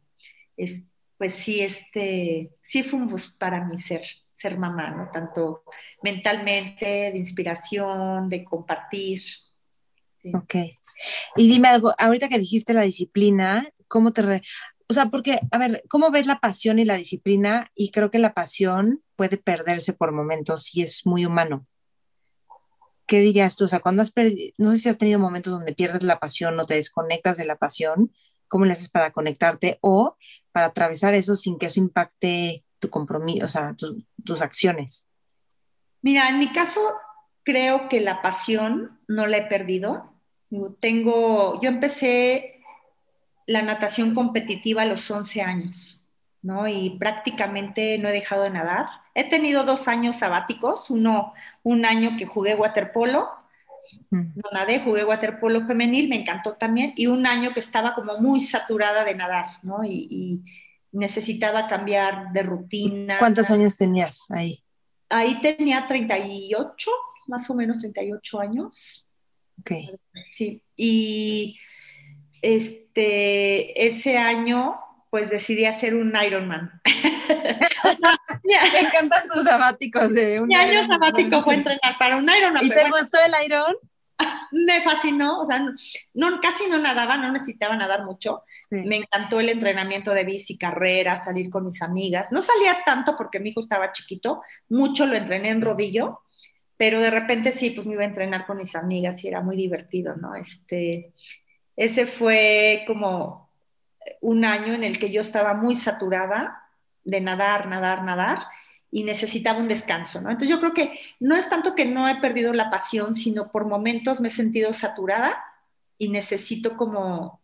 [0.58, 0.84] es,
[1.18, 4.04] pues sí, este, sí fue un boost para mí ser,
[4.34, 5.10] ser mamá, ¿no?
[5.12, 5.64] Tanto
[6.02, 9.20] mentalmente, de inspiración, de compartir.
[10.34, 10.56] Ok.
[11.36, 14.42] Y dime algo, ahorita que dijiste la disciplina, ¿cómo te...
[14.88, 17.70] O sea, porque, a ver, ¿cómo ves la pasión y la disciplina?
[17.76, 21.68] Y creo que la pasión puede perderse por momentos y es muy humano.
[23.10, 23.66] ¿Qué dirías tú?
[23.66, 26.60] O sea, cuando has perdido, no sé si has tenido momentos donde pierdes la pasión
[26.60, 28.14] o te desconectas de la pasión,
[28.48, 30.16] ¿cómo le haces para conectarte o
[30.52, 35.08] para atravesar eso sin que eso impacte tu compromiso, o sea, tus acciones?
[36.04, 36.80] Mira, en mi caso,
[37.42, 40.14] creo que la pasión no la he perdido.
[40.80, 42.62] Tengo, yo empecé
[43.48, 46.08] la natación competitiva a los 11 años,
[46.44, 46.68] ¿no?
[46.68, 48.86] Y prácticamente no he dejado de nadar.
[49.16, 51.34] He tenido dos años sabáticos, uno,
[51.64, 53.30] un año que jugué waterpolo,
[54.12, 58.42] no nadé, jugué waterpolo femenil, me encantó también, y un año que estaba como muy
[58.42, 59.84] saturada de nadar, ¿no?
[59.84, 60.44] Y, y
[60.92, 63.20] necesitaba cambiar de rutina.
[63.20, 64.64] ¿Cuántos años tenías ahí?
[65.10, 66.92] Ahí tenía 38,
[67.28, 69.08] más o menos 38 años.
[69.60, 69.72] Ok.
[70.32, 71.58] Sí, y
[72.42, 74.80] este, ese año
[75.10, 76.82] pues decidí hacer un Ironman.
[78.74, 82.66] Me encantan tus sabáticos de un Mi año sabático fue entrenar para un Ironman.
[82.66, 83.76] ¿Y te gustó el Iron?
[84.52, 85.64] Me fascinó, o sea,
[86.14, 88.44] no, casi no nadaba, no necesitaba nadar mucho.
[88.70, 92.32] Me encantó el entrenamiento de bici, carrera, salir con mis amigas.
[92.32, 96.20] No salía tanto porque mi hijo estaba chiquito, mucho lo entrené en rodillo,
[96.76, 99.56] pero de repente sí, pues me iba a entrenar con mis amigas y era muy
[99.56, 100.36] divertido, ¿no?
[100.36, 101.14] Este,
[101.76, 103.50] ese fue como
[104.22, 106.69] un año en el que yo estaba muy saturada
[107.04, 108.40] de nadar, nadar, nadar
[108.92, 110.30] y necesitaba un descanso, ¿no?
[110.30, 113.68] Entonces yo creo que no es tanto que no he perdido la pasión, sino por
[113.68, 115.44] momentos me he sentido saturada
[115.98, 117.42] y necesito como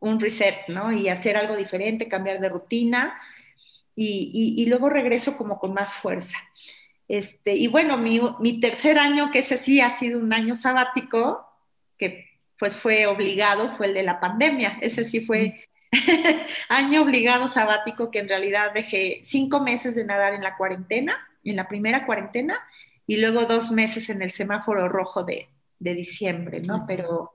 [0.00, 0.90] un reset, ¿no?
[0.92, 3.20] Y hacer algo diferente, cambiar de rutina
[3.94, 6.38] y, luego regreso como con más fuerza.
[7.06, 11.46] Este, y bueno, mi, mi tercer año, que ese sí ha sido un año sabático,
[11.98, 14.78] que pues fue obligado, fue el de la pandemia.
[14.80, 15.68] Ese sí fue
[16.68, 21.56] año obligado sabático que en realidad dejé cinco meses de nadar en la cuarentena, en
[21.56, 22.58] la primera cuarentena,
[23.06, 25.48] y luego dos meses en el semáforo rojo de,
[25.78, 26.84] de diciembre, ¿no?
[26.86, 27.32] Pero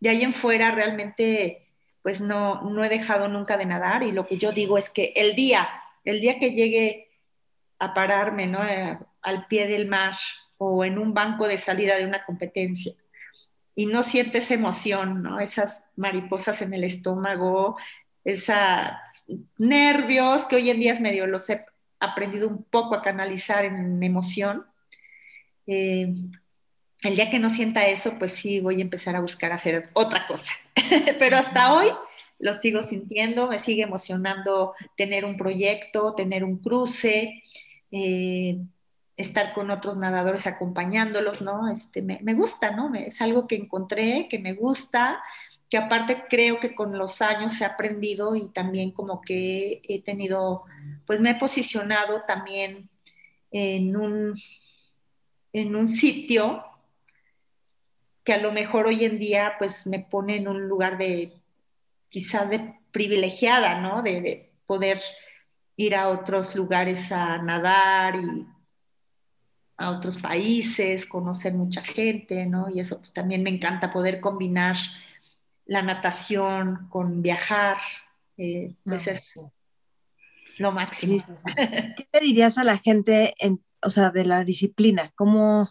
[0.00, 1.68] de ahí en fuera realmente
[2.02, 5.12] pues no, no he dejado nunca de nadar y lo que yo digo es que
[5.16, 5.68] el día,
[6.04, 7.10] el día que llegue
[7.78, 8.64] a pararme, ¿no?
[8.64, 10.14] Eh, al pie del mar
[10.56, 12.94] o en un banco de salida de una competencia
[13.78, 15.38] y no sientes emoción, ¿no?
[15.38, 17.76] Esas mariposas en el estómago,
[18.24, 19.00] esa
[19.56, 21.64] nervios que hoy en día es medio los he
[22.00, 24.66] aprendido un poco a canalizar en emoción.
[25.68, 26.12] Eh,
[27.02, 30.26] el día que no sienta eso, pues sí voy a empezar a buscar hacer otra
[30.26, 30.52] cosa.
[31.20, 31.86] Pero hasta hoy
[32.40, 37.44] lo sigo sintiendo, me sigue emocionando tener un proyecto, tener un cruce.
[37.92, 38.58] Eh,
[39.18, 41.68] estar con otros nadadores acompañándolos, ¿no?
[41.68, 42.94] Este, me, gusta, ¿no?
[42.94, 45.20] es algo que encontré, que me gusta,
[45.68, 50.64] que aparte creo que con los años he aprendido y también como que he tenido,
[51.04, 52.88] pues me he posicionado también
[53.50, 54.40] en un,
[55.52, 56.64] en un sitio
[58.22, 61.32] que a lo mejor hoy en día pues me pone en un lugar de
[62.08, 64.00] quizás de privilegiada, ¿no?
[64.02, 65.00] De poder
[65.76, 68.46] ir a otros lugares a nadar y
[69.78, 72.68] a otros países, conocer mucha gente, ¿no?
[72.68, 74.76] Y eso pues también me encanta poder combinar
[75.66, 77.76] la natación con viajar,
[78.36, 79.38] eh, pues es
[80.58, 81.22] lo máximo.
[81.96, 85.12] ¿Qué le dirías a la gente, en, o sea, de la disciplina?
[85.14, 85.70] ¿Cómo,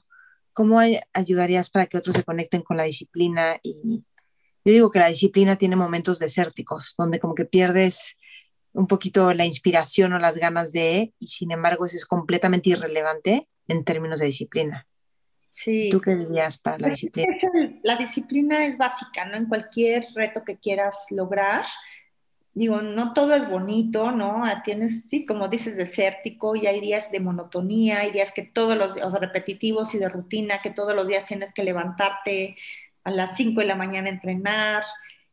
[0.53, 0.79] ¿Cómo
[1.13, 3.59] ayudarías para que otros se conecten con la disciplina?
[3.61, 4.05] Y
[4.63, 8.17] yo digo que la disciplina tiene momentos desérticos, donde como que pierdes
[8.71, 13.49] un poquito la inspiración o las ganas de, y sin embargo eso es completamente irrelevante
[13.67, 14.87] en términos de disciplina.
[15.47, 15.89] Sí.
[15.89, 17.35] ¿Tú qué dirías para la disciplina?
[17.83, 19.37] La disciplina es básica, ¿no?
[19.37, 21.65] En cualquier reto que quieras lograr.
[22.53, 24.43] Digo, no todo es bonito, ¿no?
[24.45, 28.77] Ah, tienes, sí, como dices, desértico y hay días de monotonía, hay días que todos
[28.77, 32.55] los, o sea, repetitivos y de rutina, que todos los días tienes que levantarte
[33.03, 34.83] a las 5 de la mañana a entrenar,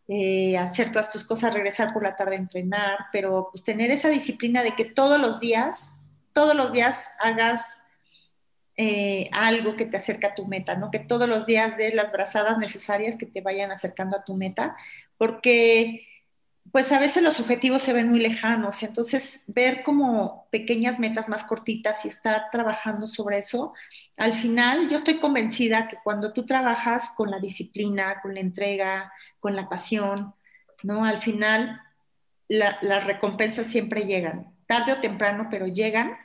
[0.06, 4.10] eh, hacer todas tus cosas, regresar por la tarde a entrenar, pero pues tener esa
[4.10, 5.90] disciplina de que todos los días,
[6.32, 7.83] todos los días hagas
[8.76, 10.90] eh, algo que te acerca a tu meta, ¿no?
[10.90, 14.76] Que todos los días des las brazadas necesarias que te vayan acercando a tu meta,
[15.16, 16.06] porque
[16.72, 21.44] pues a veces los objetivos se ven muy lejanos, entonces ver como pequeñas metas más
[21.44, 23.74] cortitas y estar trabajando sobre eso,
[24.16, 29.12] al final yo estoy convencida que cuando tú trabajas con la disciplina, con la entrega,
[29.40, 30.34] con la pasión,
[30.82, 31.04] ¿no?
[31.04, 31.80] Al final
[32.48, 36.16] las recompensas siempre llegan, tarde o temprano, pero llegan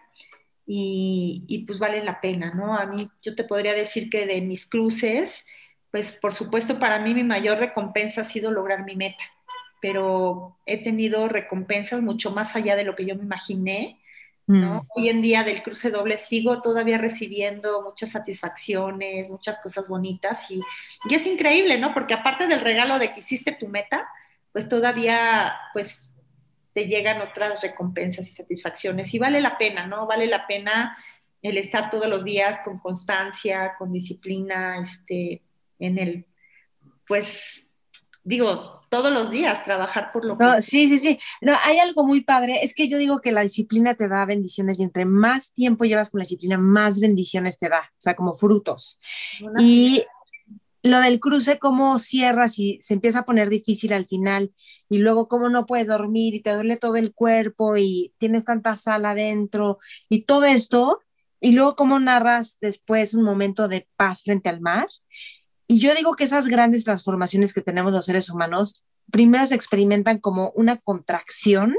[0.72, 2.78] y, y, pues vale la pena, ¿no?
[2.78, 5.48] A mí yo te podría decir que de mis cruces,
[5.90, 9.24] pues por supuesto para mí mi mayor recompensa ha sido lograr mi meta
[9.82, 14.00] pero he tenido recompensas mucho más allá de lo que yo me imaginé.
[14.48, 14.76] ¿no?
[14.76, 14.88] Mm.
[14.96, 20.62] Hoy en día del cruce doble sigo todavía recibiendo muchas satisfacciones, muchas cosas bonitas y,
[21.08, 21.94] y, es increíble, ¿no?
[21.94, 24.10] Porque aparte del regalo de que hiciste tu meta,
[24.52, 26.09] pues todavía pues
[26.80, 30.08] te llegan otras recompensas y satisfacciones y vale la pena, ¿no?
[30.08, 30.98] Vale la pena
[31.42, 35.44] el estar todos los días con constancia, con disciplina, este,
[35.78, 36.26] en el,
[37.06, 37.70] pues
[38.24, 40.62] digo, todos los días trabajar por lo que...
[40.62, 41.20] Sí, sí, sí.
[41.42, 42.64] No, hay algo muy padre.
[42.64, 46.10] Es que yo digo que la disciplina te da bendiciones y entre más tiempo llevas
[46.10, 49.02] con la disciplina, más bendiciones te da, o sea, como frutos.
[49.60, 50.06] y
[50.90, 54.54] lo del cruce, cómo cierras y se empieza a poner difícil al final
[54.90, 58.76] y luego cómo no puedes dormir y te duele todo el cuerpo y tienes tanta
[58.76, 59.80] sal adentro
[60.10, 61.02] y todo esto
[61.42, 64.88] y luego cómo narras después un momento de paz frente al mar.
[65.68, 70.20] Y yo digo que esas grandes transformaciones que tenemos los seres humanos, primero se experimentan
[70.20, 71.76] como una contracción,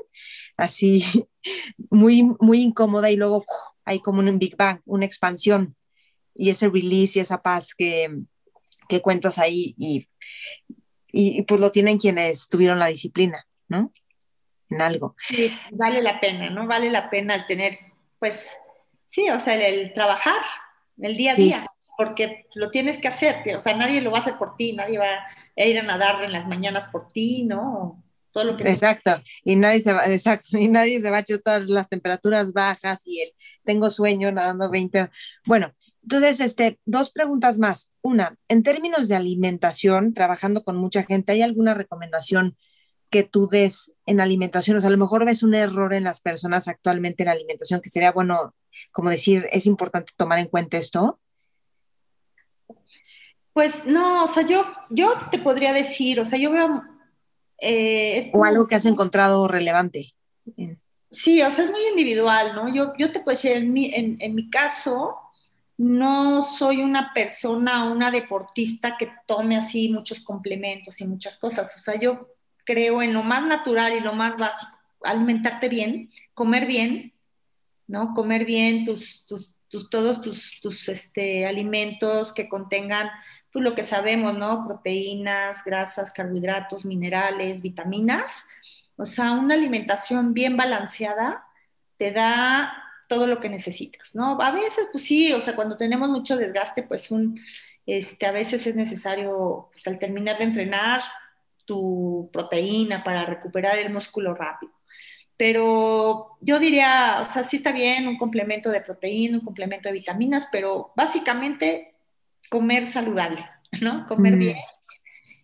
[0.56, 1.04] así
[1.90, 3.44] muy, muy incómoda, y luego
[3.84, 5.76] hay como un Big Bang, una expansión,
[6.34, 8.08] y ese release y esa paz que,
[8.90, 10.06] que cuentas ahí, y,
[11.10, 13.92] y pues lo tienen quienes tuvieron la disciplina, ¿no?
[14.68, 15.16] En algo.
[15.28, 16.66] Sí, vale la pena, ¿no?
[16.66, 17.78] Vale la pena el tener,
[18.18, 18.50] pues,
[19.06, 20.42] sí, o sea, el, trabajar,
[20.98, 21.66] el día a día
[22.00, 24.96] porque lo tienes que hacer, o sea, nadie lo va a hacer por ti, nadie
[24.96, 25.04] va
[25.54, 28.02] a ir a nadar en las mañanas por ti, ¿no?
[28.30, 31.60] Todo lo que exacto, y nadie se va, exacto, y nadie se va a chutar
[31.64, 33.34] las temperaturas bajas y el
[33.66, 35.10] tengo sueño nadando 20.
[35.44, 37.92] Bueno, entonces, este, dos preguntas más.
[38.02, 42.56] Una, en términos de alimentación, trabajando con mucha gente, ¿hay alguna recomendación
[43.10, 44.76] que tú des en alimentación?
[44.76, 47.90] O sea, a lo mejor ves un error en las personas actualmente en alimentación que
[47.90, 48.54] sería bueno,
[48.92, 51.20] como decir, es importante tomar en cuenta esto.
[53.52, 56.82] Pues no, o sea, yo, yo te podría decir, o sea, yo veo...
[57.60, 60.14] Eh, o algo que has encontrado relevante.
[61.10, 62.74] Sí, o sea, es muy individual, ¿no?
[62.74, 65.16] Yo, yo te puedo decir, en mi, en, en mi caso,
[65.80, 71.74] no soy una persona, una deportista que tome así muchos complementos y muchas cosas.
[71.74, 72.34] O sea, yo
[72.66, 77.14] creo en lo más natural y lo más básico, alimentarte bien, comer bien,
[77.86, 78.12] ¿no?
[78.12, 83.08] Comer bien tus, tus, tus todos tus, tus este, alimentos que contengan
[83.50, 84.66] pues lo que sabemos, ¿no?
[84.66, 88.46] Proteínas, grasas, carbohidratos, minerales, vitaminas.
[88.96, 91.46] O sea, una alimentación bien balanceada
[91.96, 94.40] te da todo lo que necesitas, ¿no?
[94.40, 97.40] A veces, pues sí, o sea, cuando tenemos mucho desgaste, pues un,
[97.84, 101.02] este, a veces es necesario, pues al terminar de entrenar,
[101.64, 104.72] tu proteína para recuperar el músculo rápido.
[105.36, 109.94] Pero yo diría, o sea, sí está bien un complemento de proteína, un complemento de
[109.94, 111.94] vitaminas, pero básicamente
[112.48, 113.44] comer saludable,
[113.80, 114.06] ¿no?
[114.06, 114.38] Comer mm.
[114.38, 114.58] bien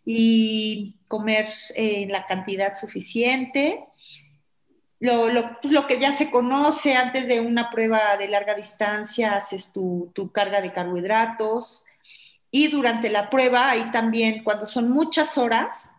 [0.05, 3.81] y comer en la cantidad suficiente.
[4.99, 9.35] Lo, lo, pues, lo, que ya se conoce antes de una prueba de larga distancia,
[9.35, 11.85] haces tu, tu carga de carbohidratos
[12.51, 15.91] y durante la prueba, ahí también cuando son muchas horas,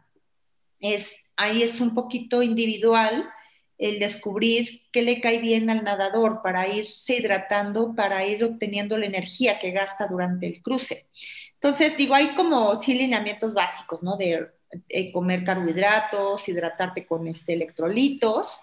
[0.80, 3.30] es, ahí es un poquito individual
[3.78, 9.06] el descubrir qué le cae bien al nadador para irse hidratando, para ir obteniendo la
[9.06, 11.06] energía que gasta durante el cruce.
[11.54, 14.18] Entonces, digo, hay como sí lineamientos básicos, ¿no?
[14.18, 14.48] De,
[14.90, 18.62] eh, comer carbohidratos, hidratarte con este, electrolitos,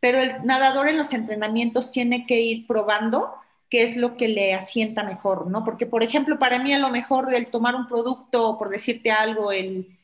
[0.00, 3.34] pero el nadador en los entrenamientos tiene que ir probando
[3.70, 5.64] qué es lo que le asienta mejor, ¿no?
[5.64, 9.50] Porque, por ejemplo, para mí a lo mejor el tomar un producto, por decirte algo,
[9.50, 9.96] el,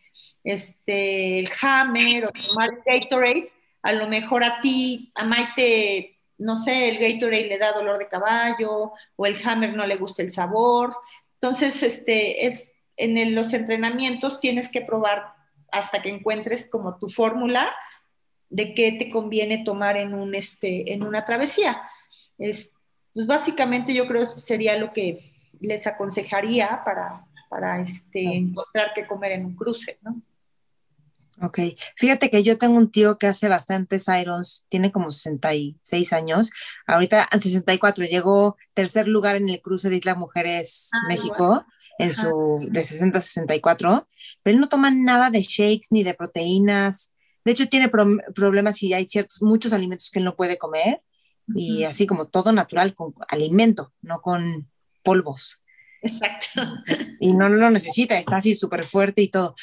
[0.42, 3.52] este, el Hammer o tomar el Gatorade,
[3.82, 8.08] a lo mejor a ti, a Maite, no sé, el Gatorade le da dolor de
[8.08, 10.96] caballo o el Hammer no le gusta el sabor.
[11.34, 15.34] Entonces, este, es, en los entrenamientos tienes que probar
[15.70, 17.74] hasta que encuentres como tu fórmula
[18.52, 21.82] de qué te conviene tomar en, un, este, en una travesía.
[22.38, 22.72] Es,
[23.14, 25.18] pues básicamente yo creo que sería lo que
[25.58, 30.20] les aconsejaría para, para este, encontrar qué comer en un cruce, ¿no?
[31.40, 31.58] Ok,
[31.96, 36.50] fíjate que yo tengo un tío que hace bastantes irons, tiene como 66 años,
[36.86, 41.66] ahorita en 64 llegó tercer lugar en el cruce de Isla Mujeres Ah, México
[41.98, 44.08] en su de 60 a 64,
[44.42, 47.14] pero él no toma nada de shakes ni de proteínas.
[47.44, 51.02] De hecho tiene pro- problemas y hay ciertos muchos alimentos que él no puede comer
[51.54, 54.70] y así como todo natural con alimento, no con
[55.02, 55.60] polvos.
[56.02, 56.62] Exacto.
[57.20, 59.54] Y no, no lo necesita, está así súper fuerte y todo.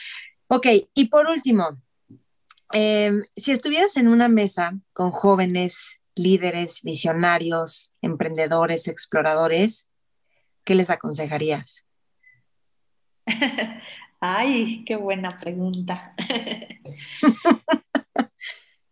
[0.48, 1.82] Ok, y por último,
[2.74, 9.90] eh, si estuvieras en una mesa con jóvenes, líderes, visionarios, emprendedores, exploradores,
[10.66, 11.86] ¿qué les aconsejarías?
[14.20, 16.14] Ay, qué buena pregunta.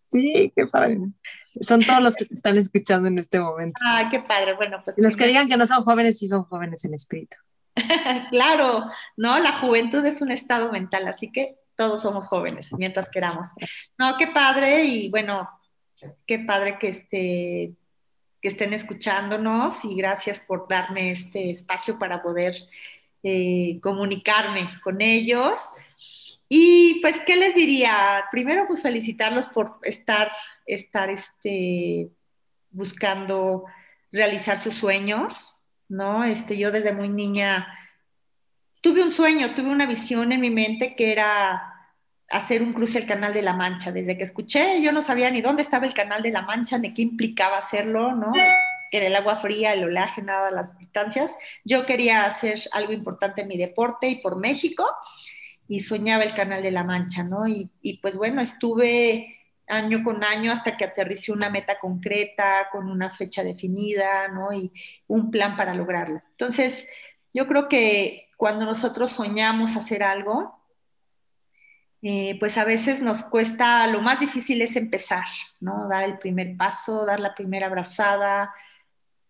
[0.10, 1.00] Sí, qué padre.
[1.60, 3.80] Son todos los que te están escuchando en este momento.
[3.86, 4.56] Ah, qué padre.
[4.56, 7.38] Bueno, pues los que digan que no son jóvenes, sí son jóvenes en espíritu.
[8.32, 8.86] Claro,
[9.18, 9.38] ¿no?
[9.40, 13.50] La juventud es un estado mental, así que todos somos jóvenes mientras queramos.
[13.98, 15.48] No, qué padre y bueno,
[16.26, 17.74] qué padre que, este,
[18.42, 22.56] que estén escuchándonos y gracias por darme este espacio para poder
[23.24, 25.56] eh, comunicarme con ellos.
[26.50, 28.26] Y pues, ¿qué les diría?
[28.32, 30.32] Primero, pues felicitarlos por estar,
[30.66, 32.10] estar este,
[32.70, 33.66] buscando
[34.12, 35.56] realizar sus sueños,
[35.90, 36.24] ¿no?
[36.24, 37.68] Este, yo desde muy niña
[38.82, 41.74] tuve un sueño, tuve una visión en mi mente que era
[42.30, 43.92] hacer un cruce al Canal de la Mancha.
[43.92, 46.94] Desde que escuché, yo no sabía ni dónde estaba el Canal de la Mancha, ni
[46.94, 48.32] qué implicaba hacerlo, ¿no?
[48.92, 51.36] Que era el agua fría, el oleaje, nada, las distancias.
[51.64, 54.86] Yo quería hacer algo importante en mi deporte y por México
[55.68, 57.48] y soñaba el Canal de la Mancha, ¿no?
[57.48, 59.38] Y, y pues bueno, estuve
[59.68, 64.54] año con año hasta que aterricé una meta concreta, con una fecha definida, ¿no?
[64.54, 64.72] Y
[65.08, 66.22] un plan para lograrlo.
[66.32, 66.88] Entonces,
[67.34, 70.58] yo creo que cuando nosotros soñamos hacer algo,
[72.02, 75.26] eh, pues a veces nos cuesta, lo más difícil es empezar,
[75.60, 75.88] ¿no?
[75.90, 78.54] Dar el primer paso, dar la primera abrazada,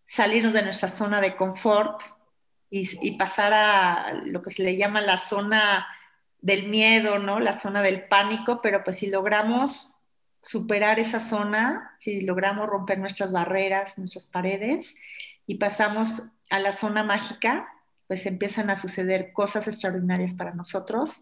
[0.07, 2.01] salirnos de nuestra zona de confort
[2.69, 5.87] y, y pasar a lo que se le llama la zona
[6.41, 7.39] del miedo, ¿no?
[7.39, 9.93] La zona del pánico, pero pues si logramos
[10.41, 14.95] superar esa zona, si logramos romper nuestras barreras, nuestras paredes
[15.45, 17.67] y pasamos a la zona mágica,
[18.07, 21.21] pues empiezan a suceder cosas extraordinarias para nosotros.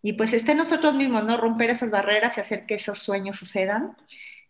[0.00, 1.36] Y pues está en nosotros mismos, ¿no?
[1.36, 3.96] Romper esas barreras y hacer que esos sueños sucedan.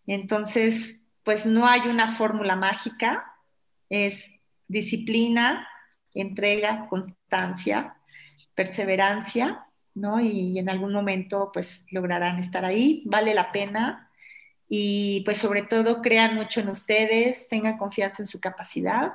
[0.05, 3.32] Entonces, pues no hay una fórmula mágica,
[3.89, 4.31] es
[4.67, 5.67] disciplina,
[6.13, 7.97] entrega, constancia,
[8.55, 9.65] perseverancia,
[9.95, 10.19] ¿no?
[10.19, 14.09] Y en algún momento, pues lograrán estar ahí, vale la pena.
[14.67, 19.13] Y pues sobre todo, crean mucho en ustedes, tengan confianza en su capacidad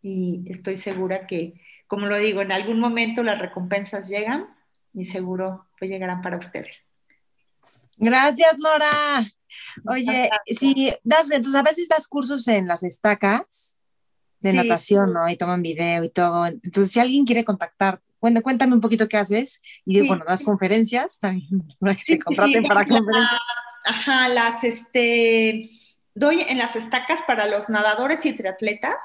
[0.00, 4.46] y estoy segura que, como lo digo, en algún momento las recompensas llegan
[4.92, 6.88] y seguro pues llegarán para ustedes.
[7.96, 9.24] Gracias, Nora.
[9.86, 10.28] Oye,
[10.58, 13.77] si das, entonces a veces das cursos en las estacas
[14.40, 14.56] de Sí.
[14.56, 15.28] natación, ¿no?
[15.28, 16.46] Y toman video y todo.
[16.46, 19.60] Entonces, si alguien quiere contactar, bueno, cuéntame un poquito qué haces.
[19.86, 21.48] Y Sí, bueno, das conferencias también,
[21.80, 23.40] para que te contraten para la- conferencias.
[23.84, 25.70] Ajá, las este
[26.14, 28.96] doy en las estacas para los nadadores y triatletas,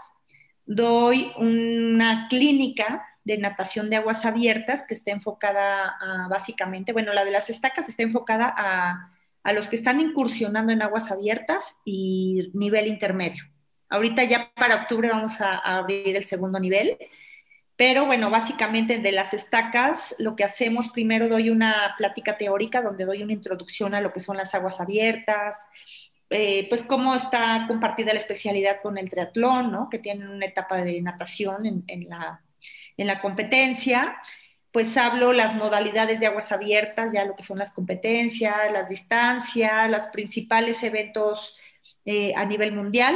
[0.66, 7.24] doy una clínica de natación de aguas abiertas que está enfocada a, básicamente, bueno, la
[7.24, 9.10] de las estacas está enfocada a,
[9.44, 13.44] a los que están incursionando en aguas abiertas y nivel intermedio.
[13.94, 16.98] Ahorita ya para octubre vamos a, a abrir el segundo nivel,
[17.76, 23.06] pero bueno, básicamente de las estacas, lo que hacemos primero doy una plática teórica donde
[23.06, 25.68] doy una introducción a lo que son las aguas abiertas,
[26.30, 29.90] eh, pues cómo está compartida la especialidad con el triatlón, ¿no?
[29.90, 32.42] Que tienen una etapa de natación en, en, la,
[32.98, 34.18] en la competencia.
[34.72, 39.90] Pues hablo las modalidades de aguas abiertas, ya lo que son las competencias, las distancias,
[39.90, 41.56] los principales eventos
[42.06, 43.16] eh, a nivel mundial.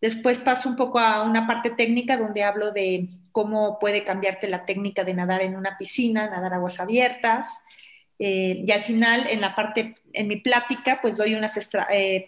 [0.00, 4.64] Después paso un poco a una parte técnica donde hablo de cómo puede cambiarte la
[4.66, 7.64] técnica de nadar en una piscina, nadar aguas abiertas.
[8.18, 11.56] Eh, y al final, en la parte, en mi plática, pues doy unas,
[11.90, 12.24] eh,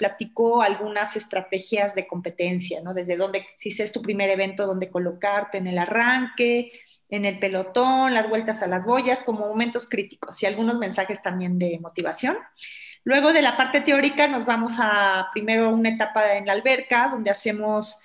[0.62, 2.92] algunas estrategias de competencia, ¿no?
[2.92, 6.72] Desde dónde, si es tu primer evento, dónde colocarte en el arranque,
[7.08, 11.58] en el pelotón, las vueltas a las boyas, como momentos críticos y algunos mensajes también
[11.58, 12.36] de motivación.
[13.04, 17.30] Luego de la parte teórica nos vamos a primero una etapa en la alberca donde
[17.30, 17.98] hacemos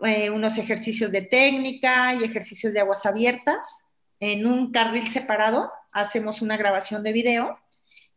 [0.00, 3.84] eh, unos ejercicios de técnica y ejercicios de aguas abiertas.
[4.18, 7.58] En un carril separado hacemos una grabación de video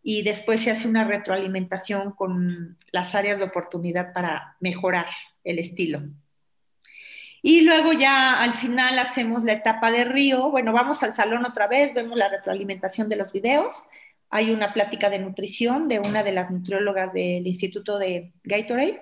[0.02, 5.08] y después se hace una retroalimentación con las áreas de oportunidad para mejorar
[5.44, 6.02] el estilo.
[7.42, 10.50] Y luego ya al final hacemos la etapa de río.
[10.50, 13.88] Bueno, vamos al salón otra vez, vemos la retroalimentación de los videos
[14.30, 19.02] hay una plática de nutrición de una de las nutriólogas del Instituto de Gatorade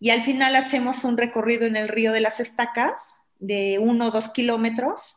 [0.00, 4.10] y al final hacemos un recorrido en el río de las estacas de uno o
[4.10, 5.16] dos kilómetros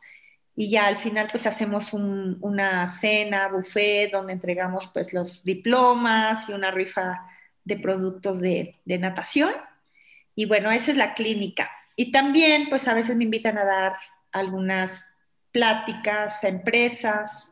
[0.54, 6.52] y ya al final pues hacemos una cena, buffet, donde entregamos pues los diplomas y
[6.52, 7.26] una rifa
[7.64, 9.52] de productos de, de, natación.
[10.34, 11.70] Y bueno, esa es la clínica.
[11.96, 13.94] Y también pues a veces me invitan a dar
[14.30, 15.06] algunas
[15.52, 17.51] pláticas a empresas,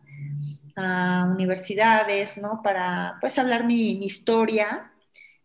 [0.76, 2.62] a universidades, ¿no?
[2.62, 4.92] Para pues hablar mi, mi historia,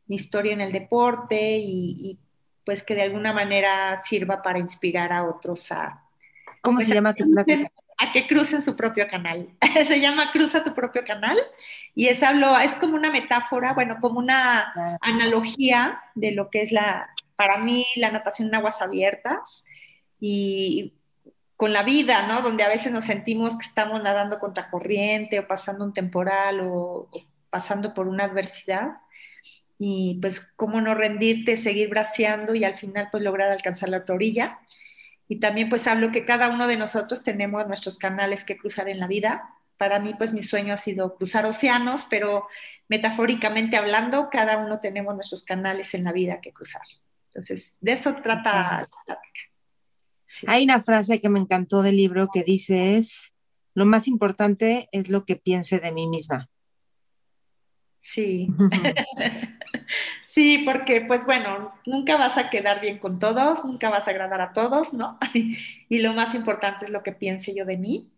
[0.08, 2.20] mi historia en el deporte y, y,
[2.66, 6.06] pues que de alguna manera sirva para inspirar a otros a,
[6.66, 7.72] ¿Cómo se llama tu plática?
[7.98, 9.50] A que crucen su propio canal.
[9.88, 11.38] se llama Cruza tu propio canal
[11.94, 16.72] y es, hablo, es como una metáfora, bueno, como una analogía de lo que es
[16.72, 19.66] la, para mí, la natación en aguas abiertas
[20.20, 20.94] y
[21.58, 22.42] con la vida, ¿no?
[22.42, 27.10] Donde a veces nos sentimos que estamos nadando contra corriente o pasando un temporal o,
[27.12, 28.96] o pasando por una adversidad
[29.78, 34.16] y pues cómo no rendirte, seguir braceando y al final pues lograr alcanzar la otra
[34.16, 34.60] orilla
[35.28, 39.00] y también pues hablo que cada uno de nosotros tenemos nuestros canales que cruzar en
[39.00, 39.50] la vida.
[39.78, 42.48] Para mí pues mi sueño ha sido cruzar océanos, pero
[42.88, 46.84] metafóricamente hablando, cada uno tenemos nuestros canales en la vida que cruzar.
[47.30, 49.40] Entonces, de eso trata la plática.
[50.26, 50.46] Sí.
[50.50, 53.34] Hay una frase que me encantó del libro que dice es,
[53.74, 56.50] lo más importante es lo que piense de mí misma.
[58.00, 58.48] Sí.
[60.36, 64.42] Sí, porque pues bueno, nunca vas a quedar bien con todos, nunca vas a agradar
[64.42, 65.18] a todos, ¿no?
[65.90, 68.12] y lo más importante es lo que piense yo de mí.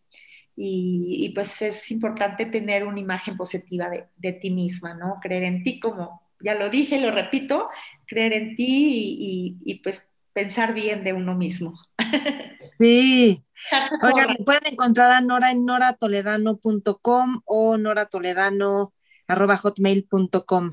[0.56, 5.20] Y, y pues es importante tener una imagen positiva de, de, ti misma, ¿no?
[5.22, 7.70] Creer en ti, como ya lo dije, lo repito,
[8.08, 11.80] creer en ti y, y, y pues pensar bien de uno mismo.
[12.80, 13.44] Sí.
[14.04, 20.72] Oigan, pueden encontrar a Nora en noratoledano.com o noratoledano.hotmail.com.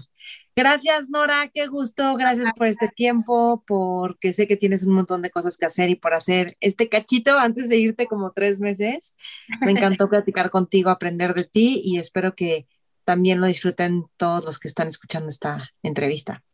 [0.54, 5.30] Gracias, Nora, qué gusto, gracias por este tiempo, porque sé que tienes un montón de
[5.30, 9.16] cosas que hacer y por hacer este cachito antes de irte como tres meses.
[9.62, 12.68] Me encantó platicar contigo, aprender de ti y espero que
[13.04, 16.44] también lo disfruten todos los que están escuchando esta entrevista.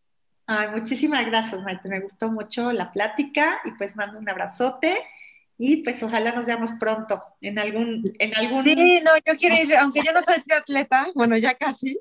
[0.53, 5.01] Ay, muchísimas gracias, Maite, me gustó mucho la plática y pues mando un abrazote
[5.57, 8.65] y pues ojalá nos veamos pronto en algún, en algún...
[8.65, 11.97] Sí, no, yo quiero ir, aunque yo no soy triatleta, bueno, ya casi,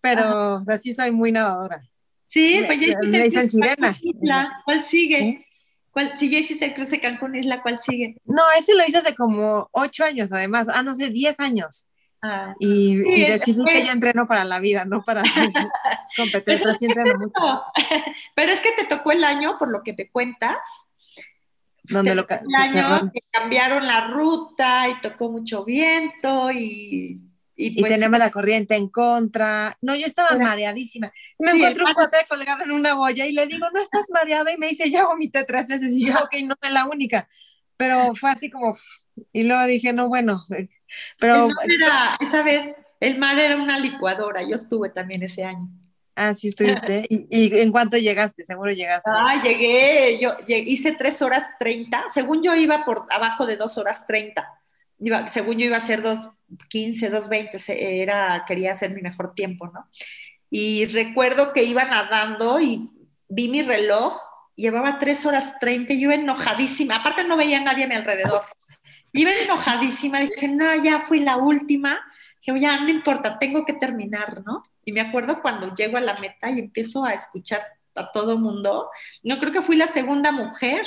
[0.00, 1.80] pero o sea, sí soy muy nadadora.
[2.26, 3.96] Sí, pues ya hiciste me dicen sirena.
[4.02, 4.62] Isla.
[4.64, 5.46] ¿Cuál sigue?
[5.92, 8.16] ¿Cuál, si ya hiciste el cruce Cancún Isla, ¿cuál sigue?
[8.24, 11.86] No, ese lo hice hace como ocho años, además, ah, no sé, diez años.
[12.22, 15.22] Ah, y, sí, y decidí que ya entreno para la vida, no para
[16.16, 17.62] competencia, sí entreno mucho.
[18.36, 20.90] Pero es que te tocó el año, por lo que me cuentas,
[21.82, 27.16] donde lo el año que cambiaron la ruta y tocó mucho viento y
[27.54, 29.76] y, pues, y, tenemos la corriente en contra.
[29.82, 31.12] No, yo estaba pero, mareadísima.
[31.38, 34.52] Me sí, encuentro un cuate colgado en una boya y le digo, ¿no estás mareada?
[34.52, 35.92] Y me dice, ya vomité tres veces.
[35.92, 37.28] Y yo, ok, no soy la única.
[37.76, 38.72] Pero fue así como,
[39.32, 40.68] y luego dije, no, bueno, eh,
[41.18, 41.48] pero...
[41.64, 44.42] Era, esa vez, el mar era una licuadora.
[44.42, 45.68] Yo estuve también ese año.
[46.14, 47.06] Ah, sí estuviste.
[47.08, 48.44] ¿Y, ¿Y, en cuánto llegaste?
[48.44, 49.10] Seguro llegaste.
[49.12, 50.18] Ah, llegué.
[50.20, 52.04] Yo llegué, hice tres horas treinta.
[52.12, 54.48] Según yo iba por abajo de dos horas treinta.
[54.98, 56.28] Iba, según yo iba a ser dos
[56.68, 57.58] quince, dos veinte.
[58.02, 59.88] Era, quería hacer mi mejor tiempo, ¿no?
[60.50, 62.90] Y recuerdo que iba nadando y
[63.28, 64.14] vi mi reloj.
[64.54, 66.96] Llevaba tres horas treinta y yo enojadísima.
[66.96, 68.42] Aparte no veía a nadie a mi alrededor.
[69.12, 70.20] Iba enojadísima.
[70.20, 72.00] Dije, no, ya fui la última.
[72.44, 74.62] Dije, ya no importa, tengo que terminar, ¿no?
[74.84, 77.62] Y me acuerdo cuando llego a la meta y empiezo a escuchar
[77.94, 78.90] a todo mundo.
[79.22, 80.86] No creo que fui la segunda mujer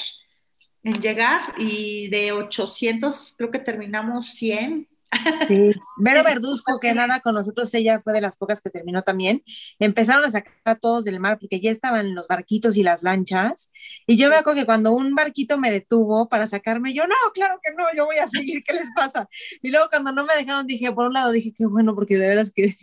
[0.84, 4.88] en llegar y de 800 creo que terminamos 100.
[5.48, 9.44] Sí, Vero Verduzco, que nada con nosotros, ella fue de las pocas que terminó también.
[9.80, 13.72] Empezaron a sacar a todos del mar porque ya estaban los barquitos y las lanchas.
[14.08, 17.60] Y yo me acuerdo que cuando un barquito me detuvo para sacarme, yo, no, claro
[17.64, 19.28] que no, yo voy a seguir, ¿qué les pasa?
[19.62, 22.28] Y luego cuando no me dejaron, dije, por un lado, dije, qué bueno, porque de
[22.28, 22.76] veras que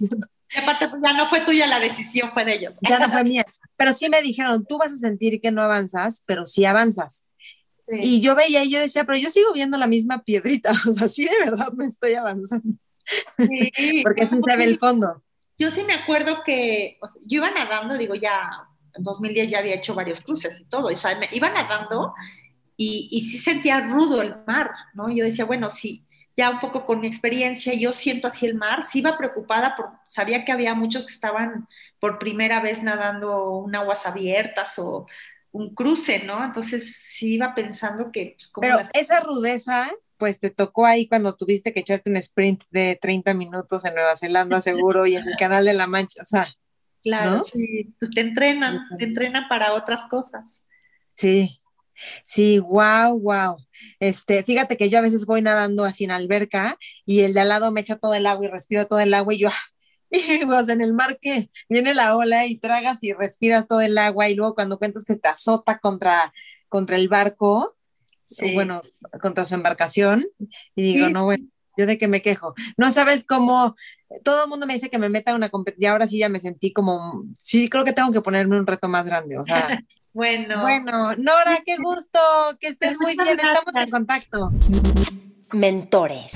[0.90, 2.74] pues ya no fue tuya la decisión, fue de ellos.
[2.88, 3.46] Ya no fue mía.
[3.76, 7.26] Pero sí me dijeron, tú vas a sentir que no avanzas, pero sí avanzas.
[7.86, 7.98] Sí.
[8.00, 11.08] Y yo veía y yo decía, pero yo sigo viendo la misma piedrita, o sea,
[11.08, 12.74] sí de verdad me estoy avanzando.
[13.36, 13.72] Sí,
[14.04, 15.22] Porque así se ve el fondo.
[15.58, 18.50] Yo sí me acuerdo que o sea, yo iba nadando, digo, ya
[18.94, 22.14] en 2010 ya había hecho varios cruces y todo, o sea, me iba nadando
[22.76, 25.10] y, y sí sentía rudo el mar, ¿no?
[25.10, 26.06] Yo decía, bueno, sí,
[26.36, 29.90] ya un poco con mi experiencia, yo siento así el mar, sí iba preocupada, por,
[30.06, 31.68] sabía que había muchos que estaban
[32.00, 35.06] por primera vez nadando en aguas abiertas o
[35.52, 36.44] un cruce, ¿no?
[36.44, 38.36] Entonces sí iba pensando que...
[38.36, 38.90] Pues, Pero las...
[38.94, 43.84] esa rudeza pues te tocó ahí cuando tuviste que echarte un sprint de 30 minutos
[43.84, 46.46] en Nueva Zelanda seguro y en el Canal de la Mancha, o sea.
[47.02, 50.64] Claro, sí, pues te entrenan, te entrenan para otras cosas.
[51.16, 51.60] Sí,
[52.24, 53.56] Sí, wow, wow.
[54.00, 57.48] Este, fíjate que yo a veces voy nadando así en alberca y el de al
[57.48, 59.50] lado me echa todo el agua y respiro todo el agua y yo,
[60.42, 63.96] y pues en el mar que viene la ola y tragas y respiras todo el
[63.96, 66.32] agua y luego cuando cuentas que te azota contra,
[66.68, 67.76] contra el barco,
[68.54, 68.82] bueno,
[69.20, 70.26] contra su embarcación,
[70.74, 72.54] y digo, no, bueno, yo de qué me quejo.
[72.76, 73.74] No sabes cómo,
[74.22, 76.72] todo el mundo me dice que me meta una competencia, ahora sí ya me sentí
[76.72, 79.82] como, sí, creo que tengo que ponerme un reto más grande, o sea.
[80.12, 80.60] bueno.
[80.60, 82.18] Bueno, Nora, qué gusto,
[82.60, 84.50] que estés muy bien, estamos en contacto.
[85.52, 86.32] Mentores.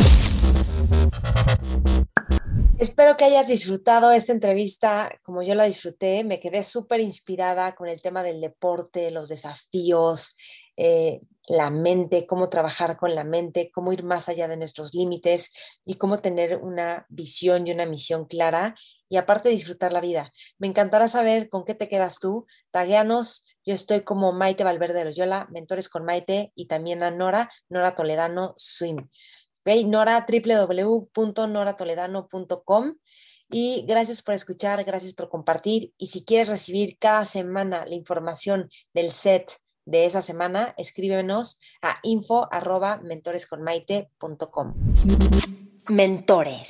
[2.79, 6.25] Espero que hayas disfrutado esta entrevista como yo la disfruté.
[6.25, 10.37] Me quedé súper inspirada con el tema del deporte, los desafíos,
[10.77, 15.53] eh, la mente, cómo trabajar con la mente, cómo ir más allá de nuestros límites
[15.87, 18.75] y cómo tener una visión y una misión clara
[19.09, 20.35] y aparte disfrutar la vida.
[20.59, 22.47] Me encantará saber con qué te quedas tú.
[22.73, 27.51] Tagueanos, yo estoy como Maite Valverde de Loyola, Mentores con Maite y también a Nora,
[27.71, 29.09] Nora Toledano Swim.
[29.67, 29.85] ¿Okay?
[29.85, 32.95] Nora, www.noratoledano.com.
[33.51, 35.93] Y gracias por escuchar, gracias por compartir.
[35.99, 41.99] Y si quieres recibir cada semana la información del set de esa semana, escríbenos a
[42.05, 44.75] info arroba mentoresconmaite.com.
[45.89, 46.69] Mentores.